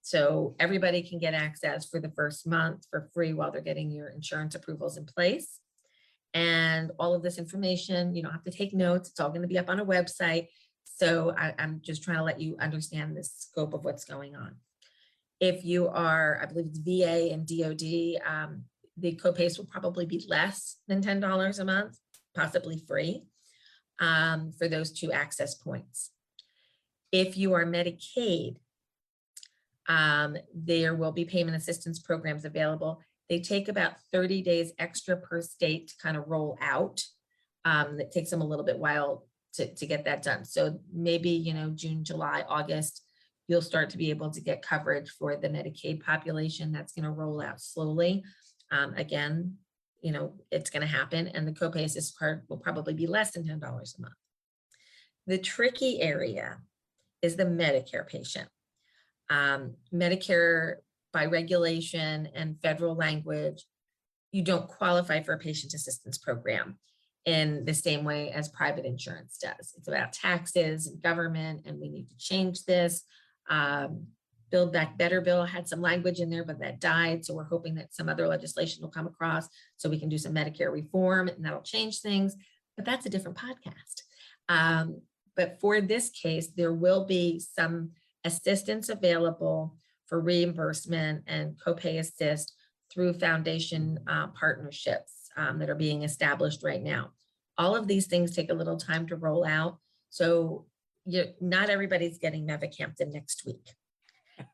So 0.00 0.56
everybody 0.58 1.02
can 1.02 1.18
get 1.18 1.34
access 1.34 1.88
for 1.88 2.00
the 2.00 2.10
first 2.10 2.46
month 2.46 2.86
for 2.90 3.08
free 3.12 3.34
while 3.34 3.52
they're 3.52 3.60
getting 3.60 3.90
your 3.90 4.08
insurance 4.08 4.54
approvals 4.54 4.96
in 4.96 5.04
place. 5.04 5.60
And 6.34 6.90
all 6.98 7.14
of 7.14 7.22
this 7.22 7.38
information, 7.38 8.14
you 8.14 8.22
don't 8.22 8.32
have 8.32 8.44
to 8.44 8.50
take 8.50 8.72
notes. 8.72 9.10
It's 9.10 9.20
all 9.20 9.28
going 9.28 9.42
to 9.42 9.48
be 9.48 9.58
up 9.58 9.68
on 9.68 9.78
a 9.78 9.86
website. 9.86 10.48
So 10.84 11.34
I, 11.36 11.54
am 11.58 11.80
just 11.84 12.02
trying 12.02 12.16
to 12.16 12.24
let 12.24 12.40
you 12.40 12.56
understand 12.58 13.16
the 13.16 13.22
scope 13.22 13.74
of 13.74 13.84
what's 13.84 14.04
going 14.04 14.34
on. 14.34 14.56
If 15.42 15.64
you 15.64 15.88
are, 15.88 16.38
I 16.40 16.46
believe 16.46 16.66
it's 16.66 16.78
VA 16.78 17.32
and 17.32 17.44
DOD, 17.44 18.22
um, 18.24 18.62
the 18.96 19.16
copays 19.16 19.58
will 19.58 19.64
probably 19.64 20.06
be 20.06 20.24
less 20.28 20.76
than 20.86 21.02
$10 21.02 21.58
a 21.58 21.64
month, 21.64 21.98
possibly 22.32 22.80
free 22.86 23.24
um, 23.98 24.52
for 24.56 24.68
those 24.68 24.92
two 24.92 25.10
access 25.10 25.56
points. 25.56 26.12
If 27.10 27.36
you 27.36 27.54
are 27.54 27.66
Medicaid, 27.66 28.58
um, 29.88 30.36
there 30.54 30.94
will 30.94 31.10
be 31.10 31.24
payment 31.24 31.56
assistance 31.56 31.98
programs 31.98 32.44
available. 32.44 33.00
They 33.28 33.40
take 33.40 33.66
about 33.66 33.94
30 34.12 34.42
days 34.42 34.72
extra 34.78 35.16
per 35.16 35.42
state 35.42 35.88
to 35.88 35.94
kind 36.00 36.16
of 36.16 36.28
roll 36.28 36.56
out. 36.60 37.02
Um, 37.64 37.98
it 37.98 38.12
takes 38.12 38.30
them 38.30 38.42
a 38.42 38.46
little 38.46 38.64
bit 38.64 38.78
while 38.78 39.26
to, 39.54 39.74
to 39.74 39.86
get 39.86 40.04
that 40.04 40.22
done. 40.22 40.44
So 40.44 40.78
maybe, 40.94 41.30
you 41.30 41.52
know, 41.52 41.70
June, 41.70 42.04
July, 42.04 42.44
August, 42.48 43.02
you'll 43.48 43.62
start 43.62 43.90
to 43.90 43.98
be 43.98 44.10
able 44.10 44.30
to 44.30 44.40
get 44.40 44.62
coverage 44.62 45.10
for 45.10 45.36
the 45.36 45.48
Medicaid 45.48 46.02
population. 46.02 46.72
That's 46.72 46.92
going 46.92 47.04
to 47.04 47.10
roll 47.10 47.40
out 47.40 47.60
slowly. 47.60 48.22
Um, 48.70 48.94
again, 48.94 49.56
you 50.00 50.12
know, 50.12 50.34
it's 50.50 50.70
going 50.70 50.80
to 50.80 50.86
happen 50.86 51.28
and 51.28 51.46
the 51.46 51.52
copay 51.52 51.84
assist 51.84 52.18
card 52.18 52.42
will 52.48 52.56
probably 52.56 52.94
be 52.94 53.06
less 53.06 53.32
than 53.32 53.44
$10 53.44 53.60
a 53.60 54.00
month. 54.00 54.14
The 55.26 55.38
tricky 55.38 56.00
area 56.00 56.58
is 57.22 57.36
the 57.36 57.44
Medicare 57.44 58.06
patient. 58.06 58.48
Um, 59.30 59.74
Medicare 59.94 60.76
by 61.12 61.26
regulation 61.26 62.28
and 62.34 62.60
federal 62.60 62.96
language, 62.96 63.64
you 64.32 64.42
don't 64.42 64.66
qualify 64.66 65.22
for 65.22 65.34
a 65.34 65.38
patient 65.38 65.74
assistance 65.74 66.18
program 66.18 66.78
in 67.24 67.64
the 67.64 67.74
same 67.74 68.04
way 68.04 68.30
as 68.30 68.48
private 68.48 68.84
insurance 68.84 69.38
does. 69.38 69.74
It's 69.76 69.88
about 69.88 70.12
taxes 70.12 70.88
and 70.88 71.00
government, 71.02 71.62
and 71.66 71.78
we 71.78 71.88
need 71.88 72.08
to 72.08 72.16
change 72.18 72.64
this. 72.64 73.02
Um, 73.52 74.06
Build 74.50 74.72
Back 74.72 74.98
Better 74.98 75.20
bill 75.20 75.44
had 75.44 75.66
some 75.66 75.80
language 75.80 76.20
in 76.20 76.28
there, 76.28 76.44
but 76.44 76.58
that 76.60 76.80
died. 76.80 77.24
So 77.24 77.34
we're 77.34 77.44
hoping 77.44 77.74
that 77.76 77.94
some 77.94 78.08
other 78.08 78.28
legislation 78.28 78.82
will 78.82 78.90
come 78.90 79.06
across 79.06 79.48
so 79.78 79.88
we 79.88 79.98
can 79.98 80.10
do 80.10 80.18
some 80.18 80.34
Medicare 80.34 80.70
reform 80.70 81.28
and 81.28 81.44
that'll 81.44 81.62
change 81.62 82.00
things. 82.00 82.36
But 82.76 82.84
that's 82.84 83.06
a 83.06 83.10
different 83.10 83.38
podcast. 83.38 84.02
Um, 84.48 85.00
but 85.36 85.58
for 85.60 85.80
this 85.80 86.10
case, 86.10 86.48
there 86.48 86.74
will 86.74 87.06
be 87.06 87.40
some 87.40 87.92
assistance 88.24 88.90
available 88.90 89.74
for 90.06 90.20
reimbursement 90.20 91.24
and 91.26 91.56
copay 91.58 91.98
assist 91.98 92.52
through 92.92 93.14
foundation 93.14 93.98
uh, 94.06 94.28
partnerships 94.28 95.30
um, 95.38 95.58
that 95.58 95.70
are 95.70 95.74
being 95.74 96.02
established 96.02 96.62
right 96.62 96.82
now. 96.82 97.10
All 97.56 97.74
of 97.74 97.88
these 97.88 98.06
things 98.06 98.36
take 98.36 98.50
a 98.50 98.54
little 98.54 98.76
time 98.76 99.06
to 99.06 99.16
roll 99.16 99.46
out. 99.46 99.78
So 100.10 100.66
you 101.04 101.26
not 101.40 101.70
everybody's 101.70 102.18
getting 102.18 102.46
Mavacamten 102.46 103.12
next 103.12 103.44
week. 103.46 103.70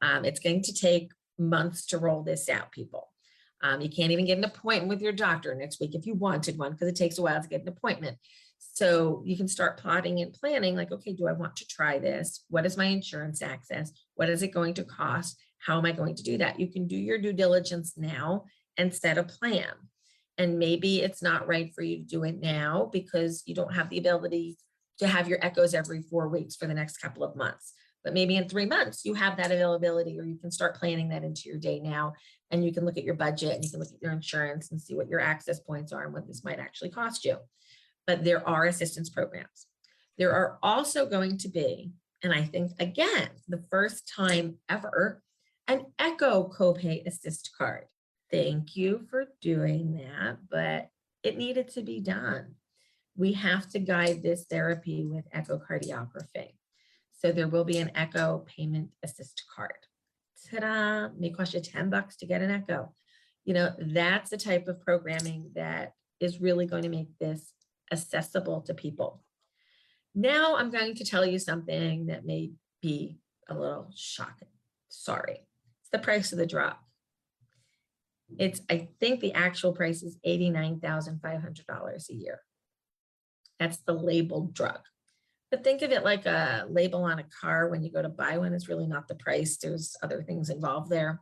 Um, 0.02 0.24
it's 0.24 0.40
going 0.40 0.62
to 0.62 0.72
take 0.72 1.12
months 1.38 1.86
to 1.86 1.98
roll 1.98 2.22
this 2.22 2.48
out, 2.48 2.72
people. 2.72 3.08
Um, 3.62 3.80
you 3.80 3.88
can't 3.88 4.12
even 4.12 4.26
get 4.26 4.38
an 4.38 4.44
appointment 4.44 4.88
with 4.88 5.00
your 5.00 5.12
doctor 5.12 5.54
next 5.54 5.80
week 5.80 5.94
if 5.94 6.06
you 6.06 6.14
wanted 6.14 6.58
one, 6.58 6.72
because 6.72 6.88
it 6.88 6.96
takes 6.96 7.18
a 7.18 7.22
while 7.22 7.42
to 7.42 7.48
get 7.48 7.62
an 7.62 7.68
appointment. 7.68 8.18
So 8.58 9.22
you 9.24 9.36
can 9.36 9.48
start 9.48 9.78
plotting 9.78 10.20
and 10.20 10.32
planning 10.32 10.76
like, 10.76 10.92
okay, 10.92 11.12
do 11.12 11.26
I 11.26 11.32
want 11.32 11.56
to 11.56 11.66
try 11.66 11.98
this? 11.98 12.44
What 12.48 12.66
is 12.66 12.76
my 12.76 12.86
insurance 12.86 13.42
access? 13.42 13.92
What 14.14 14.28
is 14.28 14.42
it 14.42 14.48
going 14.48 14.74
to 14.74 14.84
cost? 14.84 15.40
How 15.58 15.78
am 15.78 15.86
I 15.86 15.92
going 15.92 16.14
to 16.16 16.22
do 16.22 16.38
that? 16.38 16.60
You 16.60 16.68
can 16.68 16.86
do 16.86 16.96
your 16.96 17.18
due 17.18 17.32
diligence 17.32 17.94
now 17.96 18.44
and 18.76 18.94
set 18.94 19.18
a 19.18 19.24
plan. 19.24 19.72
And 20.38 20.58
maybe 20.58 21.00
it's 21.00 21.22
not 21.22 21.48
right 21.48 21.72
for 21.74 21.82
you 21.82 21.98
to 21.98 22.04
do 22.04 22.22
it 22.22 22.40
now 22.40 22.88
because 22.92 23.42
you 23.46 23.54
don't 23.56 23.74
have 23.74 23.90
the 23.90 23.98
ability 23.98 24.56
to 24.98 25.06
have 25.06 25.28
your 25.28 25.38
echoes 25.44 25.74
every 25.74 26.02
four 26.02 26.28
weeks 26.28 26.56
for 26.56 26.66
the 26.66 26.74
next 26.74 26.98
couple 26.98 27.24
of 27.24 27.36
months. 27.36 27.72
But 28.04 28.14
maybe 28.14 28.36
in 28.36 28.48
three 28.48 28.66
months, 28.66 29.04
you 29.04 29.14
have 29.14 29.36
that 29.36 29.50
availability, 29.50 30.18
or 30.18 30.24
you 30.24 30.38
can 30.38 30.50
start 30.50 30.76
planning 30.76 31.08
that 31.10 31.24
into 31.24 31.48
your 31.48 31.58
day 31.58 31.80
now. 31.80 32.14
And 32.50 32.64
you 32.64 32.72
can 32.72 32.84
look 32.84 32.96
at 32.96 33.04
your 33.04 33.14
budget 33.14 33.54
and 33.54 33.64
you 33.64 33.70
can 33.70 33.80
look 33.80 33.92
at 33.92 34.00
your 34.00 34.12
insurance 34.12 34.70
and 34.70 34.80
see 34.80 34.94
what 34.94 35.08
your 35.08 35.20
access 35.20 35.60
points 35.60 35.92
are 35.92 36.04
and 36.04 36.14
what 36.14 36.26
this 36.26 36.44
might 36.44 36.58
actually 36.58 36.90
cost 36.90 37.24
you. 37.24 37.36
But 38.06 38.24
there 38.24 38.46
are 38.48 38.64
assistance 38.64 39.10
programs. 39.10 39.66
There 40.16 40.32
are 40.32 40.58
also 40.62 41.06
going 41.06 41.38
to 41.38 41.48
be, 41.48 41.92
and 42.22 42.32
I 42.32 42.44
think, 42.44 42.72
again, 42.80 43.28
the 43.48 43.62
first 43.70 44.10
time 44.14 44.56
ever, 44.68 45.22
an 45.66 45.86
Echo 45.98 46.48
copay 46.48 47.06
assist 47.06 47.50
card. 47.56 47.84
Thank 48.30 48.76
you 48.76 49.06
for 49.10 49.26
doing 49.42 49.96
that, 49.96 50.38
but 50.50 50.88
it 51.22 51.36
needed 51.36 51.68
to 51.70 51.82
be 51.82 52.00
done. 52.00 52.54
We 53.18 53.32
have 53.32 53.68
to 53.70 53.80
guide 53.80 54.22
this 54.22 54.46
therapy 54.48 55.04
with 55.04 55.28
echocardiography. 55.32 56.52
So 57.12 57.32
there 57.32 57.48
will 57.48 57.64
be 57.64 57.78
an 57.78 57.90
Echo 57.96 58.46
payment 58.46 58.90
assist 59.02 59.42
card. 59.54 59.72
Ta-da, 60.48 61.08
may 61.18 61.30
cost 61.30 61.52
you 61.52 61.60
10 61.60 61.90
bucks 61.90 62.16
to 62.18 62.26
get 62.26 62.42
an 62.42 62.52
Echo. 62.52 62.94
You 63.44 63.54
know, 63.54 63.74
that's 63.76 64.30
the 64.30 64.36
type 64.36 64.68
of 64.68 64.80
programming 64.80 65.50
that 65.56 65.94
is 66.20 66.40
really 66.40 66.64
going 66.64 66.84
to 66.84 66.88
make 66.88 67.08
this 67.18 67.54
accessible 67.92 68.60
to 68.62 68.72
people. 68.72 69.24
Now 70.14 70.56
I'm 70.56 70.70
going 70.70 70.94
to 70.94 71.04
tell 71.04 71.26
you 71.26 71.40
something 71.40 72.06
that 72.06 72.24
may 72.24 72.52
be 72.80 73.18
a 73.48 73.54
little 73.54 73.90
shocking. 73.96 74.48
Sorry. 74.88 75.40
It's 75.80 75.90
the 75.90 75.98
price 75.98 76.30
of 76.30 76.38
the 76.38 76.46
drug. 76.46 76.74
It's, 78.38 78.60
I 78.70 78.88
think 79.00 79.20
the 79.20 79.32
actual 79.32 79.72
price 79.72 80.04
is 80.04 80.18
$89,500 80.24 82.10
a 82.10 82.14
year. 82.14 82.40
That's 83.58 83.78
the 83.78 83.92
labeled 83.92 84.54
drug. 84.54 84.80
But 85.50 85.64
think 85.64 85.82
of 85.82 85.90
it 85.90 86.04
like 86.04 86.26
a 86.26 86.66
label 86.68 87.04
on 87.04 87.18
a 87.18 87.26
car 87.40 87.68
when 87.68 87.82
you 87.82 87.90
go 87.90 88.02
to 88.02 88.08
buy 88.08 88.38
one, 88.38 88.52
it's 88.52 88.68
really 88.68 88.86
not 88.86 89.08
the 89.08 89.14
price. 89.14 89.56
There's 89.56 89.96
other 90.02 90.22
things 90.22 90.50
involved 90.50 90.90
there. 90.90 91.20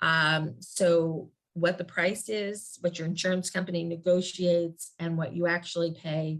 Um, 0.00 0.56
so 0.60 1.30
what 1.52 1.76
the 1.76 1.84
price 1.84 2.28
is, 2.28 2.78
what 2.80 2.98
your 2.98 3.06
insurance 3.06 3.50
company 3.50 3.84
negotiates 3.84 4.92
and 4.98 5.18
what 5.18 5.34
you 5.34 5.46
actually 5.46 5.92
pay, 5.92 6.38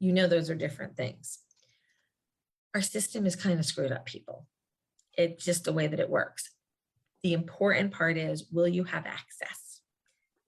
you 0.00 0.12
know, 0.12 0.26
those 0.26 0.50
are 0.50 0.54
different 0.54 0.96
things. 0.96 1.38
Our 2.74 2.82
system 2.82 3.24
is 3.24 3.36
kind 3.36 3.58
of 3.58 3.64
screwed 3.64 3.92
up, 3.92 4.04
people. 4.04 4.46
It's 5.16 5.44
just 5.44 5.64
the 5.64 5.72
way 5.72 5.86
that 5.86 6.00
it 6.00 6.10
works. 6.10 6.50
The 7.22 7.32
important 7.32 7.92
part 7.92 8.18
is, 8.18 8.50
will 8.52 8.68
you 8.68 8.84
have 8.84 9.06
access? 9.06 9.65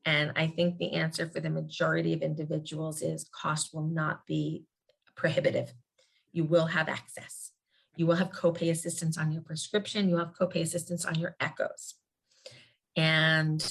And 0.08 0.32
I 0.36 0.46
think 0.46 0.78
the 0.78 0.94
answer 0.94 1.28
for 1.28 1.38
the 1.38 1.50
majority 1.50 2.14
of 2.14 2.22
individuals 2.22 3.02
is 3.02 3.28
cost 3.30 3.74
will 3.74 3.86
not 3.86 4.26
be 4.26 4.64
prohibitive. 5.16 5.70
You 6.32 6.44
will 6.44 6.64
have 6.64 6.88
access. 6.88 7.50
You 7.94 8.06
will 8.06 8.14
have 8.14 8.30
copay 8.30 8.70
assistance 8.70 9.18
on 9.18 9.32
your 9.32 9.42
prescription. 9.42 10.08
You 10.08 10.16
have 10.16 10.32
copay 10.32 10.62
assistance 10.62 11.04
on 11.04 11.16
your 11.16 11.36
echoes. 11.40 11.96
And 12.96 13.62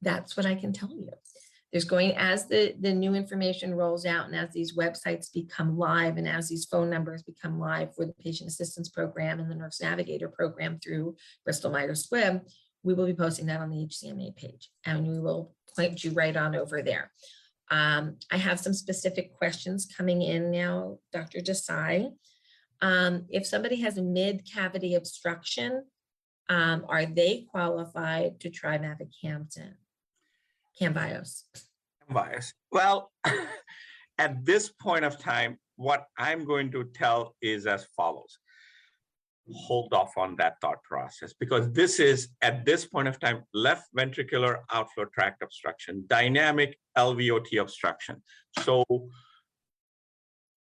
that's 0.00 0.38
what 0.38 0.46
I 0.46 0.54
can 0.54 0.72
tell 0.72 0.88
you. 0.88 1.10
There's 1.70 1.84
going, 1.84 2.16
as 2.16 2.46
the, 2.46 2.74
the 2.80 2.94
new 2.94 3.14
information 3.14 3.74
rolls 3.74 4.06
out 4.06 4.24
and 4.24 4.34
as 4.34 4.54
these 4.54 4.74
websites 4.74 5.30
become 5.30 5.76
live 5.76 6.16
and 6.16 6.26
as 6.26 6.48
these 6.48 6.64
phone 6.64 6.88
numbers 6.88 7.22
become 7.22 7.60
live 7.60 7.94
for 7.94 8.06
the 8.06 8.14
patient 8.14 8.48
assistance 8.48 8.88
program 8.88 9.38
and 9.38 9.50
the 9.50 9.54
nurse 9.54 9.82
navigator 9.82 10.28
program 10.30 10.78
through 10.82 11.14
Bristol 11.44 11.72
Myers 11.72 12.08
Squibb, 12.08 12.40
we 12.86 12.94
will 12.94 13.04
be 13.04 13.12
posting 13.12 13.46
that 13.46 13.60
on 13.60 13.68
the 13.68 13.84
HCMA 13.84 14.36
page 14.36 14.70
and 14.86 15.06
we 15.06 15.18
will 15.18 15.52
point 15.76 16.04
you 16.04 16.12
right 16.12 16.36
on 16.36 16.54
over 16.54 16.82
there. 16.82 17.10
Um, 17.68 18.16
I 18.30 18.36
have 18.36 18.60
some 18.60 18.72
specific 18.72 19.36
questions 19.36 19.88
coming 19.94 20.22
in 20.22 20.52
now, 20.52 20.98
Dr. 21.12 21.40
Desai. 21.40 22.12
Um, 22.80 23.26
if 23.28 23.44
somebody 23.44 23.80
has 23.80 23.98
a 23.98 24.02
mid 24.02 24.48
cavity 24.48 24.94
obstruction, 24.94 25.84
um, 26.48 26.86
are 26.88 27.06
they 27.06 27.46
qualified 27.50 28.38
to 28.40 28.50
try 28.50 28.78
mavacamten? 28.78 29.72
Camzyos. 30.80 31.42
bias. 32.08 32.54
Well, 32.70 33.10
at 34.18 34.44
this 34.44 34.68
point 34.68 35.04
of 35.04 35.18
time, 35.18 35.58
what 35.74 36.06
I'm 36.16 36.44
going 36.44 36.70
to 36.70 36.84
tell 36.84 37.34
is 37.42 37.66
as 37.66 37.88
follows. 37.96 38.38
Hold 39.52 39.94
off 39.94 40.12
on 40.16 40.36
that 40.36 40.60
thought 40.60 40.82
process 40.82 41.32
because 41.38 41.70
this 41.72 42.00
is, 42.00 42.28
at 42.42 42.64
this 42.64 42.84
point 42.84 43.06
of 43.06 43.20
time, 43.20 43.44
left 43.54 43.88
ventricular 43.96 44.58
outflow 44.72 45.04
tract 45.14 45.42
obstruction, 45.42 46.04
dynamic 46.08 46.78
LVOT 46.98 47.60
obstruction. 47.60 48.22
So 48.64 48.84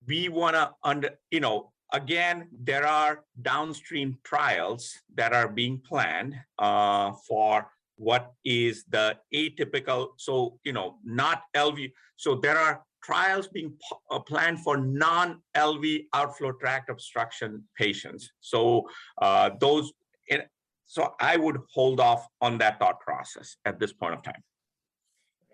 we 0.07 0.29
want 0.29 0.55
to 0.55 0.71
under, 0.83 1.09
you 1.31 1.39
know, 1.39 1.71
again, 1.93 2.47
there 2.51 2.85
are 2.85 3.23
downstream 3.41 4.17
trials 4.23 4.93
that 5.15 5.33
are 5.33 5.47
being 5.47 5.79
planned 5.79 6.35
uh, 6.59 7.13
for 7.27 7.67
what 7.97 8.33
is 8.43 8.83
the 8.89 9.17
atypical, 9.33 10.09
so, 10.17 10.59
you 10.63 10.73
know, 10.73 10.97
not 11.03 11.43
LV, 11.55 11.91
so 12.17 12.35
there 12.35 12.57
are 12.57 12.83
trials 13.05 13.47
being 13.47 13.73
uh, 14.11 14.19
planned 14.19 14.59
for 14.61 14.77
non-LV 14.77 16.05
outflow 16.13 16.51
tract 16.53 16.89
obstruction 16.89 17.63
patients. 17.77 18.31
So 18.39 18.87
uh, 19.21 19.51
those, 19.59 19.93
it- 20.27 20.49
so 20.87 21.15
I 21.19 21.35
would 21.37 21.57
hold 21.73 21.99
off 21.99 22.27
on 22.41 22.57
that 22.59 22.79
thought 22.79 22.99
process 22.99 23.57
at 23.65 23.79
this 23.79 23.91
point 23.91 24.13
of 24.13 24.21
time. 24.23 24.41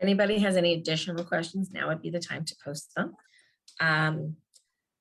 Anybody 0.02 0.40
has 0.40 0.58
any 0.58 0.74
additional 0.74 1.24
questions, 1.24 1.70
now 1.72 1.88
would 1.88 2.02
be 2.02 2.10
the 2.10 2.20
time 2.20 2.44
to 2.46 2.56
post 2.64 2.92
them. 2.96 3.14
Um, 3.80 4.36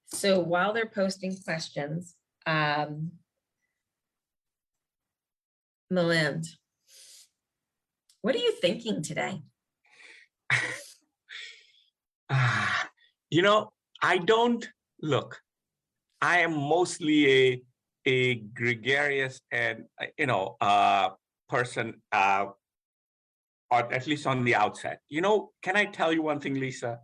so 0.07 0.39
while 0.39 0.73
they're 0.73 0.87
posting 0.95 1.37
questions, 1.45 2.15
um, 2.47 3.13
Milind, 5.93 6.47
what 8.23 8.35
are 8.35 8.39
you 8.39 8.53
thinking 8.61 9.03
today? 9.03 9.43
You 13.33 13.43
know, 13.43 13.71
I 14.03 14.19
don't 14.19 14.69
look. 15.01 15.41
I 16.21 16.41
am 16.41 16.53
mostly 16.53 17.31
a 17.31 17.63
a 18.07 18.35
gregarious 18.35 19.41
and 19.53 19.85
uh, 20.01 20.07
you 20.19 20.27
know 20.27 20.57
uh, 20.61 21.11
person, 21.49 22.03
uh, 22.13 22.47
or 23.71 23.93
at 23.93 24.07
least 24.07 24.27
on 24.27 24.45
the 24.45 24.55
outset. 24.55 25.01
You 25.09 25.21
know, 25.21 25.53
can 25.63 25.77
I 25.77 25.85
tell 25.85 26.13
you 26.13 26.23
one 26.23 26.41
thing, 26.41 26.55
Lisa? 26.55 26.99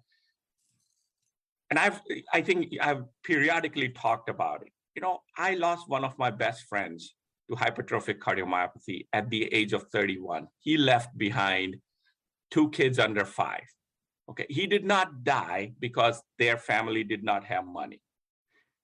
And 1.70 1.78
I've 1.78 2.00
I 2.32 2.40
think 2.40 2.72
I've 2.80 3.04
periodically 3.24 3.90
talked 3.90 4.28
about 4.28 4.62
it. 4.62 4.72
You 4.94 5.02
know, 5.02 5.20
I 5.36 5.54
lost 5.54 5.88
one 5.88 6.04
of 6.04 6.18
my 6.18 6.30
best 6.30 6.64
friends 6.68 7.14
to 7.48 7.56
hypertrophic 7.56 8.18
cardiomyopathy 8.18 9.06
at 9.12 9.30
the 9.30 9.52
age 9.52 9.72
of 9.72 9.84
31. 9.92 10.48
He 10.60 10.76
left 10.76 11.16
behind 11.16 11.76
two 12.50 12.70
kids 12.70 12.98
under 12.98 13.24
five. 13.24 13.66
Okay, 14.28 14.46
he 14.48 14.66
did 14.66 14.84
not 14.84 15.22
die 15.22 15.72
because 15.78 16.22
their 16.38 16.56
family 16.56 17.04
did 17.04 17.22
not 17.22 17.44
have 17.44 17.64
money. 17.64 18.00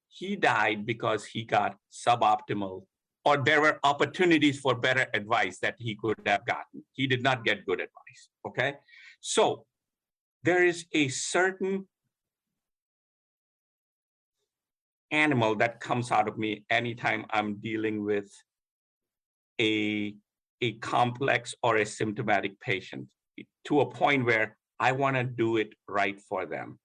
He 0.08 0.36
died 0.36 0.86
because 0.86 1.24
he 1.24 1.44
got 1.44 1.76
suboptimal, 1.90 2.84
or 3.24 3.36
there 3.38 3.60
were 3.60 3.80
opportunities 3.82 4.60
for 4.60 4.74
better 4.74 5.06
advice 5.14 5.58
that 5.58 5.74
he 5.78 5.96
could 5.96 6.16
have 6.26 6.46
gotten. 6.46 6.84
He 6.92 7.06
did 7.06 7.22
not 7.22 7.44
get 7.44 7.66
good 7.66 7.80
advice. 7.80 8.28
Okay, 8.46 8.74
so 9.20 9.64
there 10.44 10.64
is 10.64 10.86
a 10.92 11.08
certain 11.08 11.88
animal 15.10 15.54
that 15.56 15.80
comes 15.80 16.10
out 16.10 16.28
of 16.28 16.38
me 16.38 16.64
anytime 16.70 17.26
I'm 17.30 17.56
dealing 17.56 18.04
with 18.04 18.30
a, 19.60 20.14
a 20.60 20.72
complex 20.78 21.54
or 21.62 21.76
a 21.76 21.86
symptomatic 21.86 22.58
patient 22.60 23.08
to 23.66 23.80
a 23.80 23.86
point 23.86 24.24
where 24.24 24.56
I 24.82 24.90
want 24.90 25.14
to 25.14 25.22
do 25.22 25.58
it 25.58 25.74
right 25.86 26.20
for 26.20 26.44
them. 26.44 26.80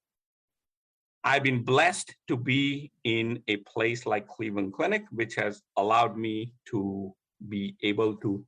I've 1.24 1.41
been 1.41 1.64
blessed 1.64 2.16
to 2.28 2.38
be 2.38 2.91
in 3.04 3.41
a 3.48 3.58
place 3.72 4.06
like 4.06 4.28
Cleveland 4.28 4.74
Clinic, 4.74 5.06
which 5.10 5.34
has 5.36 5.64
allowed 5.78 6.16
me 6.16 6.54
to 6.70 7.12
be 7.50 7.76
able 7.82 8.16
to 8.18 8.45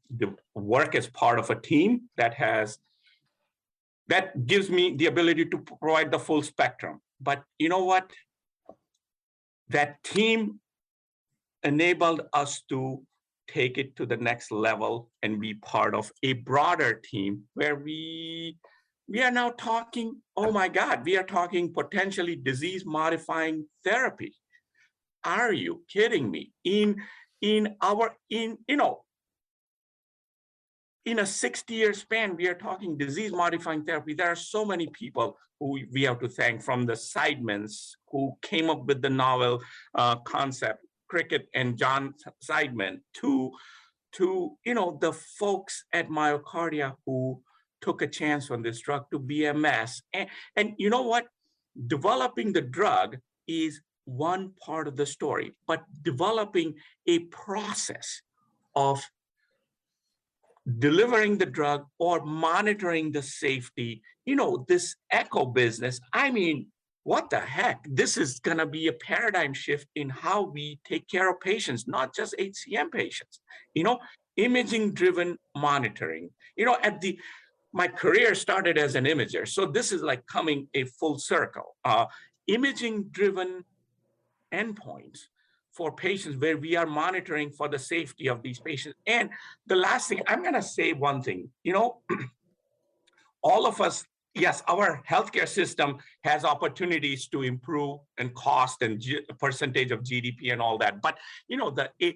work 0.54 0.94
as 0.94 1.08
part 1.08 1.40
of 1.40 1.50
a 1.50 1.60
team 1.60 2.04
that 2.16 2.36
has 2.36 2.78
that 4.08 4.46
gives 4.46 4.70
me 4.70 4.96
the 4.96 5.08
ability 5.08 5.46
to 5.46 5.58
provide 5.82 6.12
the 6.12 6.20
full 6.20 6.44
spectrum. 6.44 7.02
But 7.20 7.44
you 7.58 7.70
know 7.70 7.84
what? 7.84 8.12
That 9.70 10.04
team 10.04 10.60
enabled 11.64 12.22
us 12.34 12.62
to 12.70 13.02
take 13.48 13.80
it 13.80 13.96
to 13.96 14.06
the 14.06 14.18
next 14.18 14.52
level 14.52 15.10
and 15.24 15.40
be 15.42 15.56
part 15.56 15.96
of 15.96 16.12
a 16.22 16.34
broader 16.34 16.94
team 16.94 17.44
where 17.56 17.76
we 17.76 18.58
we 19.10 19.22
are 19.24 19.32
now 19.32 19.50
talking 19.50 20.16
oh 20.38 20.52
my 20.52 20.68
god 20.68 21.04
we 21.04 21.18
are 21.18 21.24
talking 21.24 21.74
potentially 21.74 22.36
disease 22.36 22.86
modifying 22.86 23.66
therapy. 23.84 24.34
Are 25.24 25.52
you 25.52 25.84
kidding 25.92 26.30
me? 26.32 26.54
In 26.64 26.98
in 27.42 27.76
our 27.82 28.16
in 28.30 28.58
you 28.68 28.78
know 28.78 29.04
in 31.06 31.20
a 31.20 31.26
60 31.26 31.74
year 31.74 31.94
span 31.94 32.36
we 32.36 32.48
are 32.48 32.54
talking 32.54 32.98
disease 32.98 33.32
modifying 33.32 33.84
therapy. 33.84 34.14
There 34.14 34.32
are 34.32 34.36
so 34.36 34.64
many 34.64 34.88
people 34.88 35.38
who 35.60 35.80
we 35.92 36.04
have 36.04 36.20
to 36.20 36.30
thank 36.30 36.62
from 36.62 36.86
the 36.86 36.94
Seidmans 36.94 37.92
who 38.12 38.34
came 38.42 38.70
up 38.70 38.86
with 38.86 39.02
the 39.02 39.10
novel 39.10 39.62
uh, 39.96 40.16
concept 40.18 40.86
Kricket 41.12 41.48
and 41.54 41.78
John 41.78 42.14
Seidman 42.44 43.00
to, 43.16 43.52
to, 44.14 44.58
you 44.64 44.74
know, 44.74 44.98
the 45.02 45.12
folks 45.12 45.84
at 45.92 46.10
MyoKardia 46.10 46.94
who 47.06 47.42
took 47.82 48.02
a 48.02 48.08
chance 48.08 48.52
on 48.52 48.62
this 48.62 48.80
drug 48.80 49.06
to 49.12 49.20
BMS. 49.20 50.02
And, 50.14 50.30
and 50.56 50.74
you 50.78 50.90
know 50.90 51.04
what? 51.04 51.28
Developing 51.88 52.54
the 52.54 52.62
drug 52.62 53.18
is 53.48 53.82
one 54.06 54.52
part 54.60 54.88
of 54.88 54.96
the 54.96 55.06
story, 55.06 55.54
but 55.68 55.84
developing 56.04 56.76
a 57.08 57.20
process 57.20 58.22
of 58.76 59.02
delivering 60.78 61.38
the 61.38 61.46
drug 61.46 61.86
or 62.00 62.24
monitoring 62.26 63.12
the 63.12 63.22
safety, 63.22 64.02
you 64.26 64.36
know, 64.36 64.66
this 64.68 64.96
echo 65.12 65.46
business, 65.46 66.00
I 66.14 66.32
mean, 66.32 66.68
what 67.04 67.30
the 67.30 67.40
heck? 67.40 67.86
This 67.90 68.18
is 68.18 68.40
going 68.40 68.58
to 68.58 68.66
be 68.66 68.88
a 68.88 68.94
paradigm 68.94 69.54
shift 69.54 69.88
in 69.96 70.10
how 70.10 70.44
we 70.44 70.80
take 70.88 71.08
care 71.08 71.30
of 71.30 71.40
patients, 71.40 71.88
not 71.88 72.14
just 72.16 72.36
HCM 72.38 72.92
patients. 72.92 73.40
You 73.74 73.84
know, 73.84 74.00
imaging 74.38 74.94
driven 74.94 75.38
monitoring. 75.56 76.30
You 76.56 76.66
know, 76.66 76.78
at 76.84 77.02
the 77.02 77.18
my 77.74 77.88
career 77.88 78.34
started 78.36 78.78
as 78.78 78.96
an 78.96 79.06
imager, 79.06 79.48
so 79.48 79.66
this 79.66 79.92
is 79.92 80.02
like 80.02 80.26
coming 80.26 80.68
a 80.74 80.86
full 80.86 81.20
circle. 81.20 81.76
Uh, 81.86 82.06
imaging 82.48 83.04
driven 83.12 83.64
endpoints 84.54 85.20
for 85.72 85.92
patients 85.92 86.38
where 86.38 86.58
we 86.58 86.76
are 86.76 86.86
monitoring 86.86 87.52
for 87.52 87.68
the 87.68 87.80
safety 87.80 88.28
of 88.28 88.42
these 88.42 88.60
patients. 88.60 88.98
And 89.08 89.30
the 89.68 89.76
last 89.76 90.10
thing, 90.10 90.22
I'm 90.28 90.42
going 90.42 90.56
to 90.56 90.62
say 90.62 90.94
one 90.94 91.22
thing, 91.22 91.50
you 91.64 91.74
know, 91.74 92.02
all 93.44 93.66
of 93.66 93.80
us, 93.80 94.04
yes, 94.34 94.64
our 94.68 95.02
healthcare 95.10 95.48
system 95.48 95.98
has 96.24 96.44
opportunities 96.44 97.28
to 97.30 97.44
improve 97.44 98.00
and 98.18 98.34
cost 98.34 98.82
and 98.82 99.00
G- 99.00 99.22
percentage 99.40 99.92
of 99.92 100.04
GDP 100.04 100.52
and 100.52 100.62
all 100.62 100.78
that. 100.80 101.02
But, 101.02 101.18
you 101.48 101.56
know, 101.56 101.70
the 101.70 101.92
it, 102.00 102.16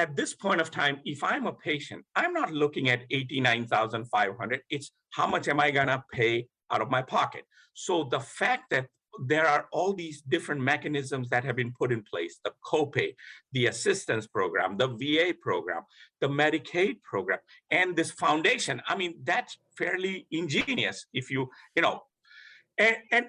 at 0.00 0.16
this 0.16 0.34
point 0.34 0.60
of 0.60 0.70
time, 0.70 1.00
if 1.04 1.22
I'm 1.22 1.46
a 1.46 1.52
patient, 1.52 2.04
I'm 2.16 2.32
not 2.32 2.52
looking 2.52 2.88
at 2.88 3.02
89,500. 3.10 4.60
It's 4.70 4.92
how 5.10 5.26
much 5.26 5.46
am 5.48 5.60
I 5.60 5.70
going 5.70 5.88
to 5.88 6.02
pay 6.12 6.46
out 6.70 6.80
of 6.80 6.90
my 6.90 7.02
pocket? 7.02 7.44
So 7.74 8.04
the 8.04 8.20
fact 8.20 8.70
that 8.70 8.86
there 9.26 9.46
are 9.46 9.66
all 9.72 9.92
these 9.92 10.22
different 10.22 10.60
mechanisms 10.60 11.28
that 11.28 11.44
have 11.44 11.56
been 11.56 11.72
put 11.78 11.92
in 11.92 12.02
place 12.10 12.38
the 12.44 12.52
copay 12.64 13.12
the 13.52 13.66
assistance 13.66 14.26
program 14.26 14.76
the 14.76 14.86
va 14.86 15.34
program 15.42 15.82
the 16.20 16.28
medicaid 16.28 17.02
program 17.02 17.40
and 17.72 17.96
this 17.96 18.12
foundation 18.12 18.80
i 18.86 18.94
mean 18.94 19.12
that's 19.24 19.58
fairly 19.76 20.26
ingenious 20.30 21.06
if 21.12 21.28
you 21.28 21.50
you 21.74 21.82
know 21.82 22.00
and 22.78 22.96
and 23.10 23.26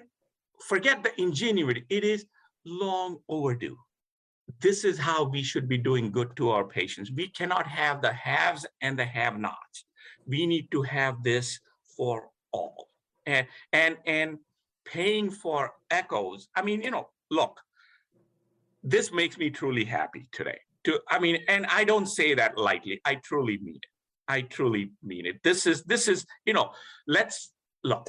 forget 0.68 1.02
the 1.02 1.12
ingenuity 1.20 1.84
it 1.90 2.04
is 2.04 2.24
long 2.64 3.18
overdue 3.28 3.76
this 4.60 4.84
is 4.84 4.98
how 4.98 5.24
we 5.24 5.42
should 5.42 5.68
be 5.68 5.78
doing 5.78 6.10
good 6.10 6.34
to 6.36 6.50
our 6.50 6.64
patients 6.64 7.10
we 7.10 7.28
cannot 7.28 7.66
have 7.66 8.02
the 8.02 8.12
haves 8.12 8.66
and 8.80 8.98
the 8.98 9.04
have 9.04 9.38
nots 9.38 9.84
we 10.26 10.46
need 10.46 10.70
to 10.70 10.82
have 10.82 11.22
this 11.22 11.60
for 11.96 12.28
all 12.52 12.88
and 13.26 13.46
and 13.72 13.96
and 14.06 14.38
paying 14.84 15.30
for 15.30 15.72
echoes. 15.90 16.48
I 16.54 16.62
mean, 16.62 16.82
you 16.82 16.90
know, 16.90 17.08
look, 17.30 17.60
this 18.82 19.12
makes 19.12 19.38
me 19.38 19.50
truly 19.50 19.84
happy 19.84 20.28
today. 20.32 20.58
To 20.84 21.00
I 21.08 21.18
mean, 21.18 21.38
and 21.48 21.66
I 21.66 21.84
don't 21.84 22.06
say 22.06 22.34
that 22.34 22.58
lightly. 22.58 23.00
I 23.04 23.16
truly 23.16 23.58
mean 23.58 23.76
it. 23.76 23.86
I 24.28 24.42
truly 24.42 24.92
mean 25.02 25.26
it. 25.26 25.42
This 25.42 25.66
is 25.66 25.82
this 25.84 26.08
is, 26.08 26.26
you 26.44 26.52
know, 26.52 26.70
let's 27.06 27.52
look, 27.84 28.08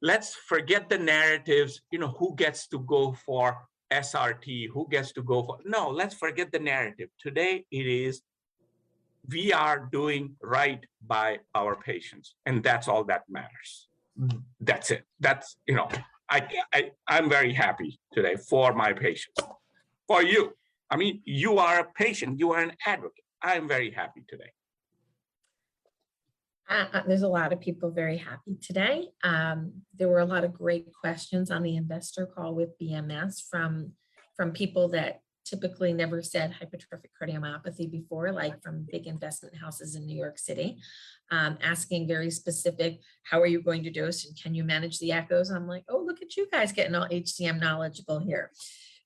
let's 0.00 0.34
forget 0.34 0.88
the 0.88 0.98
narratives, 0.98 1.82
you 1.90 1.98
know, 1.98 2.14
who 2.18 2.34
gets 2.36 2.68
to 2.68 2.78
go 2.80 3.12
for 3.12 3.58
SRT, 3.90 4.68
who 4.72 4.86
gets 4.90 5.12
to 5.12 5.22
go 5.22 5.42
for 5.42 5.58
no, 5.64 5.88
let's 5.88 6.14
forget 6.14 6.52
the 6.52 6.58
narrative. 6.58 7.08
Today 7.18 7.64
it 7.70 7.86
is 7.86 8.22
we 9.28 9.52
are 9.52 9.88
doing 9.92 10.36
right 10.42 10.84
by 11.06 11.38
our 11.54 11.76
patients, 11.76 12.34
and 12.46 12.62
that's 12.62 12.88
all 12.88 13.04
that 13.04 13.22
matters 13.28 13.88
hmm. 14.18 14.38
that's 14.60 14.90
it. 14.90 15.04
That's, 15.20 15.56
you 15.66 15.74
know, 15.74 15.88
I, 16.30 16.46
I, 16.72 16.90
I'm 17.06 17.28
very 17.28 17.52
happy 17.52 17.98
today 18.12 18.36
for 18.36 18.74
my 18.74 18.92
patients, 18.92 19.40
for 20.06 20.22
you. 20.22 20.52
I 20.90 20.96
mean, 20.96 21.22
you 21.24 21.58
are 21.58 21.80
a 21.80 21.84
patient, 21.84 22.38
you 22.38 22.52
are 22.52 22.60
an 22.60 22.72
advocate. 22.86 23.24
I'm 23.42 23.68
very 23.68 23.90
happy 23.90 24.24
today. 24.28 24.50
Uh, 26.68 27.00
there's 27.06 27.22
a 27.22 27.28
lot 27.28 27.52
of 27.52 27.60
people 27.60 27.90
very 27.90 28.18
happy 28.18 28.56
today. 28.60 29.08
Um, 29.24 29.72
there 29.96 30.08
were 30.08 30.20
a 30.20 30.26
lot 30.26 30.44
of 30.44 30.52
great 30.52 30.92
questions 30.92 31.50
on 31.50 31.62
the 31.62 31.76
investor 31.76 32.26
call 32.26 32.54
with 32.54 32.78
BMS 32.78 33.42
from, 33.50 33.92
from 34.36 34.52
people 34.52 34.88
that 34.88 35.22
typically 35.46 35.94
never 35.94 36.22
said 36.22 36.52
hypertrophic 36.52 37.08
cardiomyopathy 37.20 37.90
before, 37.90 38.32
like 38.32 38.62
from 38.62 38.86
big 38.90 39.06
investment 39.06 39.56
houses 39.56 39.94
in 39.94 40.04
New 40.04 40.16
York 40.16 40.38
City, 40.38 40.78
um, 41.30 41.56
asking 41.62 42.06
very 42.06 42.30
specific, 42.30 43.00
how 43.22 43.40
are 43.40 43.46
you 43.46 43.62
going 43.62 43.82
to 43.82 43.90
dose 43.90 44.26
and 44.26 44.38
can 44.40 44.54
you 44.54 44.62
manage 44.62 44.98
the 44.98 45.12
echoes? 45.12 45.50
I'm 45.50 45.66
like, 45.66 45.84
oh, 45.88 46.02
look 46.04 46.20
at 46.20 46.36
you 46.36 46.46
guys 46.50 46.72
getting 46.72 46.94
all 46.94 47.08
HCM 47.08 47.60
knowledgeable 47.60 48.18
here. 48.18 48.50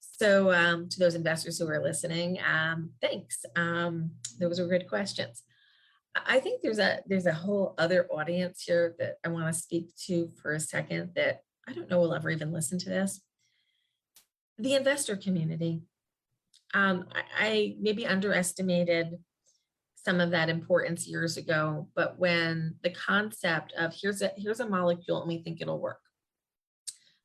So 0.01 0.53
um, 0.53 0.89
to 0.89 0.99
those 0.99 1.15
investors 1.15 1.59
who 1.59 1.69
are 1.69 1.83
listening, 1.83 2.39
um, 2.49 2.91
thanks. 3.01 3.45
Um, 3.57 4.11
those 4.39 4.61
were 4.61 4.67
good 4.67 4.89
questions. 4.89 5.43
I 6.15 6.41
think 6.41 6.63
there's 6.63 6.79
a 6.79 7.01
there's 7.07 7.27
a 7.27 7.33
whole 7.33 7.75
other 7.79 8.07
audience 8.11 8.63
here 8.63 8.95
that 8.99 9.17
I 9.25 9.29
want 9.29 9.53
to 9.53 9.61
speak 9.61 9.95
to 10.07 10.31
for 10.41 10.53
a 10.53 10.61
second 10.61 11.13
that 11.17 11.41
I 11.67 11.73
don't 11.73 11.89
know 11.89 12.01
will 12.01 12.15
ever 12.15 12.31
even 12.31 12.53
listen 12.53 12.79
to 12.81 12.89
this. 12.89 13.21
The 14.59 14.75
investor 14.75 15.17
community. 15.17 15.83
Um, 16.75 17.07
I, 17.15 17.47
I 17.47 17.77
maybe 17.81 18.07
underestimated 18.07 19.19
some 20.05 20.21
of 20.21 20.31
that 20.31 20.49
importance 20.49 21.07
years 21.07 21.37
ago, 21.37 21.89
but 21.95 22.19
when 22.19 22.75
the 22.83 22.91
concept 22.91 23.73
of 23.79 23.95
here's 23.95 24.21
a 24.21 24.33
here's 24.37 24.61
a 24.61 24.69
molecule 24.69 25.21
and 25.21 25.29
we 25.29 25.43
think 25.43 25.61
it'll 25.61 25.81
work. 25.81 26.01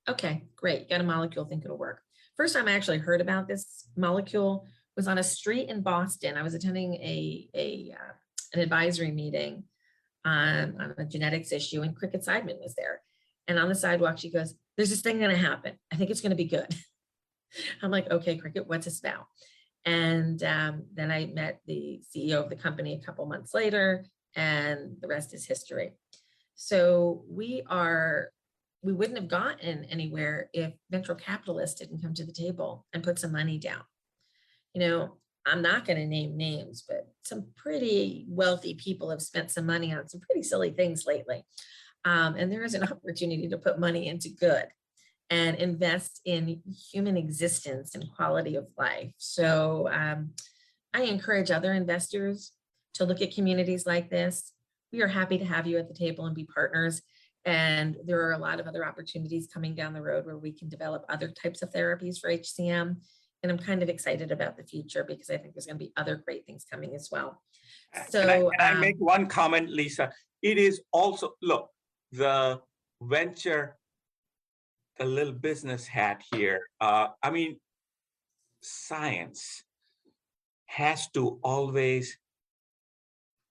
Okay, 0.08 0.46
great, 0.56 0.90
got 0.90 1.02
a 1.02 1.04
molecule, 1.04 1.46
think 1.46 1.66
it'll 1.66 1.78
work. 1.78 2.02
First 2.38 2.56
time 2.56 2.68
I 2.68 2.74
actually 2.74 3.00
heard 3.00 3.20
about 3.20 3.48
this 3.48 3.90
molecule 3.98 4.66
was 4.96 5.08
on 5.08 5.18
a 5.18 5.24
street 5.24 5.70
in 5.70 5.82
Boston. 5.82 6.38
I 6.38 6.44
was 6.44 6.54
attending 6.54 6.94
a 6.96 7.50
a 7.54 7.94
uh, 7.94 8.14
an 8.54 8.60
advisory 8.60 9.12
meeting 9.12 9.64
on, 10.26 10.80
on 10.80 10.96
a 10.98 11.06
genetics 11.06 11.52
issue, 11.52 11.82
and 11.82 11.96
Kricket 11.96 12.26
Seidman 12.26 12.60
was 12.62 12.76
there. 12.76 13.02
And 13.48 13.58
on 13.58 13.70
the 13.70 13.76
sidewalk, 13.76 14.18
she 14.18 14.30
goes, 14.30 14.56
There's 14.76 14.90
this 14.90 15.02
thing 15.02 15.20
going 15.20 15.32
to 15.32 15.38
happen. 15.38 15.78
I 15.92 15.96
think 15.96 16.10
it's 16.10 16.22
going 16.22 16.32
to 16.32 16.36
be 16.36 16.46
good. 16.46 16.68
I'm 17.82 17.92
like, 17.92 18.10
Okay, 18.12 18.38
Kricket, 18.38 18.68
what's 18.68 18.86
this 18.86 19.00
about? 19.00 19.26
And 19.86 20.44
um, 20.44 20.84
then 20.94 21.12
I 21.12 21.28
met 21.28 21.62
the 21.66 22.02
CEO 22.14 22.44
of 22.44 22.50
the 22.50 22.58
company 22.58 22.94
a 22.94 23.06
couple 23.06 23.26
months 23.26 23.54
later, 23.54 24.06
and 24.36 24.98
the 25.00 25.08
rest 25.08 25.34
is 25.34 25.46
history. 25.46 25.92
So 26.56 27.24
we 27.30 27.64
are, 27.70 28.32
we 28.82 28.92
wouldn't 28.92 29.18
have 29.18 29.30
gotten 29.30 29.86
anywhere 29.86 30.50
if 30.54 30.74
venture 30.90 31.16
capitalists 31.16 31.80
didn't 31.80 32.02
come 32.02 32.14
to 32.16 32.26
the 32.26 32.34
table 32.34 32.86
and 32.92 33.04
put 33.04 33.20
some 33.20 33.32
money 33.32 33.60
down. 33.60 33.82
You 34.74 34.82
know, 34.82 35.18
I'm 35.46 35.62
not 35.62 35.86
going 35.86 35.98
to 35.98 36.06
name 36.06 36.36
names, 36.36 36.84
but 36.88 37.08
some 37.28 37.48
pretty 37.56 38.26
wealthy 38.28 38.76
people 38.76 39.10
have 39.10 39.22
spent 39.22 39.52
some 39.52 39.66
money 39.66 39.94
on 39.94 40.08
some 40.08 40.22
pretty 40.22 40.44
silly 40.44 40.72
things 40.72 41.06
lately. 41.06 41.44
Um, 42.06 42.36
and 42.36 42.52
there 42.52 42.64
is 42.64 42.74
an 42.74 42.84
opportunity 42.92 43.48
to 43.50 43.58
put 43.58 43.80
money 43.80 44.08
into 44.08 44.30
good 44.30 44.68
and 45.30 45.58
invest 45.58 46.22
in 46.26 46.62
human 46.92 47.18
existence 47.18 47.96
and 47.96 48.06
quality 48.16 48.56
of 48.56 48.68
life. 48.78 49.12
So 49.18 49.90
um, 49.92 50.32
I 50.94 51.04
encourage 51.04 51.52
other 51.52 51.74
investors 51.74 52.54
to 52.94 53.06
look 53.06 53.22
at 53.22 53.36
communities 53.36 53.86
like 53.86 54.10
this. 54.10 54.54
We 54.94 55.02
are 55.02 55.08
happy 55.08 55.38
to 55.38 55.46
have 55.46 55.68
you 55.68 55.78
at 55.78 55.90
the 55.90 55.94
table 55.94 56.26
and 56.26 56.36
be 56.36 56.46
partners. 56.46 57.02
And 57.44 57.98
there 58.06 58.22
are 58.28 58.34
a 58.34 58.38
lot 58.38 58.60
of 58.60 58.68
other 58.68 58.86
opportunities 58.86 59.50
coming 59.54 59.76
down 59.76 59.94
the 59.94 60.02
road 60.02 60.26
where 60.26 60.38
we 60.38 60.52
can 60.52 60.70
develop 60.70 61.06
other 61.10 61.28
types 61.30 61.62
of 61.62 61.72
therapies 61.72 62.20
for 62.20 62.30
HCM 62.30 62.98
and 63.44 63.52
I'm 63.52 63.58
kind 63.58 63.84
of 63.84 63.90
excited 63.90 64.32
about 64.32 64.58
the 64.58 64.64
future 64.64 65.04
because 65.04 65.30
I 65.30 65.38
think 65.38 65.54
there's 65.54 65.68
going 65.68 65.78
to 65.78 65.86
be 65.86 65.94
other 65.96 66.16
great 66.16 66.46
things 66.46 66.66
coming 66.70 66.96
as 66.96 67.10
well. 67.12 67.42
So, 68.10 68.22
can 68.22 68.30
I, 68.30 68.40
can 68.40 68.52
I 68.60 68.72
um, 68.72 68.80
make 68.80 68.98
one 69.00 69.28
comment, 69.28 69.70
Lisa? 69.70 70.12
It 70.42 70.58
is 70.58 70.82
also 70.92 71.34
look 71.42 71.70
the 72.12 72.62
venture, 73.02 73.78
the 74.98 75.06
little 75.06 75.34
business 75.34 75.88
hat 75.88 76.24
here. 76.34 76.62
Uh, 76.82 77.08
I 77.22 77.30
mean, 77.30 77.60
science 78.62 79.64
has 80.66 81.10
to 81.12 81.40
always 81.44 82.18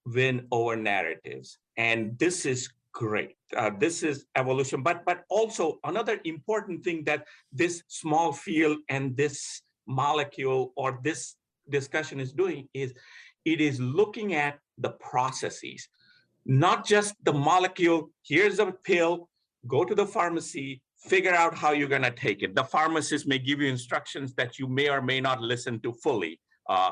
win 0.04 0.46
over 0.50 0.76
narratives, 0.76 1.58
and 1.76 2.18
this 2.18 2.44
is 2.44 2.68
great. 2.92 3.36
Uh, 3.56 3.70
this 3.78 4.02
is 4.02 4.26
evolution, 4.36 4.82
but 4.82 5.04
but 5.04 5.24
also 5.30 5.78
another 5.84 6.18
important 6.24 6.82
thing 6.82 7.04
that 7.04 7.26
this 7.52 7.82
small 7.88 8.32
field 8.32 8.78
and 8.88 9.16
this 9.16 9.62
molecule 9.86 10.72
or 10.76 11.00
this 11.02 11.36
discussion 11.70 12.20
is 12.20 12.32
doing 12.32 12.68
is 12.74 12.94
it 13.44 13.60
is 13.60 13.80
looking 13.80 14.34
at 14.34 14.58
the 14.78 14.90
processes, 14.90 15.88
not 16.44 16.84
just 16.84 17.14
the 17.24 17.32
molecule. 17.32 18.10
Here's 18.22 18.58
a 18.58 18.72
pill, 18.72 19.28
go 19.66 19.84
to 19.84 19.94
the 19.94 20.06
pharmacy, 20.06 20.82
figure 20.98 21.34
out 21.34 21.54
how 21.54 21.72
you're 21.72 21.88
gonna 21.88 22.10
take 22.10 22.42
it. 22.42 22.54
The 22.54 22.64
pharmacist 22.64 23.26
may 23.26 23.38
give 23.38 23.60
you 23.60 23.68
instructions 23.68 24.34
that 24.34 24.58
you 24.58 24.66
may 24.66 24.88
or 24.88 25.00
may 25.00 25.20
not 25.20 25.40
listen 25.40 25.80
to 25.80 25.92
fully. 25.92 26.40
Uh, 26.68 26.90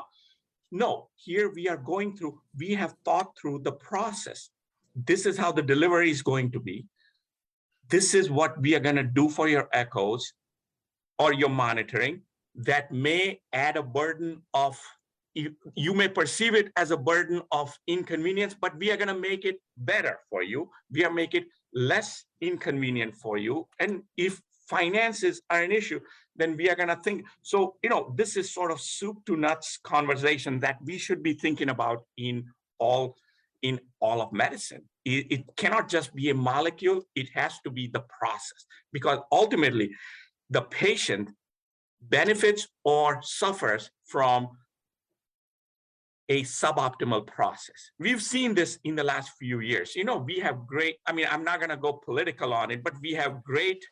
no, 0.71 1.09
here 1.15 1.51
we 1.53 1.67
are 1.67 1.77
going 1.77 2.15
through, 2.15 2.39
we 2.57 2.73
have 2.73 2.95
thought 3.03 3.37
through 3.39 3.59
the 3.59 3.71
process. 3.71 4.49
This 4.95 5.25
is 5.25 5.37
how 5.37 5.51
the 5.51 5.61
delivery 5.61 6.09
is 6.09 6.21
going 6.21 6.51
to 6.51 6.59
be. 6.59 6.85
This 7.89 8.13
is 8.13 8.31
what 8.31 8.59
we 8.61 8.75
are 8.75 8.79
gonna 8.79 9.03
do 9.03 9.29
for 9.29 9.47
your 9.47 9.67
echoes 9.73 10.33
or 11.19 11.33
your 11.33 11.49
monitoring 11.49 12.21
that 12.57 12.91
may 12.91 13.41
add 13.53 13.77
a 13.77 13.83
burden 13.83 14.41
of, 14.53 14.79
you, 15.33 15.55
you 15.75 15.93
may 15.93 16.07
perceive 16.07 16.55
it 16.55 16.71
as 16.77 16.91
a 16.91 16.97
burden 16.97 17.41
of 17.51 17.77
inconvenience, 17.87 18.55
but 18.59 18.77
we 18.77 18.91
are 18.91 18.97
gonna 18.97 19.17
make 19.17 19.45
it 19.45 19.57
better 19.77 20.19
for 20.29 20.43
you. 20.43 20.69
We 20.91 21.03
are 21.03 21.11
make 21.11 21.33
it 21.33 21.45
less 21.73 22.23
inconvenient 22.41 23.15
for 23.15 23.37
you. 23.37 23.67
And 23.79 24.03
if 24.15 24.41
finances 24.69 25.41
are 25.49 25.61
an 25.61 25.71
issue, 25.71 25.99
then 26.35 26.55
we 26.55 26.69
are 26.69 26.75
gonna 26.75 26.99
think, 27.03 27.25
so, 27.41 27.75
you 27.83 27.89
know, 27.89 28.13
this 28.17 28.37
is 28.37 28.53
sort 28.53 28.71
of 28.71 28.79
soup 28.79 29.17
to 29.25 29.35
nuts 29.35 29.77
conversation 29.83 30.59
that 30.61 30.77
we 30.83 30.97
should 30.97 31.21
be 31.21 31.33
thinking 31.33 31.69
about 31.69 32.03
in 32.17 32.45
all, 32.79 33.15
in 33.61 33.79
all 33.99 34.21
of 34.21 34.31
medicine. 34.31 34.83
It, 35.03 35.27
it 35.29 35.43
cannot 35.57 35.89
just 35.89 36.15
be 36.15 36.29
a 36.29 36.33
molecule, 36.33 37.03
it 37.15 37.29
has 37.33 37.59
to 37.61 37.69
be 37.69 37.87
the 37.87 38.03
process. 38.19 38.65
Because 38.91 39.19
ultimately, 39.31 39.91
the 40.49 40.61
patient 40.61 41.29
benefits 42.01 42.67
or 42.83 43.21
suffers 43.21 43.89
from 44.05 44.49
a 46.29 46.43
suboptimal 46.43 47.27
process. 47.27 47.91
We've 47.99 48.21
seen 48.21 48.55
this 48.55 48.79
in 48.83 48.95
the 48.95 49.03
last 49.03 49.31
few 49.37 49.59
years. 49.59 49.95
You 49.95 50.05
know, 50.05 50.17
we 50.17 50.39
have 50.39 50.65
great, 50.65 50.97
I 51.05 51.11
mean, 51.11 51.27
I'm 51.29 51.43
not 51.43 51.59
gonna 51.59 51.77
go 51.77 51.93
political 51.93 52.53
on 52.53 52.71
it, 52.71 52.83
but 52.83 52.93
we 53.01 53.13
have 53.13 53.43
great 53.43 53.85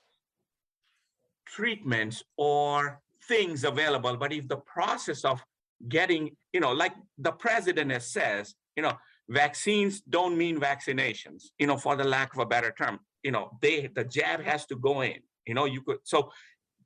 treatments 1.45 2.23
or 2.37 3.01
things 3.27 3.63
available. 3.63 4.17
But 4.17 4.33
if 4.33 4.47
the 4.47 4.57
process 4.57 5.23
of 5.23 5.43
getting, 5.87 6.35
you 6.53 6.59
know, 6.59 6.71
like 6.71 6.93
the 7.17 7.31
president 7.31 7.91
has 7.91 8.07
says, 8.07 8.55
you 8.75 8.83
know, 8.83 8.97
vaccines 9.29 10.01
don't 10.01 10.37
mean 10.37 10.59
vaccinations, 10.59 11.45
you 11.59 11.67
know, 11.67 11.77
for 11.77 11.95
the 11.95 12.03
lack 12.03 12.33
of 12.33 12.39
a 12.39 12.45
better 12.45 12.73
term, 12.75 12.99
you 13.21 13.31
know, 13.31 13.51
they, 13.61 13.87
the 13.93 14.03
jab 14.03 14.41
has 14.41 14.65
to 14.65 14.75
go 14.75 15.01
in, 15.01 15.19
you 15.45 15.53
know, 15.53 15.65
you 15.65 15.81
could, 15.81 15.99
so 16.03 16.31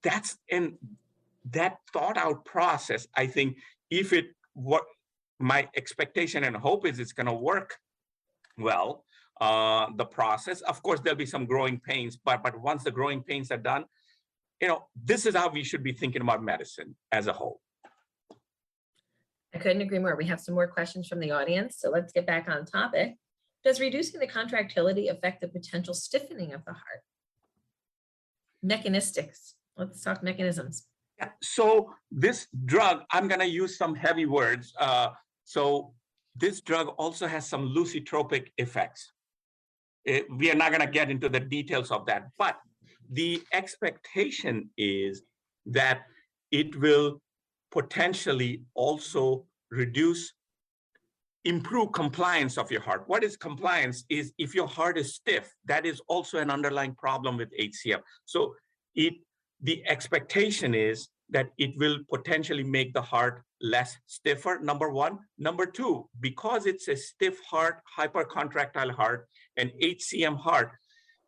that's, 0.04 0.38
and 0.52 0.74
that 1.52 1.78
thought 1.94 2.18
out 2.18 2.46
process, 2.46 3.08
I 3.16 3.28
think, 3.28 3.58
if 3.90 4.14
it, 4.14 4.28
what, 4.54 4.84
my 5.40 5.68
expectation 5.76 6.44
and 6.44 6.56
hope 6.56 6.86
is 6.86 7.00
it's 7.00 7.14
gonna 7.14 7.34
work 7.34 7.76
well, 8.58 9.06
uh, 9.40 9.88
the 9.96 10.06
process, 10.06 10.62
of 10.62 10.82
course, 10.82 11.00
there'll 11.00 11.18
be 11.18 11.26
some 11.26 11.46
growing 11.46 11.80
pains, 11.80 12.18
but, 12.18 12.42
but 12.44 12.60
once 12.60 12.84
the 12.84 12.92
growing 12.92 13.22
pains 13.22 13.52
are 13.52 13.58
done, 13.58 13.86
you 14.62 14.68
know, 14.68 14.88
this 15.04 15.26
is 15.26 15.36
how 15.36 15.50
we 15.50 15.64
should 15.64 15.84
be 15.84 15.94
thinking 15.94 16.22
about 16.22 16.44
medicine 16.44 16.96
as 17.12 17.28
a 17.28 17.34
whole. 17.34 17.62
I 19.54 19.60
couldn't 19.60 19.82
agree 19.82 20.00
more. 20.00 20.16
We 20.16 20.26
have 20.26 20.40
some 20.40 20.56
more 20.56 20.68
questions 20.68 21.08
from 21.08 21.20
the 21.20 21.32
audience, 21.32 21.78
so 21.80 21.90
let's 21.90 22.12
get 22.12 22.26
back 22.26 22.48
on 22.50 22.66
topic. 22.66 23.16
Does 23.64 23.80
reducing 23.80 24.20
the 24.20 24.28
contractility 24.28 25.08
affect 25.08 25.42
the 25.42 25.48
potential 25.48 25.94
stiffening 25.94 26.54
of 26.54 26.66
the 26.66 26.74
heart? 26.74 27.04
Mechanistics, 28.64 29.56
let's 29.78 30.02
talk 30.02 30.24
mechanisms. 30.24 30.86
Yeah, 31.20 31.30
so 31.42 31.94
this 32.12 32.48
drug, 32.66 33.04
I'm 33.12 33.28
gonna 33.28 33.46
use 33.46 33.78
some 33.78 33.96
heavy 33.96 34.26
words. 34.26 34.74
Uh, 34.80 35.10
so 35.44 35.94
this 36.36 36.62
drug 36.62 36.90
also 36.98 37.28
has 37.28 37.48
some 37.48 37.74
lusitropic 37.76 38.50
effects. 38.58 39.12
Eh, 40.06 40.22
we 40.38 40.52
are 40.52 40.56
not 40.56 40.72
gonna 40.72 40.90
get 40.90 41.10
into 41.10 41.30
the 41.30 41.40
details 41.40 41.92
of 41.92 42.06
that, 42.06 42.30
but 42.38 42.58
the 43.12 43.42
expectation 43.54 44.70
is 44.78 45.24
that 45.66 46.02
it 46.52 46.76
will 46.80 47.22
potentially 47.72 48.64
also 48.76 49.46
reduce, 49.72 50.34
improve 51.46 51.92
compliance 51.92 52.58
of 52.58 52.72
your 52.72 52.82
heart. 52.82 53.04
What 53.08 53.24
is 53.24 53.36
compliance 53.36 54.06
is 54.10 54.34
if 54.38 54.54
your 54.54 54.68
heart 54.68 54.98
is 54.98 55.16
stiff, 55.16 55.54
that 55.66 55.86
is 55.86 56.02
also 56.08 56.38
an 56.40 56.50
underlying 56.50 56.96
problem 56.96 57.38
with 57.38 57.50
HCM. 57.60 58.02
So 58.26 58.56
it, 58.96 59.16
the 59.62 59.84
expectation 59.88 60.74
is 60.76 61.10
that 61.30 61.50
it 61.58 61.72
will 61.78 62.00
potentially 62.12 62.64
make 62.64 62.94
the 62.94 63.02
heart 63.02 63.44
less 63.62 63.98
stiffer, 64.06 64.60
number 64.62 64.90
one. 64.90 65.20
Number 65.38 65.66
two, 65.66 66.10
because 66.20 66.66
it's 66.66 66.88
a 66.88 66.96
stiff 66.96 67.40
heart, 67.44 67.82
hypercontractile 67.98 68.92
heart, 68.92 69.28
and 69.58 69.72
HCM 69.82 70.38
heart 70.38 70.72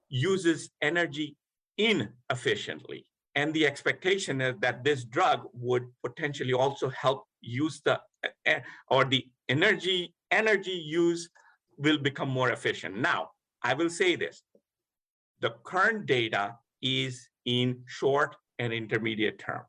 uses 0.10 0.70
energy 0.82 1.36
inefficiently. 1.78 3.06
And 3.36 3.54
the 3.54 3.66
expectation 3.66 4.42
is 4.42 4.56
that 4.62 4.84
this 4.84 5.06
drug 5.06 5.42
would 5.54 5.86
potentially 6.04 6.54
also 6.54 6.90
help 6.90 7.26
use 7.42 7.82
the, 7.84 8.00
eh, 8.24 8.30
eh, 8.46 8.60
or 8.90 9.06
the 9.06 9.26
energy, 9.48 10.14
energy 10.32 10.72
use 10.72 11.30
will 11.78 11.98
become 11.98 12.30
more 12.30 12.52
efficient. 12.52 12.98
Now, 12.98 13.32
I 13.64 13.74
will 13.74 13.90
say 13.90 14.16
this. 14.16 14.44
The 15.42 15.56
current 15.64 16.06
data 16.06 16.56
is 16.82 17.30
in 17.50 17.82
short 17.88 18.36
and 18.60 18.72
intermediate 18.72 19.40
term. 19.40 19.64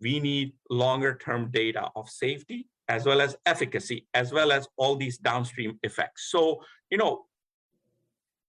We 0.00 0.18
need 0.18 0.54
longer 0.70 1.18
term 1.22 1.50
data 1.50 1.90
of 1.94 2.08
safety 2.08 2.68
as 2.88 3.04
well 3.04 3.20
as 3.20 3.36
efficacy, 3.44 4.06
as 4.14 4.32
well 4.32 4.50
as 4.50 4.66
all 4.76 4.96
these 4.96 5.18
downstream 5.18 5.78
effects. 5.82 6.30
So, 6.30 6.62
you 6.90 6.98
know, 6.98 7.26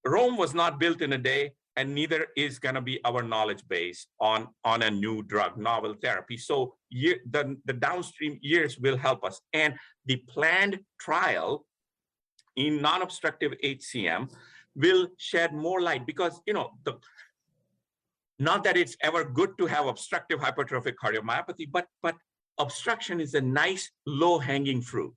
Rome 0.05 0.37
was 0.37 0.53
not 0.53 0.79
built 0.79 1.01
in 1.01 1.11
a 1.13 1.17
day 1.17 1.51
and 1.75 1.93
neither 1.93 2.27
is 2.37 2.57
going 2.57 2.75
to 2.75 2.81
be 2.81 2.99
our 3.03 3.21
knowledge 3.21 3.67
base 3.67 4.07
on, 4.19 4.47
on 4.63 4.83
a 4.83 4.91
new 4.91 5.23
drug, 5.23 5.57
novel 5.57 5.95
therapy. 6.01 6.37
So 6.37 6.75
year, 6.89 7.17
the, 7.29 7.57
the 7.65 7.73
downstream 7.73 8.39
years 8.41 8.77
will 8.77 8.97
help 8.97 9.25
us. 9.25 9.41
And 9.53 9.73
the 10.05 10.17
planned 10.29 10.79
trial 10.99 11.65
in 12.55 12.81
non-obstructive 12.81 13.53
HCM 13.63 14.31
will 14.75 15.07
shed 15.17 15.53
more 15.53 15.81
light 15.81 16.05
because, 16.05 16.39
you 16.45 16.53
know, 16.53 16.69
the, 16.85 16.93
not 18.39 18.63
that 18.63 18.77
it's 18.77 18.95
ever 19.01 19.23
good 19.23 19.57
to 19.57 19.65
have 19.65 19.87
obstructive 19.87 20.39
hypertrophic 20.39 20.93
cardiomyopathy, 21.01 21.69
but, 21.71 21.87
but 22.01 22.15
obstruction 22.57 23.19
is 23.19 23.33
a 23.33 23.41
nice 23.41 23.89
low 24.05 24.37
hanging 24.39 24.81
fruit. 24.81 25.15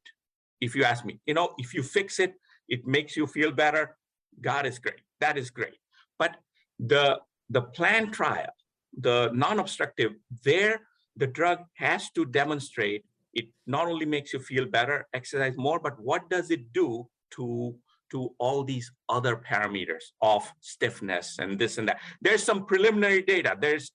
If 0.61 0.75
you 0.75 0.85
ask 0.85 1.05
me, 1.05 1.21
you 1.27 1.35
know, 1.35 1.55
if 1.59 1.75
you 1.75 1.83
fix 1.83 2.19
it, 2.19 2.35
it 2.69 2.87
makes 2.87 3.17
you 3.17 3.27
feel 3.27 3.51
better. 3.51 3.97
God 4.41 4.67
is 4.67 4.79
great. 4.79 5.01
That 5.21 5.37
is 5.37 5.51
great. 5.51 5.77
But 6.19 6.37
the, 6.79 7.19
the 7.49 7.63
planned 7.63 8.13
trial, 8.13 8.51
the 8.99 9.31
non-obstructive, 9.35 10.13
there 10.45 10.81
the 11.17 11.27
drug 11.27 11.59
has 11.75 12.11
to 12.13 12.25
demonstrate 12.25 13.05
it 13.35 13.47
not 13.67 13.87
only 13.87 14.07
makes 14.07 14.33
you 14.33 14.41
feel 14.41 14.67
better, 14.67 15.07
exercise 15.15 15.57
more, 15.57 15.79
but 15.79 16.01
what 16.01 16.29
does 16.31 16.51
it 16.51 16.73
do 16.73 17.09
to 17.33 17.75
to 18.11 18.31
all 18.39 18.65
these 18.65 18.91
other 19.09 19.37
parameters 19.37 20.13
of 20.23 20.51
stiffness 20.61 21.37
and 21.39 21.59
this 21.59 21.79
and 21.79 21.89
that. 21.89 22.01
There's 22.21 22.43
some 22.43 22.67
preliminary 22.67 23.23
data. 23.23 23.57
There's 23.59 23.93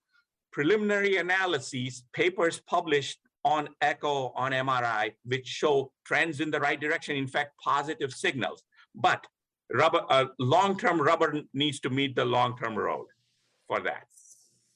preliminary 0.52 1.18
analyses, 1.18 2.04
papers 2.14 2.62
published 2.68 3.20
on 3.44 3.70
echo, 3.82 4.32
on 4.36 4.52
MRI, 4.52 5.12
which 5.26 5.48
show 5.48 5.92
trends 6.06 6.40
in 6.40 6.50
the 6.50 6.60
right 6.60 6.80
direction, 6.80 7.16
in 7.16 7.28
fact, 7.28 7.52
positive 7.64 8.12
signals. 8.12 8.64
But 8.96 9.26
rubber, 9.72 10.04
uh, 10.10 10.26
long-term 10.40 11.00
rubber 11.02 11.42
needs 11.54 11.80
to 11.82 11.90
meet 11.90 12.16
the 12.16 12.26
long-term 12.26 12.76
road 12.76 13.08
for 13.68 13.80
that. 13.82 14.08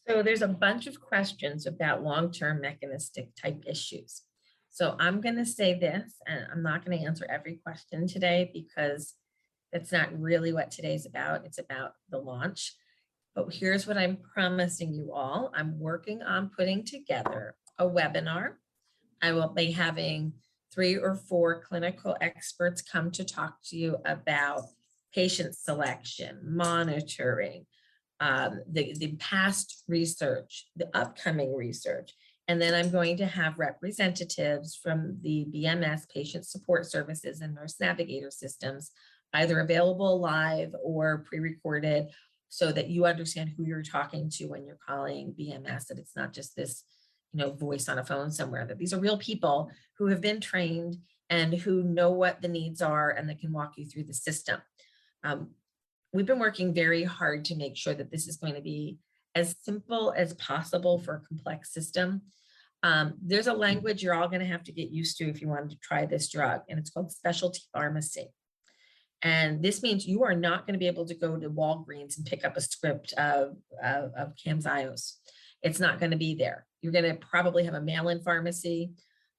So 0.07 0.21
there's 0.23 0.41
a 0.41 0.47
bunch 0.47 0.87
of 0.87 0.99
questions 0.99 1.65
about 1.65 2.03
long-term 2.03 2.61
mechanistic 2.61 3.29
type 3.35 3.63
issues. 3.67 4.23
So 4.69 4.95
I'm 4.99 5.19
going 5.21 5.35
to 5.35 5.45
say 5.45 5.77
this, 5.77 6.13
and 6.27 6.45
I'm 6.51 6.63
not 6.63 6.85
going 6.85 6.97
to 6.99 7.05
answer 7.05 7.25
every 7.29 7.59
question 7.63 8.07
today 8.07 8.51
because 8.53 9.15
that's 9.71 9.91
not 9.91 10.19
really 10.19 10.53
what 10.53 10.71
today's 10.71 11.05
about. 11.05 11.45
It's 11.45 11.59
about 11.59 11.93
the 12.09 12.17
launch. 12.17 12.73
But 13.35 13.53
here's 13.53 13.85
what 13.85 13.97
I'm 13.97 14.17
promising 14.17 14.93
you 14.93 15.11
all. 15.13 15.51
I'm 15.55 15.79
working 15.79 16.21
on 16.21 16.51
putting 16.55 16.83
together 16.83 17.55
a 17.77 17.87
webinar. 17.87 18.53
I 19.21 19.33
will 19.33 19.49
be 19.49 19.71
having 19.71 20.33
three 20.73 20.97
or 20.97 21.15
four 21.15 21.61
clinical 21.61 22.15
experts 22.21 22.81
come 22.81 23.11
to 23.11 23.23
talk 23.23 23.57
to 23.65 23.77
you 23.77 23.97
about 24.05 24.61
patient 25.13 25.55
selection, 25.55 26.39
monitoring, 26.43 27.65
um, 28.19 28.61
the, 28.69 28.93
the 28.97 29.15
past 29.17 29.83
research, 29.87 30.67
the 30.75 30.89
upcoming 30.93 31.55
research. 31.55 32.13
And 32.47 32.61
then 32.61 32.73
I'm 32.73 32.91
going 32.91 33.17
to 33.17 33.25
have 33.25 33.59
representatives 33.59 34.75
from 34.75 35.19
the 35.21 35.47
BMS 35.53 36.09
Patient 36.09 36.45
Support 36.45 36.87
Services 36.87 37.41
and 37.41 37.53
Nurse 37.53 37.75
Navigator 37.79 38.31
Systems 38.31 38.91
either 39.33 39.59
available 39.59 40.19
live 40.19 40.73
or 40.83 41.23
pre-recorded 41.27 42.07
so 42.49 42.71
that 42.71 42.89
you 42.89 43.05
understand 43.05 43.51
who 43.55 43.63
you're 43.63 43.83
talking 43.83 44.29
to 44.29 44.47
when 44.47 44.65
you're 44.65 44.79
calling 44.85 45.35
BMS, 45.39 45.87
that 45.87 45.99
it's 45.99 46.15
not 46.15 46.33
just 46.33 46.55
this, 46.55 46.83
you 47.31 47.39
know, 47.39 47.51
voice 47.51 47.87
on 47.87 47.99
a 47.99 48.03
phone 48.03 48.31
somewhere, 48.31 48.65
that 48.65 48.79
these 48.79 48.93
are 48.93 48.99
real 48.99 49.17
people 49.17 49.69
who 49.97 50.07
have 50.07 50.21
been 50.21 50.41
trained 50.41 50.97
and 51.29 51.53
who 51.53 51.83
know 51.83 52.09
what 52.09 52.41
the 52.41 52.47
needs 52.47 52.81
are 52.81 53.11
and 53.11 53.29
that 53.29 53.39
can 53.39 53.51
walk 53.51 53.73
you 53.77 53.85
through 53.85 54.03
the 54.03 54.13
system. 54.13 54.59
Um, 55.23 55.51
we've 56.11 56.25
been 56.25 56.39
working 56.39 56.73
very 56.73 57.03
hard 57.03 57.45
to 57.45 57.55
make 57.55 57.77
sure 57.77 57.93
that 57.93 58.11
this 58.11 58.27
is 58.27 58.37
going 58.37 58.55
to 58.55 58.61
be 58.61 58.97
as 59.35 59.55
simple 59.61 60.13
as 60.17 60.33
possible 60.33 60.97
for 60.97 61.15
a 61.15 61.27
complex 61.27 61.71
system. 61.71 62.21
Um, 62.81 63.15
there's 63.21 63.47
a 63.47 63.53
language 63.53 64.01
you're 64.01 64.15
all 64.15 64.29
gonna 64.29 64.45
have 64.45 64.63
to 64.63 64.71
get 64.71 64.89
used 64.89 65.17
to 65.17 65.29
if 65.29 65.41
you 65.41 65.49
wanted 65.49 65.71
to 65.71 65.79
try 65.79 66.05
this 66.05 66.29
drug, 66.29 66.61
and 66.69 66.79
it's 66.79 66.89
called 66.89 67.11
specialty 67.11 67.59
pharmacy. 67.73 68.29
And 69.21 69.61
this 69.61 69.83
means 69.83 70.07
you 70.07 70.23
are 70.23 70.35
not 70.35 70.65
gonna 70.65 70.77
be 70.77 70.87
able 70.87 71.05
to 71.05 71.15
go 71.15 71.37
to 71.37 71.49
Walgreens 71.49 72.17
and 72.17 72.25
pick 72.25 72.45
up 72.45 72.55
a 72.55 72.61
script 72.61 73.13
of, 73.13 73.57
of, 73.83 74.11
of 74.17 74.33
Camzyos. 74.35 75.15
It's 75.61 75.79
not 75.79 75.99
gonna 75.99 76.17
be 76.17 76.35
there. 76.35 76.65
You're 76.81 76.93
gonna 76.93 77.15
probably 77.15 77.65
have 77.65 77.73
a 77.73 77.81
mail-in 77.81 78.21
pharmacy. 78.21 78.91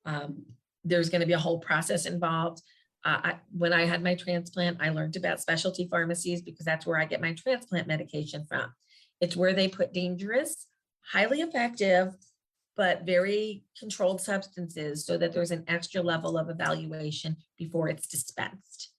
Um, 0.05 0.45
there's 0.85 1.09
gonna 1.09 1.27
be 1.27 1.33
a 1.33 1.39
whole 1.39 1.61
process 1.61 2.07
involved. 2.07 2.63
Uh, 3.05 3.21
I, 3.25 3.35
when 3.57 3.73
I 3.73 3.87
had 3.87 4.03
my 4.03 4.15
transplant, 4.15 4.79
I 4.81 4.91
learned 4.91 5.17
about 5.17 5.41
specialty 5.41 5.89
pharmacies 5.91 6.43
because 6.43 6.67
that's 6.67 6.87
where 6.87 7.01
I 7.01 7.07
get 7.07 7.23
my 7.23 7.33
transplant 7.33 7.87
medication 7.87 8.45
from. 8.47 8.73
It's 9.21 9.37
where 9.37 9.55
they 9.55 9.69
put 9.69 9.95
dangerous, 9.95 10.67
highly 11.11 11.41
effective, 11.41 12.15
but 12.77 13.05
very 13.05 13.65
controlled 13.79 14.21
substances 14.21 15.05
so 15.05 15.17
that 15.19 15.33
there's 15.33 15.51
an 15.51 15.65
extra 15.69 16.03
level 16.03 16.39
of 16.39 16.51
evaluation 16.51 17.37
before 17.59 17.89
it's 17.89 18.07
dispensed. 18.07 18.91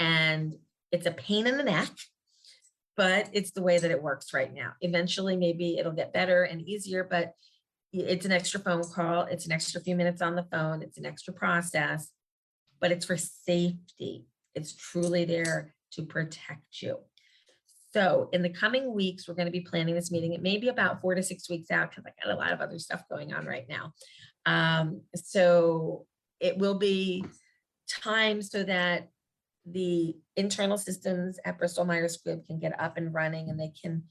And 0.00 0.56
it's 0.90 1.06
a 1.06 1.12
pain 1.12 1.46
in 1.46 1.56
the 1.56 1.62
neck, 1.62 1.90
but 2.96 3.28
it's 3.32 3.52
the 3.52 3.62
way 3.62 3.78
that 3.78 3.90
it 3.90 4.02
works 4.02 4.34
right 4.34 4.52
now. 4.52 4.72
Eventually, 4.80 5.36
maybe 5.36 5.78
it'll 5.78 5.92
get 5.92 6.12
better 6.12 6.42
and 6.42 6.60
easier, 6.62 7.04
but 7.08 7.34
it's 7.92 8.26
an 8.26 8.32
extra 8.32 8.60
phone 8.60 8.84
call, 8.84 9.22
it's 9.22 9.46
an 9.46 9.52
extra 9.52 9.80
few 9.80 9.94
minutes 9.94 10.22
on 10.22 10.34
the 10.34 10.46
phone, 10.50 10.82
it's 10.82 10.98
an 10.98 11.06
extra 11.06 11.34
process, 11.34 12.10
but 12.80 12.90
it's 12.90 13.04
for 13.04 13.16
safety. 13.16 14.26
It's 14.54 14.74
truly 14.74 15.24
there 15.24 15.74
to 15.92 16.02
protect 16.02 16.82
you. 16.82 16.98
So 17.92 18.28
in 18.32 18.42
the 18.42 18.48
coming 18.48 18.94
weeks, 18.94 19.26
we're 19.26 19.34
going 19.34 19.46
to 19.46 19.52
be 19.52 19.60
planning 19.60 19.94
this 19.94 20.12
meeting. 20.12 20.32
It 20.32 20.42
may 20.42 20.58
be 20.58 20.68
about 20.68 21.00
four 21.00 21.14
to 21.14 21.22
six 21.22 21.50
weeks 21.50 21.70
out 21.70 21.90
because 21.90 22.04
I 22.06 22.24
got 22.24 22.34
a 22.34 22.38
lot 22.38 22.52
of 22.52 22.60
other 22.60 22.78
stuff 22.78 23.02
going 23.10 23.32
on 23.32 23.44
right 23.46 23.68
now. 23.68 23.92
Um, 24.46 25.02
so 25.16 26.06
it 26.38 26.56
will 26.56 26.78
be 26.78 27.24
time 27.88 28.42
so 28.42 28.62
that 28.62 29.08
the 29.72 30.16
internal 30.36 30.78
systems 30.78 31.38
at 31.44 31.58
Bristol 31.58 31.84
Myers 31.84 32.18
Squibb 32.18 32.46
can 32.46 32.58
get 32.58 32.78
up 32.80 32.96
and 32.96 33.12
running 33.12 33.48
and 33.48 33.58
they 33.58 33.72
can 33.80 34.04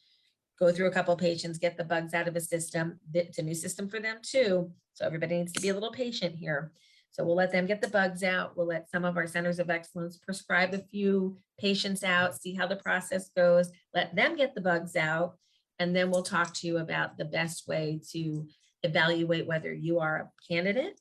go 0.59 0.71
through 0.71 0.87
a 0.87 0.91
couple 0.91 1.13
of 1.13 1.19
patients, 1.19 1.57
get 1.57 1.77
the 1.77 1.83
bugs 1.83 2.13
out 2.13 2.27
of 2.27 2.35
a 2.35 2.41
system. 2.41 2.99
It's 3.13 3.37
a 3.37 3.43
new 3.43 3.55
system 3.55 3.87
for 3.87 3.99
them 3.99 4.17
too. 4.21 4.71
So 4.93 5.05
everybody 5.05 5.37
needs 5.37 5.53
to 5.53 5.61
be 5.61 5.69
a 5.69 5.73
little 5.73 5.91
patient 5.91 6.35
here. 6.35 6.73
So 7.11 7.23
we'll 7.23 7.35
let 7.35 7.51
them 7.51 7.65
get 7.65 7.81
the 7.81 7.87
bugs 7.87 8.23
out. 8.23 8.55
We'll 8.55 8.67
let 8.67 8.89
some 8.89 9.05
of 9.05 9.17
our 9.17 9.27
centers 9.27 9.59
of 9.59 9.69
excellence 9.69 10.17
prescribe 10.17 10.73
a 10.73 10.79
few 10.79 11.37
patients 11.59 12.03
out, 12.03 12.39
see 12.39 12.53
how 12.53 12.67
the 12.67 12.75
process 12.75 13.29
goes, 13.29 13.71
let 13.93 14.15
them 14.15 14.35
get 14.35 14.53
the 14.53 14.61
bugs 14.61 14.95
out. 14.95 15.37
And 15.79 15.95
then 15.95 16.11
we'll 16.11 16.23
talk 16.23 16.53
to 16.55 16.67
you 16.67 16.77
about 16.77 17.17
the 17.17 17.25
best 17.25 17.67
way 17.67 18.01
to 18.11 18.47
evaluate 18.83 19.47
whether 19.47 19.73
you 19.73 19.99
are 19.99 20.17
a 20.17 20.53
candidate 20.53 20.99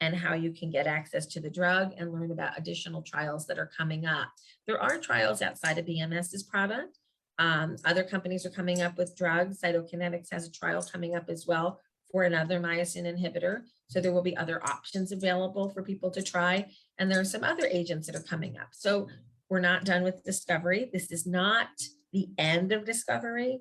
and 0.00 0.16
how 0.16 0.34
you 0.34 0.52
can 0.52 0.70
get 0.70 0.86
access 0.86 1.26
to 1.26 1.40
the 1.40 1.50
drug 1.50 1.92
and 1.98 2.12
learn 2.12 2.30
about 2.30 2.58
additional 2.58 3.02
trials 3.02 3.46
that 3.46 3.58
are 3.58 3.70
coming 3.76 4.06
up. 4.06 4.28
There 4.66 4.80
are 4.80 4.98
trials 4.98 5.42
outside 5.42 5.78
of 5.78 5.86
BMS's 5.86 6.42
product. 6.42 6.98
Um, 7.38 7.76
other 7.84 8.02
companies 8.02 8.44
are 8.44 8.50
coming 8.50 8.82
up 8.82 8.96
with 8.98 9.16
drugs. 9.16 9.60
Cytokinetics 9.60 10.32
has 10.32 10.46
a 10.46 10.52
trial 10.52 10.82
coming 10.82 11.14
up 11.14 11.28
as 11.28 11.46
well 11.46 11.80
for 12.10 12.24
another 12.24 12.60
myosin 12.60 13.04
inhibitor. 13.04 13.62
So 13.88 14.00
there 14.00 14.12
will 14.12 14.22
be 14.22 14.36
other 14.36 14.62
options 14.64 15.12
available 15.12 15.70
for 15.70 15.82
people 15.82 16.10
to 16.10 16.22
try. 16.22 16.66
And 16.98 17.10
there 17.10 17.20
are 17.20 17.24
some 17.24 17.44
other 17.44 17.66
agents 17.70 18.06
that 18.06 18.16
are 18.16 18.22
coming 18.22 18.58
up. 18.58 18.68
So 18.72 19.08
we're 19.48 19.60
not 19.60 19.84
done 19.84 20.02
with 20.02 20.24
discovery. 20.24 20.90
This 20.92 21.10
is 21.10 21.26
not 21.26 21.68
the 22.12 22.28
end 22.38 22.72
of 22.72 22.84
discovery. 22.84 23.60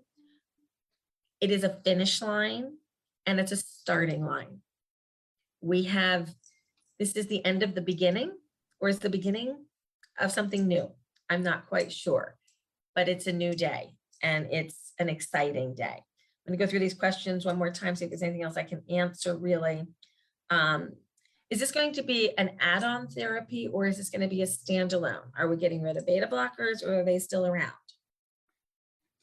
It 1.42 1.52
is 1.52 1.64
a 1.64 1.80
finish 1.86 2.22
line 2.22 2.78
and 3.26 3.40
it's 3.40 3.52
a 3.52 3.58
starting 3.58 4.26
line. 4.26 4.62
We 5.62 5.84
have, 5.84 6.34
this 7.00 7.14
is 7.14 7.28
the 7.28 7.44
end 7.46 7.64
of 7.64 7.76
the 7.76 7.82
beginning 7.82 8.32
or 8.80 8.90
is 8.90 9.00
the 9.00 9.10
beginning 9.10 9.66
of 10.20 10.32
something 10.32 10.68
new? 10.68 10.92
I'm 11.30 11.44
not 11.44 11.68
quite 11.68 11.92
sure, 11.92 12.36
but 12.96 13.10
it's 13.10 13.28
a 13.28 13.34
new 13.34 13.54
day 13.54 13.94
and 14.24 14.48
it's 14.52 14.94
an 15.00 15.10
exciting 15.10 15.76
day. 15.76 16.04
I'm 16.48 16.54
gonna 16.54 16.58
go 16.58 16.68
through 16.68 16.80
these 16.80 16.94
questions 16.94 17.46
one 17.46 17.58
more 17.58 17.72
time, 17.72 17.96
see 17.96 18.06
if 18.06 18.12
there's 18.12 18.24
anything 18.24 18.44
else 18.44 18.58
I 18.58 18.64
can 18.64 18.84
answer 18.90 19.38
really. 19.38 19.86
Um, 20.50 20.94
is 21.50 21.60
this 21.60 21.72
going 21.72 21.94
to 21.94 22.04
be 22.04 22.38
an 22.38 22.52
add-on 22.60 23.08
therapy 23.08 23.68
or 23.68 23.88
is 23.88 23.98
this 23.98 24.10
gonna 24.10 24.28
be 24.28 24.42
a 24.42 24.48
standalone? 24.48 25.32
Are 25.38 25.48
we 25.48 25.58
getting 25.58 25.82
rid 25.82 25.98
of 25.98 26.06
beta 26.06 26.28
blockers 26.28 26.86
or 26.86 27.02
are 27.02 27.04
they 27.04 27.20
still 27.20 27.46
around? 27.46 27.74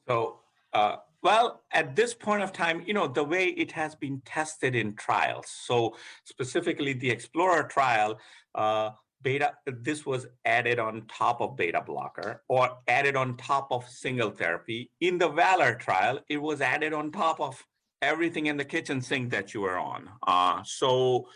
So, 0.08 0.40
uh, 0.72 0.96
well, 1.26 1.62
at 1.72 1.96
this 1.96 2.14
point 2.14 2.40
of 2.44 2.52
time, 2.52 2.84
you 2.86 2.94
know, 2.94 3.08
the 3.08 3.24
way 3.24 3.46
it 3.48 3.72
has 3.72 3.96
been 3.96 4.22
tested 4.24 4.76
in 4.76 4.94
trials. 4.94 5.46
So 5.48 5.96
specifically 6.22 6.92
the 6.92 7.10
Explorer 7.10 7.64
trial, 7.64 8.20
uh, 8.54 8.90
beta, 9.22 9.54
this 9.66 10.06
was 10.06 10.28
added 10.44 10.78
on 10.78 11.02
top 11.08 11.40
of 11.40 11.56
beta 11.56 11.82
blocker 11.84 12.44
or 12.48 12.78
added 12.86 13.16
on 13.16 13.36
top 13.36 13.66
of 13.72 13.88
single 13.88 14.30
therapy. 14.30 14.92
In 15.00 15.18
the 15.18 15.28
Valor 15.28 15.74
trial, 15.74 16.20
it 16.28 16.40
was 16.40 16.60
added 16.60 16.92
on 16.92 17.10
top 17.10 17.40
of 17.40 17.60
everything 18.02 18.46
in 18.46 18.56
the 18.56 18.64
kitchen 18.64 19.00
sink 19.02 19.32
that 19.32 19.52
you 19.52 19.62
were 19.62 19.80
on. 19.80 20.08
Uh, 20.24 20.62
so 20.64 21.26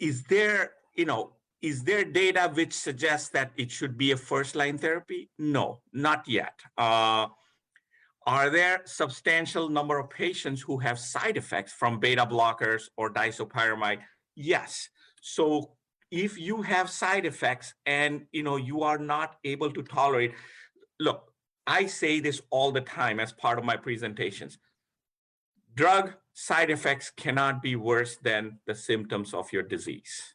is 0.00 0.24
there, 0.24 0.72
you 0.96 1.04
know, 1.04 1.34
is 1.62 1.84
there 1.84 2.04
data 2.04 2.50
which 2.52 2.72
suggests 2.72 3.28
that 3.28 3.52
it 3.56 3.70
should 3.70 3.96
be 3.96 4.10
a 4.10 4.16
first 4.16 4.56
line 4.56 4.76
therapy? 4.76 5.30
No, 5.38 5.82
not 5.92 6.26
yet. 6.26 6.58
Uh, 6.76 7.28
are 8.26 8.50
there 8.50 8.82
substantial 8.84 9.68
number 9.68 9.98
of 9.98 10.10
patients 10.10 10.60
who 10.60 10.78
have 10.78 10.98
side 10.98 11.36
effects 11.36 11.72
from 11.72 11.98
beta 11.98 12.26
blockers 12.26 12.84
or 12.96 13.10
disopyramide? 13.12 14.00
Yes. 14.36 14.88
So 15.22 15.72
if 16.10 16.38
you 16.38 16.62
have 16.62 16.90
side 16.90 17.24
effects 17.24 17.74
and 17.86 18.26
you 18.32 18.42
know 18.42 18.56
you 18.56 18.82
are 18.82 18.98
not 18.98 19.36
able 19.44 19.70
to 19.72 19.82
tolerate, 19.82 20.34
look, 20.98 21.32
I 21.66 21.86
say 21.86 22.20
this 22.20 22.42
all 22.50 22.72
the 22.72 22.80
time 22.80 23.20
as 23.20 23.32
part 23.32 23.58
of 23.58 23.64
my 23.64 23.76
presentations. 23.76 24.58
Drug 25.74 26.14
side 26.34 26.70
effects 26.70 27.10
cannot 27.16 27.62
be 27.62 27.76
worse 27.76 28.16
than 28.16 28.58
the 28.66 28.74
symptoms 28.74 29.32
of 29.32 29.52
your 29.52 29.62
disease 29.62 30.34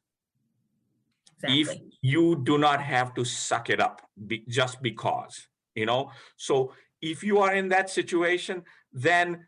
if 1.44 1.68
Exactly. 1.68 1.92
you 2.02 2.42
do 2.44 2.58
not 2.58 2.82
have 2.82 3.14
to 3.16 3.26
suck 3.26 3.70
it 3.70 3.80
up 3.80 4.02
be, 4.28 4.44
just 4.48 4.82
because 4.82 5.48
you 5.76 5.86
know 5.86 6.12
so 6.38 6.74
if 7.12 7.24
you 7.24 7.38
are 7.40 7.54
in 7.54 7.70
that 7.70 7.90
situation 7.90 8.64
then 8.92 9.46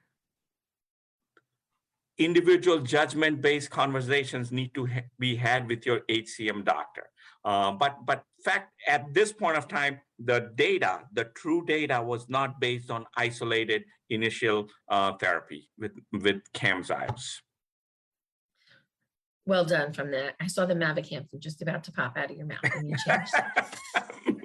individual 2.17 2.79
judgment 2.79 3.41
based 3.41 3.69
conversations 3.69 4.51
need 4.51 4.73
to 4.73 4.85
ha- 4.85 5.09
be 5.19 5.35
had 5.35 5.67
with 5.67 5.85
your 5.85 5.99
hcm 6.09 6.63
doctor. 6.65 7.05
Uh, 7.45 7.71
but 7.71 7.93
but 8.05 8.23
fact 8.43 8.73
at 8.87 9.13
this 9.13 9.31
point 9.31 9.57
of 9.57 9.67
time 9.67 9.99
the 10.19 10.51
data 10.55 11.01
the 11.13 11.25
true 11.41 11.63
data 11.65 12.01
was 12.01 12.27
not 12.27 12.59
based 12.59 12.89
on 12.91 13.05
isolated 13.15 13.83
initial 14.09 14.67
uh, 14.89 15.11
therapy 15.13 15.69
with 15.77 15.93
with 16.25 16.41
camzyos 16.53 17.25
Well 19.47 19.63
done 19.63 19.93
from 19.93 20.11
that. 20.11 20.35
I 20.41 20.47
saw 20.47 20.65
the 20.65 20.73
mavacamten 20.73 21.39
just 21.39 21.61
about 21.61 21.85
to 21.85 21.91
pop 21.93 22.17
out 22.17 22.29
of 22.29 22.35
your 22.35 22.45
mouth 22.45 22.59
when 22.75 22.89
you 22.89 22.95
changed. 22.97 23.33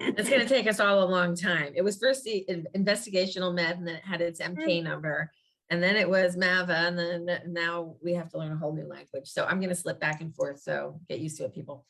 It's 0.04 0.28
gonna 0.28 0.48
take 0.48 0.66
us 0.66 0.80
all 0.80 1.04
a 1.04 1.08
long 1.08 1.36
time. 1.36 1.72
It 1.76 1.82
was 1.82 1.96
first 1.96 2.24
the 2.24 2.38
in- 2.48 2.66
investigational 2.76 3.54
med 3.54 3.78
and 3.78 3.86
then 3.86 3.96
it 3.96 4.04
had 4.04 4.20
its 4.20 4.40
MK 4.40 4.82
number. 4.82 5.30
And 5.70 5.80
then 5.80 5.96
it 5.96 6.08
was 6.08 6.36
MAVA 6.36 6.72
and 6.72 6.98
then 6.98 7.40
now 7.46 7.94
we 8.02 8.14
have 8.14 8.28
to 8.30 8.38
learn 8.38 8.52
a 8.52 8.56
whole 8.56 8.74
new 8.74 8.86
language. 8.86 9.28
So 9.28 9.44
I'm 9.44 9.60
gonna 9.60 9.76
slip 9.76 10.00
back 10.00 10.20
and 10.20 10.34
forth, 10.34 10.60
so 10.60 11.00
get 11.08 11.20
used 11.20 11.36
to 11.38 11.44
it, 11.44 11.54
people. 11.54 11.84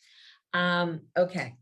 Um, 0.52 1.02
okay. 1.16 1.56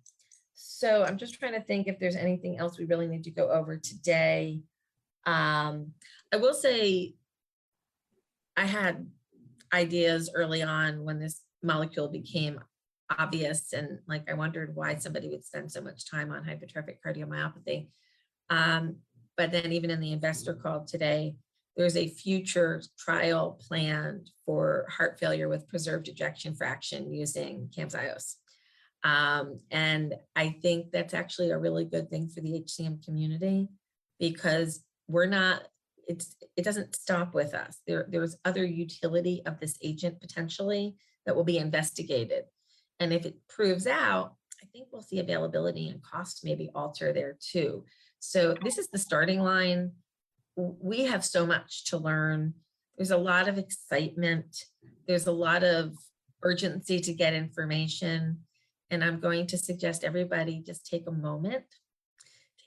So 0.55 1.05
I'm 1.05 1.18
just 1.18 1.34
trying 1.34 1.55
to 1.55 1.62
think 1.62 1.86
if 1.86 1.98
there's 1.98 2.16
anything 2.16 2.59
else 2.59 2.78
we 2.78 2.84
really 2.84 3.07
need 3.07 3.24
to 3.24 3.30
go 3.30 3.51
over 3.51 3.76
today. 3.76 4.61
Um, 5.24 5.92
I 6.32 6.36
will 6.36 6.55
say 6.55 7.14
I 8.57 8.66
had 8.66 9.07
ideas 9.73 10.31
early 10.35 10.62
on 10.62 11.05
when 11.05 11.18
this 11.18 11.43
molecule 11.62 12.09
became 12.09 12.61
obvious 13.18 13.73
and 13.73 13.99
like 14.07 14.31
I 14.31 14.35
wondered 14.35 14.75
why 14.75 14.97
somebody 14.97 15.29
would 15.29 15.45
spend 15.45 15.71
so 15.73 15.81
much 15.81 16.09
time 16.09 16.31
on 16.31 16.45
hypertrophic 16.45 16.97
cardiomyopathy. 17.05 17.89
Um, 18.51 18.97
but 19.37 19.53
then 19.53 19.73
even 19.73 19.91
in 19.91 20.01
the 20.01 20.12
investor 20.12 20.55
call 20.55 20.85
today, 20.85 21.35
there's 21.77 21.97
a 21.97 22.09
future 22.09 22.83
trial 22.99 23.59
planned 23.66 24.31
for 24.45 24.87
heart 24.91 25.18
failure 25.18 25.49
with 25.49 25.68
preserved 25.68 26.09
ejection 26.09 26.55
fraction 26.55 27.12
using 27.12 27.71
Camzyos. 27.77 28.35
Um, 29.03 29.61
and 29.71 30.14
I 30.37 30.57
think 30.62 30.93
that's 30.93 31.14
actually 31.14 31.51
a 31.51 31.59
really 31.59 31.85
good 31.85 32.11
thing 32.11 32.29
for 32.29 32.41
the 32.41 32.61
HCM 32.61 33.05
community 33.05 33.68
because 34.18 34.85
we're 35.09 35.27
not, 35.27 35.62
it's, 36.11 36.37
it 36.57 36.65
doesn't 36.65 36.97
stop 36.97 37.35
with 37.35 37.55
us. 37.55 37.79
There, 37.87 38.07
there's 38.09 38.37
other 38.45 38.65
utility 38.65 39.43
of 39.47 39.61
this 39.61 39.79
agent 39.83 40.21
potentially 40.21 40.97
that 41.25 41.37
will 41.37 41.45
be 41.45 41.59
investigated. 41.59 42.45
And 42.99 43.13
if 43.13 43.25
it 43.25 43.37
proves 43.49 43.87
out, 43.87 44.35
I 44.61 44.67
think 44.73 44.89
we'll 44.91 45.03
see 45.03 45.21
availability 45.21 45.89
and 45.89 46.03
cost 46.03 46.45
maybe 46.45 46.69
alter 46.75 47.13
there 47.13 47.37
too. 47.41 47.85
So 48.19 48.55
this 48.63 48.77
is 48.77 48.89
the 48.89 48.99
starting 48.99 49.41
line. 49.41 49.93
We 50.57 51.05
have 51.05 51.25
so 51.25 51.47
much 51.47 51.85
to 51.87 51.97
learn. 51.97 52.55
There's 52.97 53.13
a 53.13 53.17
lot 53.17 53.49
of 53.49 53.57
excitement. 53.57 54.65
There's 55.07 55.29
a 55.29 55.33
lot 55.33 55.63
of 55.63 55.95
urgency 56.43 57.01
to 57.01 57.13
get 57.15 57.35
information. 57.35 58.41
And 58.91 59.05
I'm 59.05 59.21
going 59.21 59.47
to 59.47 59.57
suggest 59.59 60.03
everybody 60.03 60.63
just 60.67 60.85
take 60.85 61.07
a 61.07 61.13
moment, 61.13 61.65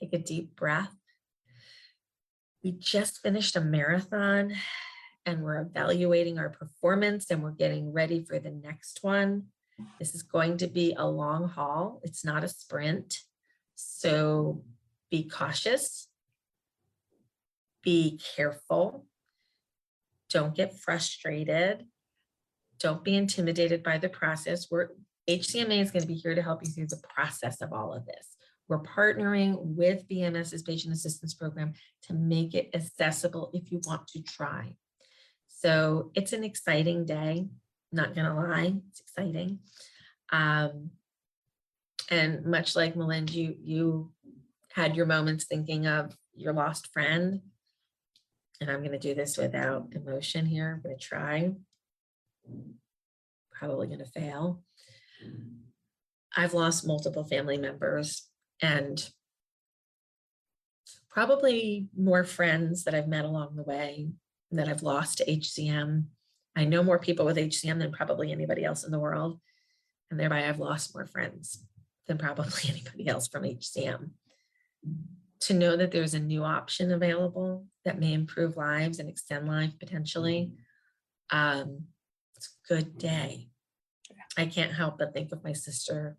take 0.00 0.14
a 0.14 0.18
deep 0.18 0.56
breath. 0.56 0.96
We 2.64 2.72
just 2.72 3.20
finished 3.20 3.56
a 3.56 3.60
marathon 3.60 4.54
and 5.26 5.42
we're 5.42 5.60
evaluating 5.60 6.38
our 6.38 6.48
performance 6.48 7.30
and 7.30 7.42
we're 7.42 7.50
getting 7.50 7.92
ready 7.92 8.24
for 8.24 8.38
the 8.38 8.50
next 8.50 9.00
one. 9.02 9.48
This 9.98 10.14
is 10.14 10.22
going 10.22 10.56
to 10.58 10.66
be 10.66 10.94
a 10.96 11.06
long 11.06 11.46
haul. 11.46 12.00
It's 12.04 12.24
not 12.24 12.42
a 12.42 12.48
sprint. 12.48 13.18
So 13.74 14.64
be 15.10 15.24
cautious. 15.28 16.08
Be 17.82 18.18
careful. 18.34 19.04
Don't 20.30 20.54
get 20.54 20.78
frustrated. 20.78 21.84
Don't 22.80 23.04
be 23.04 23.14
intimidated 23.14 23.82
by 23.82 23.98
the 23.98 24.08
process. 24.08 24.68
We're 24.70 24.88
HCMA 25.28 25.80
is 25.80 25.90
going 25.90 26.02
to 26.02 26.08
be 26.08 26.14
here 26.14 26.34
to 26.34 26.42
help 26.42 26.64
you 26.64 26.70
through 26.70 26.86
the 26.86 27.02
process 27.14 27.60
of 27.60 27.72
all 27.72 27.92
of 27.92 28.06
this. 28.06 28.33
We're 28.68 28.80
partnering 28.80 29.56
with 29.58 30.08
BMS's 30.08 30.62
Patient 30.62 30.94
Assistance 30.94 31.34
Program 31.34 31.74
to 32.04 32.14
make 32.14 32.54
it 32.54 32.70
accessible 32.74 33.50
if 33.52 33.70
you 33.70 33.80
want 33.86 34.08
to 34.08 34.22
try. 34.22 34.74
So 35.48 36.10
it's 36.14 36.32
an 36.32 36.44
exciting 36.44 37.04
day, 37.04 37.48
not 37.92 38.14
gonna 38.14 38.34
lie, 38.34 38.74
it's 38.90 39.00
exciting. 39.00 39.60
Um, 40.32 40.90
and 42.10 42.44
much 42.44 42.74
like 42.74 42.94
Milind, 42.94 43.32
you, 43.32 43.56
you 43.62 44.12
had 44.72 44.96
your 44.96 45.06
moments 45.06 45.44
thinking 45.44 45.86
of 45.86 46.16
your 46.34 46.52
lost 46.52 46.92
friend. 46.92 47.40
And 48.60 48.70
I'm 48.70 48.82
gonna 48.82 48.98
do 48.98 49.14
this 49.14 49.36
without 49.36 49.88
emotion 49.92 50.46
here, 50.46 50.74
I'm 50.74 50.82
gonna 50.82 50.96
try. 50.96 51.52
Probably 53.52 53.88
gonna 53.88 54.06
fail. 54.06 54.62
I've 56.36 56.54
lost 56.54 56.86
multiple 56.86 57.24
family 57.24 57.58
members 57.58 58.28
and 58.64 59.10
probably 61.10 61.88
more 61.96 62.24
friends 62.24 62.84
that 62.84 62.94
I've 62.94 63.08
met 63.08 63.26
along 63.26 63.56
the 63.56 63.62
way 63.62 64.08
that 64.52 64.68
I've 64.68 64.82
lost 64.82 65.18
to 65.18 65.26
HCM. 65.26 66.04
I 66.56 66.64
know 66.64 66.82
more 66.82 66.98
people 66.98 67.26
with 67.26 67.36
HCM 67.36 67.78
than 67.78 67.92
probably 67.92 68.32
anybody 68.32 68.64
else 68.64 68.82
in 68.84 68.90
the 68.90 68.98
world. 68.98 69.38
And 70.10 70.18
thereby 70.18 70.48
I've 70.48 70.58
lost 70.58 70.94
more 70.94 71.06
friends 71.06 71.62
than 72.06 72.16
probably 72.16 72.62
anybody 72.68 73.06
else 73.06 73.28
from 73.28 73.42
HCM. 73.42 74.10
To 75.40 75.54
know 75.54 75.76
that 75.76 75.90
there's 75.90 76.14
a 76.14 76.18
new 76.18 76.42
option 76.42 76.90
available 76.90 77.66
that 77.84 78.00
may 78.00 78.14
improve 78.14 78.56
lives 78.56 78.98
and 78.98 79.10
extend 79.10 79.46
life 79.46 79.72
potentially. 79.78 80.52
Um, 81.30 81.84
it's 82.36 82.48
a 82.48 82.74
good 82.74 82.96
day. 82.96 83.48
I 84.38 84.46
can't 84.46 84.72
help 84.72 84.98
but 84.98 85.12
think 85.12 85.32
of 85.32 85.44
my 85.44 85.52
sister, 85.52 86.16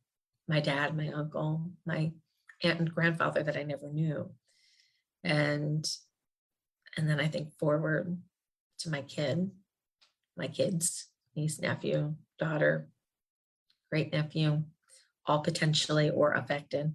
my 0.48 0.60
dad, 0.60 0.96
my 0.96 1.10
uncle, 1.10 1.72
my 1.86 2.12
aunt 2.64 2.80
and 2.80 2.93
grandfather 2.93 3.43
that 3.43 3.58
I 3.58 3.64
never 3.64 3.89
knew. 3.89 4.30
And 5.24 5.86
and 6.97 7.10
then 7.10 7.20
I 7.20 7.28
think 7.28 7.51
forward 7.58 8.18
to 8.80 8.89
my 8.89 9.01
kid, 9.01 9.51
my 10.38 10.47
kids, 10.47 11.08
niece, 11.36 11.60
nephew, 11.60 12.16
daughter, 12.39 12.88
great 13.91 14.14
nephew, 14.14 14.64
all 15.26 15.39
potentially 15.39 16.10
or 16.10 16.34
affected. 16.34 16.93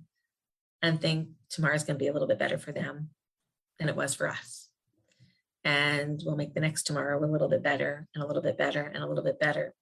And 0.83 1.01
think 1.01 1.29
tomorrow's 1.51 1.85
going 1.85 1.99
to 1.99 2.03
be 2.03 2.09
a 2.09 2.13
little 2.13 2.29
bit 2.29 2.39
better 2.39 2.59
for 2.59 2.73
them 2.73 3.11
than 3.79 3.89
it 3.89 3.97
was 3.97 4.15
for 4.15 4.29
us. 4.29 4.69
And 5.65 6.23
we'll 6.25 6.37
make 6.37 6.55
the 6.55 6.61
next 6.61 6.85
tomorrow 6.85 7.23
a 7.23 7.27
little 7.27 7.49
bit 7.49 7.63
better 7.63 8.09
and 8.15 8.25
a 8.25 8.27
little 8.27 8.43
bit 8.43 8.57
better 8.57 8.83
and 8.83 9.03
a 9.03 9.07
little 9.07 9.25
bit 9.25 9.39
better. 9.39 9.75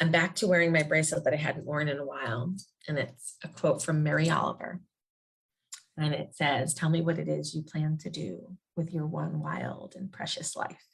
I'm 0.00 0.10
back 0.10 0.34
to 0.36 0.46
wearing 0.46 0.72
my 0.72 0.82
bracelet 0.82 1.24
that 1.24 1.34
I 1.34 1.36
hadn't 1.36 1.66
worn 1.66 1.88
in 1.88 1.98
a 1.98 2.04
while. 2.04 2.54
And 2.88 2.98
it's 2.98 3.36
a 3.44 3.48
quote 3.48 3.82
from 3.82 4.02
Mary 4.02 4.30
Oliver. 4.30 4.80
And 5.96 6.14
it 6.14 6.34
says, 6.34 6.74
Tell 6.74 6.90
me 6.90 7.02
what 7.02 7.18
it 7.18 7.28
is 7.28 7.54
you 7.54 7.62
plan 7.62 7.98
to 7.98 8.10
do 8.10 8.56
with 8.76 8.92
your 8.92 9.06
one 9.06 9.40
wild 9.40 9.94
and 9.96 10.10
precious 10.10 10.56
life. 10.56 10.84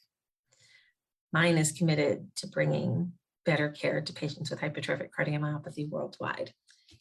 Mine 1.31 1.57
is 1.57 1.71
committed 1.71 2.27
to 2.37 2.47
bringing 2.47 3.13
better 3.45 3.69
care 3.69 4.01
to 4.01 4.13
patients 4.13 4.49
with 4.49 4.59
hypertrophic 4.59 5.09
cardiomyopathy 5.17 5.89
worldwide. 5.89 6.53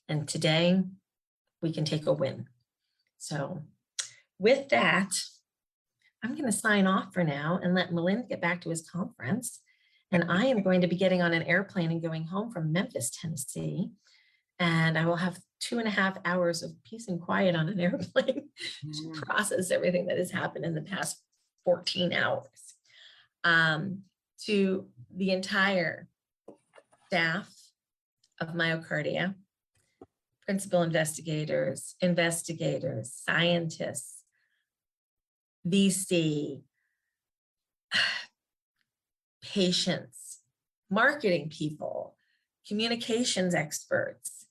And 0.08 0.28
today 0.28 0.82
we 1.60 1.72
can 1.72 1.84
take 1.84 2.06
a 2.06 2.12
win. 2.12 2.46
So, 3.18 3.62
with 4.38 4.68
that, 4.68 5.10
I'm 6.22 6.34
going 6.34 6.46
to 6.46 6.52
sign 6.52 6.86
off 6.86 7.12
for 7.12 7.24
now 7.24 7.58
and 7.62 7.74
let 7.74 7.90
Milind 7.90 8.28
get 8.28 8.40
back 8.40 8.60
to 8.62 8.70
his 8.70 8.88
conference. 8.88 9.60
And 10.10 10.24
I 10.28 10.46
am 10.46 10.62
going 10.62 10.80
to 10.80 10.86
be 10.86 10.96
getting 10.96 11.22
on 11.22 11.34
an 11.34 11.42
airplane 11.42 11.90
and 11.90 12.02
going 12.02 12.24
home 12.24 12.50
from 12.50 12.72
Memphis, 12.72 13.10
Tennessee. 13.10 13.90
And 14.58 14.96
I 14.98 15.04
will 15.04 15.16
have 15.16 15.38
two 15.60 15.78
and 15.78 15.86
a 15.86 15.90
half 15.90 16.16
hours 16.24 16.62
of 16.62 16.72
peace 16.84 17.08
and 17.08 17.20
quiet 17.20 17.54
on 17.54 17.68
an 17.68 17.80
airplane 17.80 18.48
to 18.82 19.20
process 19.26 19.70
everything 19.70 20.06
that 20.06 20.18
has 20.18 20.30
happened 20.30 20.64
in 20.64 20.74
the 20.74 20.82
past 20.82 21.22
14 21.64 22.12
hours. 22.12 22.74
Um, 23.44 24.02
to 24.46 24.86
the 25.14 25.30
entire 25.30 26.08
staff 27.06 27.48
of 28.40 28.48
MyoKardia, 28.48 29.34
principal 30.46 30.82
investigators, 30.82 31.96
investigators, 32.00 33.12
scientists, 33.14 34.22
VC, 35.66 36.62
patients, 39.52 40.40
marketing 40.90 41.50
people, 41.50 42.16
communications 42.66 43.54
experts, 43.54 44.46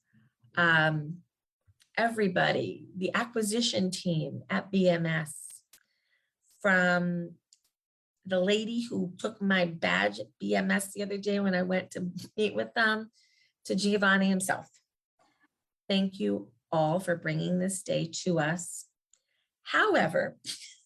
um, 0.56 1.18
everybody, 1.98 2.88
the 2.98 3.14
acquisition 3.14 3.92
team 3.92 4.42
at 4.50 4.72
BMS, 4.72 5.32
from 6.62 7.32
the 8.26 8.40
lady 8.40 8.86
who 8.90 9.14
took 9.18 9.42
my 9.42 9.66
badge 9.66 10.20
at 10.20 10.28
BMS 10.42 10.92
the 10.92 11.04
other 11.04 11.18
day 11.18 11.40
when 11.40 11.56
I 11.56 11.62
went 11.62 11.92
to 11.92 12.10
meet 12.36 12.56
with 12.56 12.74
them, 12.74 13.12
to 13.66 13.76
Giovanni 13.76 14.28
himself. 14.28 14.68
Thank 15.88 16.20
you 16.20 16.50
all 16.72 17.00
for 17.00 17.16
bringing 17.16 17.60
this 17.60 17.82
day 17.84 18.10
to 18.24 18.40
us. 18.40 18.86
However, 19.64 20.38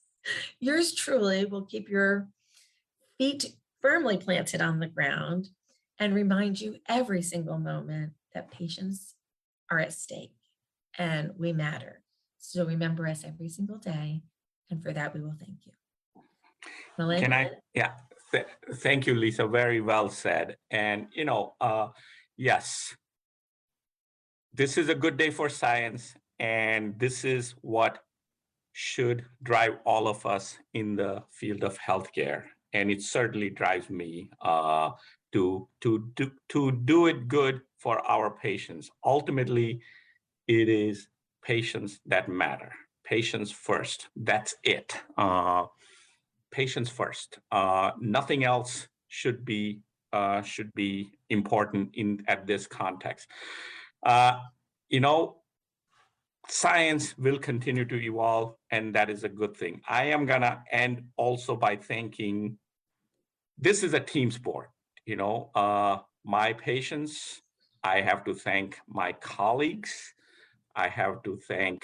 yours 0.59 0.93
truly 0.93 1.45
will 1.45 1.65
keep 1.65 1.89
your 1.89 2.27
feet 3.17 3.45
firmly 3.81 4.17
planted 4.17 4.61
on 4.61 4.79
the 4.79 4.87
ground 4.87 5.49
and 5.99 6.13
remind 6.13 6.59
you 6.61 6.77
every 6.87 7.21
single 7.21 7.57
moment 7.57 8.13
that 8.33 8.51
patients 8.51 9.15
are 9.69 9.79
at 9.79 9.93
stake 9.93 10.33
and 10.97 11.31
we 11.37 11.53
matter. 11.53 12.01
So 12.37 12.65
remember 12.65 13.07
us 13.07 13.23
every 13.23 13.49
single 13.49 13.77
day. 13.77 14.23
And 14.69 14.81
for 14.81 14.93
that, 14.93 15.13
we 15.13 15.21
will 15.21 15.35
thank 15.39 15.65
you. 15.65 15.73
Can 17.19 17.33
I, 17.33 17.51
yeah, 17.73 17.93
th- 18.31 18.45
thank 18.75 19.07
you, 19.07 19.15
Lisa, 19.15 19.47
very 19.47 19.81
well 19.81 20.09
said. 20.09 20.57
And, 20.69 21.07
you 21.13 21.25
know, 21.25 21.55
uh, 21.59 21.89
yes, 22.37 22.95
this 24.53 24.77
is 24.77 24.89
a 24.89 24.95
good 24.95 25.17
day 25.17 25.29
for 25.29 25.49
science, 25.49 26.13
and 26.39 26.97
this 26.99 27.23
is 27.23 27.55
what 27.61 27.99
should 28.73 29.25
drive 29.43 29.77
all 29.85 30.07
of 30.07 30.25
us 30.25 30.57
in 30.73 30.95
the 30.95 31.23
field 31.31 31.63
of 31.63 31.77
healthcare. 31.79 32.43
And 32.73 32.89
it 32.89 33.01
certainly 33.01 33.49
drives 33.49 33.89
me 33.89 34.29
uh, 34.41 34.91
to, 35.33 35.67
to, 35.81 36.11
to, 36.15 36.31
to 36.49 36.71
do 36.71 37.07
it 37.07 37.27
good 37.27 37.61
for 37.77 37.99
our 38.09 38.29
patients. 38.29 38.89
Ultimately, 39.03 39.81
it 40.47 40.69
is 40.69 41.07
patients 41.43 41.99
that 42.05 42.29
matter. 42.29 42.71
Patients 43.03 43.51
first. 43.51 44.07
That's 44.15 44.55
it. 44.63 44.95
Uh, 45.17 45.65
patients 46.51 46.89
first. 46.89 47.39
Uh, 47.51 47.91
nothing 47.99 48.43
else 48.43 48.87
should 49.07 49.43
be 49.43 49.81
uh, 50.13 50.41
should 50.41 50.73
be 50.73 51.11
important 51.29 51.89
in 51.95 52.21
at 52.27 52.45
this 52.45 52.67
context. 52.67 53.27
Uh, 54.05 54.39
you 54.89 54.99
know, 54.99 55.40
science 56.51 57.17
will 57.17 57.39
continue 57.39 57.85
to 57.85 57.95
evolve, 57.95 58.55
and 58.71 58.93
that 58.93 59.09
is 59.09 59.23
a 59.23 59.29
good 59.29 59.55
thing. 59.55 59.81
I 59.87 60.05
am 60.05 60.25
gonna 60.25 60.63
end 60.69 61.03
also 61.15 61.55
by 61.55 61.77
thanking. 61.77 62.57
This 63.57 63.83
is 63.83 63.93
a 63.93 63.99
team 63.99 64.31
sport. 64.31 64.69
You 65.05 65.15
know, 65.15 65.49
uh, 65.55 65.99
my 66.23 66.53
patients. 66.53 67.41
I 67.83 68.01
have 68.01 68.23
to 68.25 68.35
thank 68.35 68.77
my 68.87 69.13
colleagues. 69.13 70.13
I 70.75 70.87
have 70.87 71.23
to 71.23 71.39
thank 71.47 71.83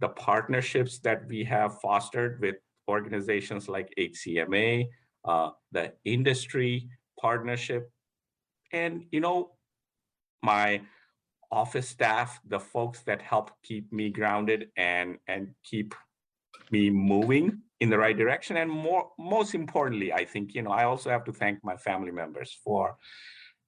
the 0.00 0.08
partnerships 0.08 0.98
that 0.98 1.26
we 1.28 1.44
have 1.44 1.80
fostered 1.80 2.40
with 2.40 2.56
organizations 2.88 3.68
like 3.68 3.94
HCMA, 3.96 4.88
uh, 5.24 5.50
the 5.72 5.92
industry 6.04 6.88
partnership, 7.18 7.90
and 8.72 9.04
you 9.12 9.20
know, 9.20 9.52
my 10.42 10.82
office 11.50 11.88
staff, 11.88 12.40
the 12.46 12.60
folks 12.60 13.00
that 13.02 13.20
help 13.22 13.50
keep 13.62 13.92
me 13.92 14.10
grounded 14.10 14.68
and 14.76 15.18
and 15.26 15.48
keep 15.64 15.94
me 16.70 16.90
moving 16.90 17.60
in 17.80 17.90
the 17.90 17.98
right 17.98 18.16
direction. 18.16 18.56
And 18.58 18.70
more, 18.70 19.10
most 19.18 19.54
importantly, 19.54 20.12
I 20.12 20.24
think 20.24 20.54
you 20.54 20.62
know 20.62 20.70
I 20.70 20.84
also 20.84 21.10
have 21.10 21.24
to 21.24 21.32
thank 21.32 21.62
my 21.64 21.76
family 21.76 22.12
members 22.12 22.56
for 22.64 22.96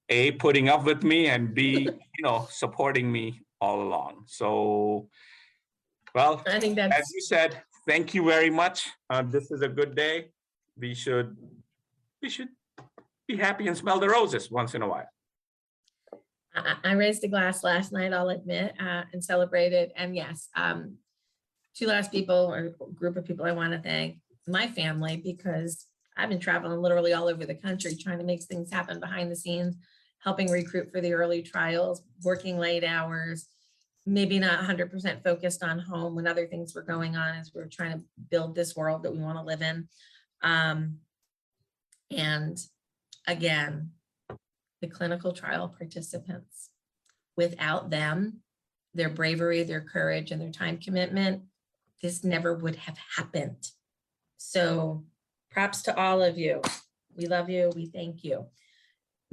a 0.09 0.31
putting 0.31 0.69
up 0.69 0.83
with 0.83 1.03
me 1.03 1.27
and 1.27 1.53
b 1.53 1.87
you 2.17 2.23
know 2.23 2.47
supporting 2.49 3.11
me 3.11 3.41
all 3.59 3.81
along. 3.81 4.23
So, 4.27 5.09
well, 6.15 6.41
I 6.47 6.59
think 6.59 6.75
that's 6.75 6.95
as 6.95 7.11
you 7.13 7.21
said, 7.21 7.61
thank 7.87 8.13
you 8.13 8.25
very 8.25 8.49
much. 8.49 8.89
Uh, 9.09 9.23
this 9.23 9.51
is 9.51 9.61
a 9.61 9.69
good 9.69 9.95
day. 9.95 10.29
We 10.77 10.93
should 10.93 11.35
we 12.21 12.29
should 12.29 12.49
be 13.27 13.37
happy 13.37 13.67
and 13.67 13.77
smell 13.77 13.99
the 13.99 14.09
roses 14.09 14.51
once 14.51 14.75
in 14.75 14.81
a 14.81 14.87
while. 14.87 15.12
I, 16.55 16.93
raised 16.93 17.23
a 17.23 17.27
glass 17.27 17.63
last 17.63 17.91
night, 17.91 18.13
I'll 18.13 18.29
admit, 18.29 18.73
uh, 18.79 19.03
and 19.11 19.23
celebrated. 19.23 19.91
And 19.95 20.15
yes, 20.15 20.49
um, 20.55 20.97
two 21.75 21.87
last 21.87 22.11
people 22.11 22.53
or 22.53 22.75
group 22.93 23.17
of 23.17 23.25
people 23.25 23.45
I 23.45 23.51
want 23.51 23.73
to 23.73 23.79
thank, 23.79 24.17
my 24.47 24.67
family, 24.67 25.17
because 25.17 25.87
I've 26.15 26.29
been 26.29 26.39
traveling 26.39 26.79
literally 26.79 27.13
all 27.13 27.27
over 27.27 27.45
the 27.45 27.55
country 27.55 27.95
trying 27.95 28.19
to 28.19 28.23
make 28.23 28.43
things 28.43 28.71
happen 28.71 28.99
behind 28.99 29.31
the 29.31 29.35
scenes, 29.35 29.75
helping 30.19 30.51
recruit 30.51 30.91
for 30.91 31.01
the 31.01 31.13
early 31.13 31.41
trials, 31.41 32.03
working 32.23 32.59
late 32.59 32.83
hours, 32.83 33.47
maybe 34.05 34.37
not 34.37 34.65
hundred 34.65 34.91
percent 34.91 35.23
focused 35.23 35.63
on 35.63 35.79
home 35.79 36.15
when 36.15 36.27
other 36.27 36.45
things 36.45 36.75
were 36.75 36.81
going 36.81 37.15
on 37.15 37.35
as 37.35 37.51
we 37.53 37.61
we're 37.61 37.67
trying 37.67 37.97
to 37.97 38.03
build 38.29 38.53
this 38.53 38.75
world 38.75 39.03
that 39.03 39.11
we 39.11 39.19
want 39.19 39.37
to 39.37 39.43
live 39.43 39.61
in. 39.61 39.87
Um, 40.41 40.97
and 42.11 42.59
again, 43.25 43.91
the 44.83 44.89
clinical 44.89 45.31
trial 45.31 45.69
participants. 45.69 46.69
Without 47.37 47.89
them, 47.89 48.41
their 48.93 49.07
bravery, 49.07 49.63
their 49.63 49.79
courage, 49.79 50.29
and 50.29 50.41
their 50.41 50.51
time 50.51 50.77
commitment, 50.77 51.43
this 52.01 52.25
never 52.25 52.53
would 52.53 52.75
have 52.75 52.97
happened. 53.15 53.69
So 54.35 55.05
props 55.51 55.83
to 55.83 55.97
all 55.97 56.21
of 56.21 56.37
you. 56.37 56.61
We 57.15 57.27
love 57.27 57.49
you. 57.49 57.71
We 57.73 57.85
thank 57.85 58.25
you. 58.25 58.45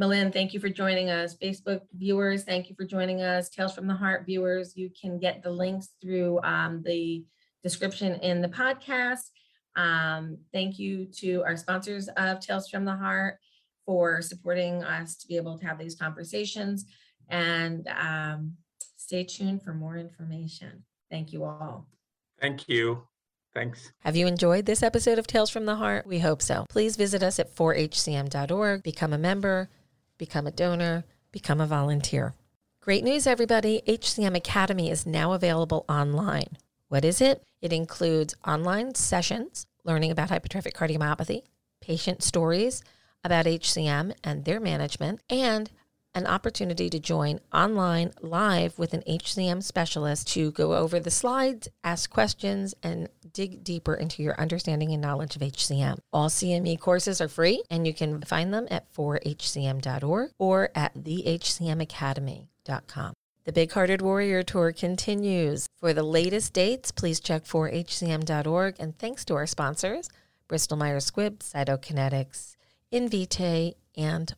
Milind, 0.00 0.32
thank 0.32 0.54
you 0.54 0.60
for 0.60 0.68
joining 0.68 1.10
us. 1.10 1.36
Facebook 1.36 1.80
viewers, 1.94 2.44
thank 2.44 2.70
you 2.70 2.76
for 2.76 2.84
joining 2.84 3.20
us. 3.20 3.48
Tales 3.48 3.74
from 3.74 3.88
the 3.88 3.94
Heart 3.94 4.24
viewers, 4.24 4.76
you 4.76 4.88
can 4.98 5.18
get 5.18 5.42
the 5.42 5.50
links 5.50 5.88
through 6.00 6.40
um, 6.44 6.82
the 6.86 7.24
description 7.64 8.14
in 8.20 8.40
the 8.40 8.48
podcast. 8.48 9.30
Um, 9.74 10.38
thank 10.52 10.78
you 10.78 11.06
to 11.16 11.42
our 11.42 11.56
sponsors 11.56 12.08
of 12.16 12.38
Tales 12.38 12.68
from 12.68 12.84
the 12.84 12.96
Heart 12.96 13.38
for 13.90 14.22
supporting 14.22 14.84
us 14.84 15.16
to 15.16 15.26
be 15.26 15.36
able 15.36 15.58
to 15.58 15.66
have 15.66 15.76
these 15.76 15.96
conversations. 15.96 16.84
And 17.28 17.88
um, 17.88 18.52
stay 18.96 19.24
tuned 19.24 19.64
for 19.64 19.74
more 19.74 19.96
information. 19.96 20.84
Thank 21.10 21.32
you 21.32 21.42
all. 21.42 21.88
Thank 22.40 22.68
you. 22.68 23.02
Thanks. 23.52 23.90
Have 24.04 24.14
you 24.14 24.28
enjoyed 24.28 24.64
this 24.64 24.84
episode 24.84 25.18
of 25.18 25.26
Tales 25.26 25.50
from 25.50 25.66
the 25.66 25.74
Heart? 25.74 26.06
We 26.06 26.20
hope 26.20 26.40
so. 26.40 26.66
Please 26.70 26.94
visit 26.94 27.20
us 27.20 27.40
at 27.40 27.52
4hcm.org, 27.56 28.84
become 28.84 29.12
a 29.12 29.18
member, 29.18 29.70
become 30.18 30.46
a 30.46 30.52
donor, 30.52 31.02
become 31.32 31.60
a 31.60 31.66
volunteer. 31.66 32.34
Great 32.80 33.02
news, 33.02 33.26
everybody! 33.26 33.82
HCM 33.88 34.36
Academy 34.36 34.88
is 34.88 35.04
now 35.04 35.32
available 35.32 35.84
online. 35.88 36.58
What 36.86 37.04
is 37.04 37.20
it? 37.20 37.42
It 37.60 37.72
includes 37.72 38.36
online 38.46 38.94
sessions 38.94 39.66
learning 39.82 40.12
about 40.12 40.28
hypertrophic 40.28 40.74
cardiomyopathy, 40.74 41.42
patient 41.80 42.22
stories 42.22 42.84
about 43.24 43.46
HCM 43.46 44.12
and 44.24 44.44
their 44.44 44.60
management, 44.60 45.20
and 45.28 45.70
an 46.14 46.26
opportunity 46.26 46.88
to 46.90 46.98
join 46.98 47.38
online 47.52 48.10
live 48.20 48.76
with 48.78 48.92
an 48.94 49.02
HCM 49.08 49.62
specialist 49.62 50.26
to 50.28 50.50
go 50.52 50.74
over 50.74 50.98
the 50.98 51.10
slides, 51.10 51.68
ask 51.84 52.08
questions, 52.10 52.74
and 52.82 53.08
dig 53.32 53.62
deeper 53.62 53.94
into 53.94 54.22
your 54.22 54.38
understanding 54.40 54.92
and 54.92 55.00
knowledge 55.00 55.36
of 55.36 55.42
HCM. 55.42 55.98
All 56.12 56.28
CME 56.28 56.80
courses 56.80 57.20
are 57.20 57.28
free, 57.28 57.62
and 57.70 57.86
you 57.86 57.94
can 57.94 58.20
find 58.22 58.52
them 58.52 58.66
at 58.70 58.92
4hcm.org 58.92 60.30
or 60.38 60.70
at 60.74 60.94
thehcmacademy.com. 60.94 63.12
The 63.44 63.52
Big 63.52 63.72
Hearted 63.72 64.02
Warrior 64.02 64.42
Tour 64.42 64.72
continues. 64.72 65.66
For 65.78 65.94
the 65.94 66.02
latest 66.02 66.52
dates, 66.52 66.92
please 66.92 67.20
check 67.20 67.44
4hcm.org. 67.44 68.76
And 68.78 68.98
thanks 68.98 69.24
to 69.26 69.34
our 69.34 69.46
sponsors, 69.46 70.08
Bristol 70.46 70.76
Myers 70.76 71.10
Squibb, 71.10 71.38
Cytokinetics, 71.38 72.56
Invitae, 72.92 73.74
and 73.96 74.34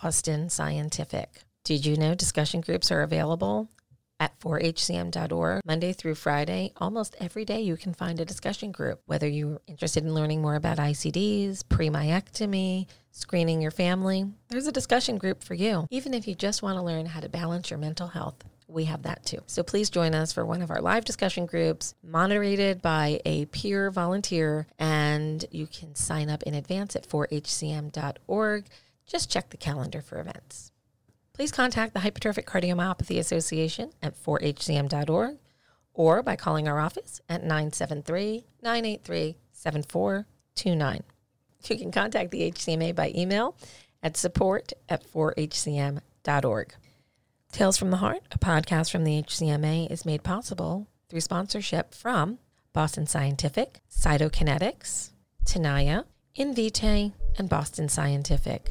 Boston 0.00 0.48
Scientific. 0.50 1.42
Did 1.64 1.84
you 1.84 1.96
know 1.96 2.14
discussion 2.14 2.60
groups 2.60 2.92
are 2.92 3.02
available 3.02 3.68
at 4.20 4.38
4hcm.org 4.38 5.62
Monday 5.64 5.92
through 5.92 6.14
Friday? 6.14 6.72
Almost 6.76 7.16
every 7.20 7.44
day 7.44 7.60
you 7.60 7.76
can 7.76 7.94
find 7.94 8.20
a 8.20 8.24
discussion 8.24 8.70
group. 8.70 9.02
Whether 9.06 9.26
you're 9.26 9.60
interested 9.66 10.04
in 10.04 10.14
learning 10.14 10.42
more 10.42 10.54
about 10.54 10.78
ICDs, 10.78 11.68
pre-myectomy, 11.68 12.86
screening 13.10 13.60
your 13.60 13.72
family, 13.72 14.26
there's 14.48 14.68
a 14.68 14.72
discussion 14.72 15.18
group 15.18 15.42
for 15.42 15.54
you. 15.54 15.86
Even 15.90 16.14
if 16.14 16.28
you 16.28 16.36
just 16.36 16.62
want 16.62 16.78
to 16.78 16.82
learn 16.82 17.06
how 17.06 17.18
to 17.20 17.28
balance 17.28 17.68
your 17.70 17.80
mental 17.80 18.06
health, 18.06 18.44
we 18.68 18.84
have 18.84 19.02
that 19.02 19.24
too. 19.24 19.38
So 19.46 19.62
please 19.62 19.90
join 19.90 20.14
us 20.14 20.32
for 20.32 20.44
one 20.44 20.62
of 20.62 20.70
our 20.70 20.80
live 20.80 21.04
discussion 21.04 21.46
groups, 21.46 21.94
moderated 22.02 22.82
by 22.82 23.20
a 23.24 23.46
peer 23.46 23.90
volunteer, 23.90 24.66
and 24.78 25.44
you 25.50 25.66
can 25.66 25.94
sign 25.94 26.28
up 26.28 26.42
in 26.42 26.54
advance 26.54 26.94
at 26.94 27.08
4hcm.org. 27.08 28.66
Just 29.06 29.30
check 29.30 29.50
the 29.50 29.56
calendar 29.56 30.02
for 30.02 30.20
events. 30.20 30.70
Please 31.32 31.50
contact 31.50 31.94
the 31.94 32.00
Hypertrophic 32.00 32.44
Cardiomyopathy 32.44 33.18
Association 33.18 33.90
at 34.02 34.22
4hcm.org 34.22 35.38
or 35.94 36.22
by 36.22 36.36
calling 36.36 36.68
our 36.68 36.78
office 36.78 37.20
at 37.28 37.42
973 37.42 38.44
983 38.62 39.36
7429. 39.52 41.02
You 41.68 41.76
can 41.76 41.90
contact 41.90 42.30
the 42.30 42.50
HCMA 42.52 42.94
by 42.94 43.12
email 43.16 43.56
at 44.02 44.16
support 44.16 44.72
at 44.88 45.10
4hcm.org. 45.10 46.74
Tales 47.52 47.78
from 47.78 47.90
the 47.90 47.96
Heart, 47.96 48.22
a 48.30 48.38
podcast 48.38 48.90
from 48.90 49.04
the 49.04 49.22
HCMA, 49.22 49.90
is 49.90 50.04
made 50.04 50.22
possible 50.22 50.86
through 51.08 51.22
sponsorship 51.22 51.94
from 51.94 52.38
Boston 52.72 53.06
Scientific, 53.06 53.80
Cytokinetics, 53.90 55.10
Tenaya, 55.46 56.04
Invitae, 56.38 57.12
and 57.38 57.48
Boston 57.48 57.88
Scientific. 57.88 58.70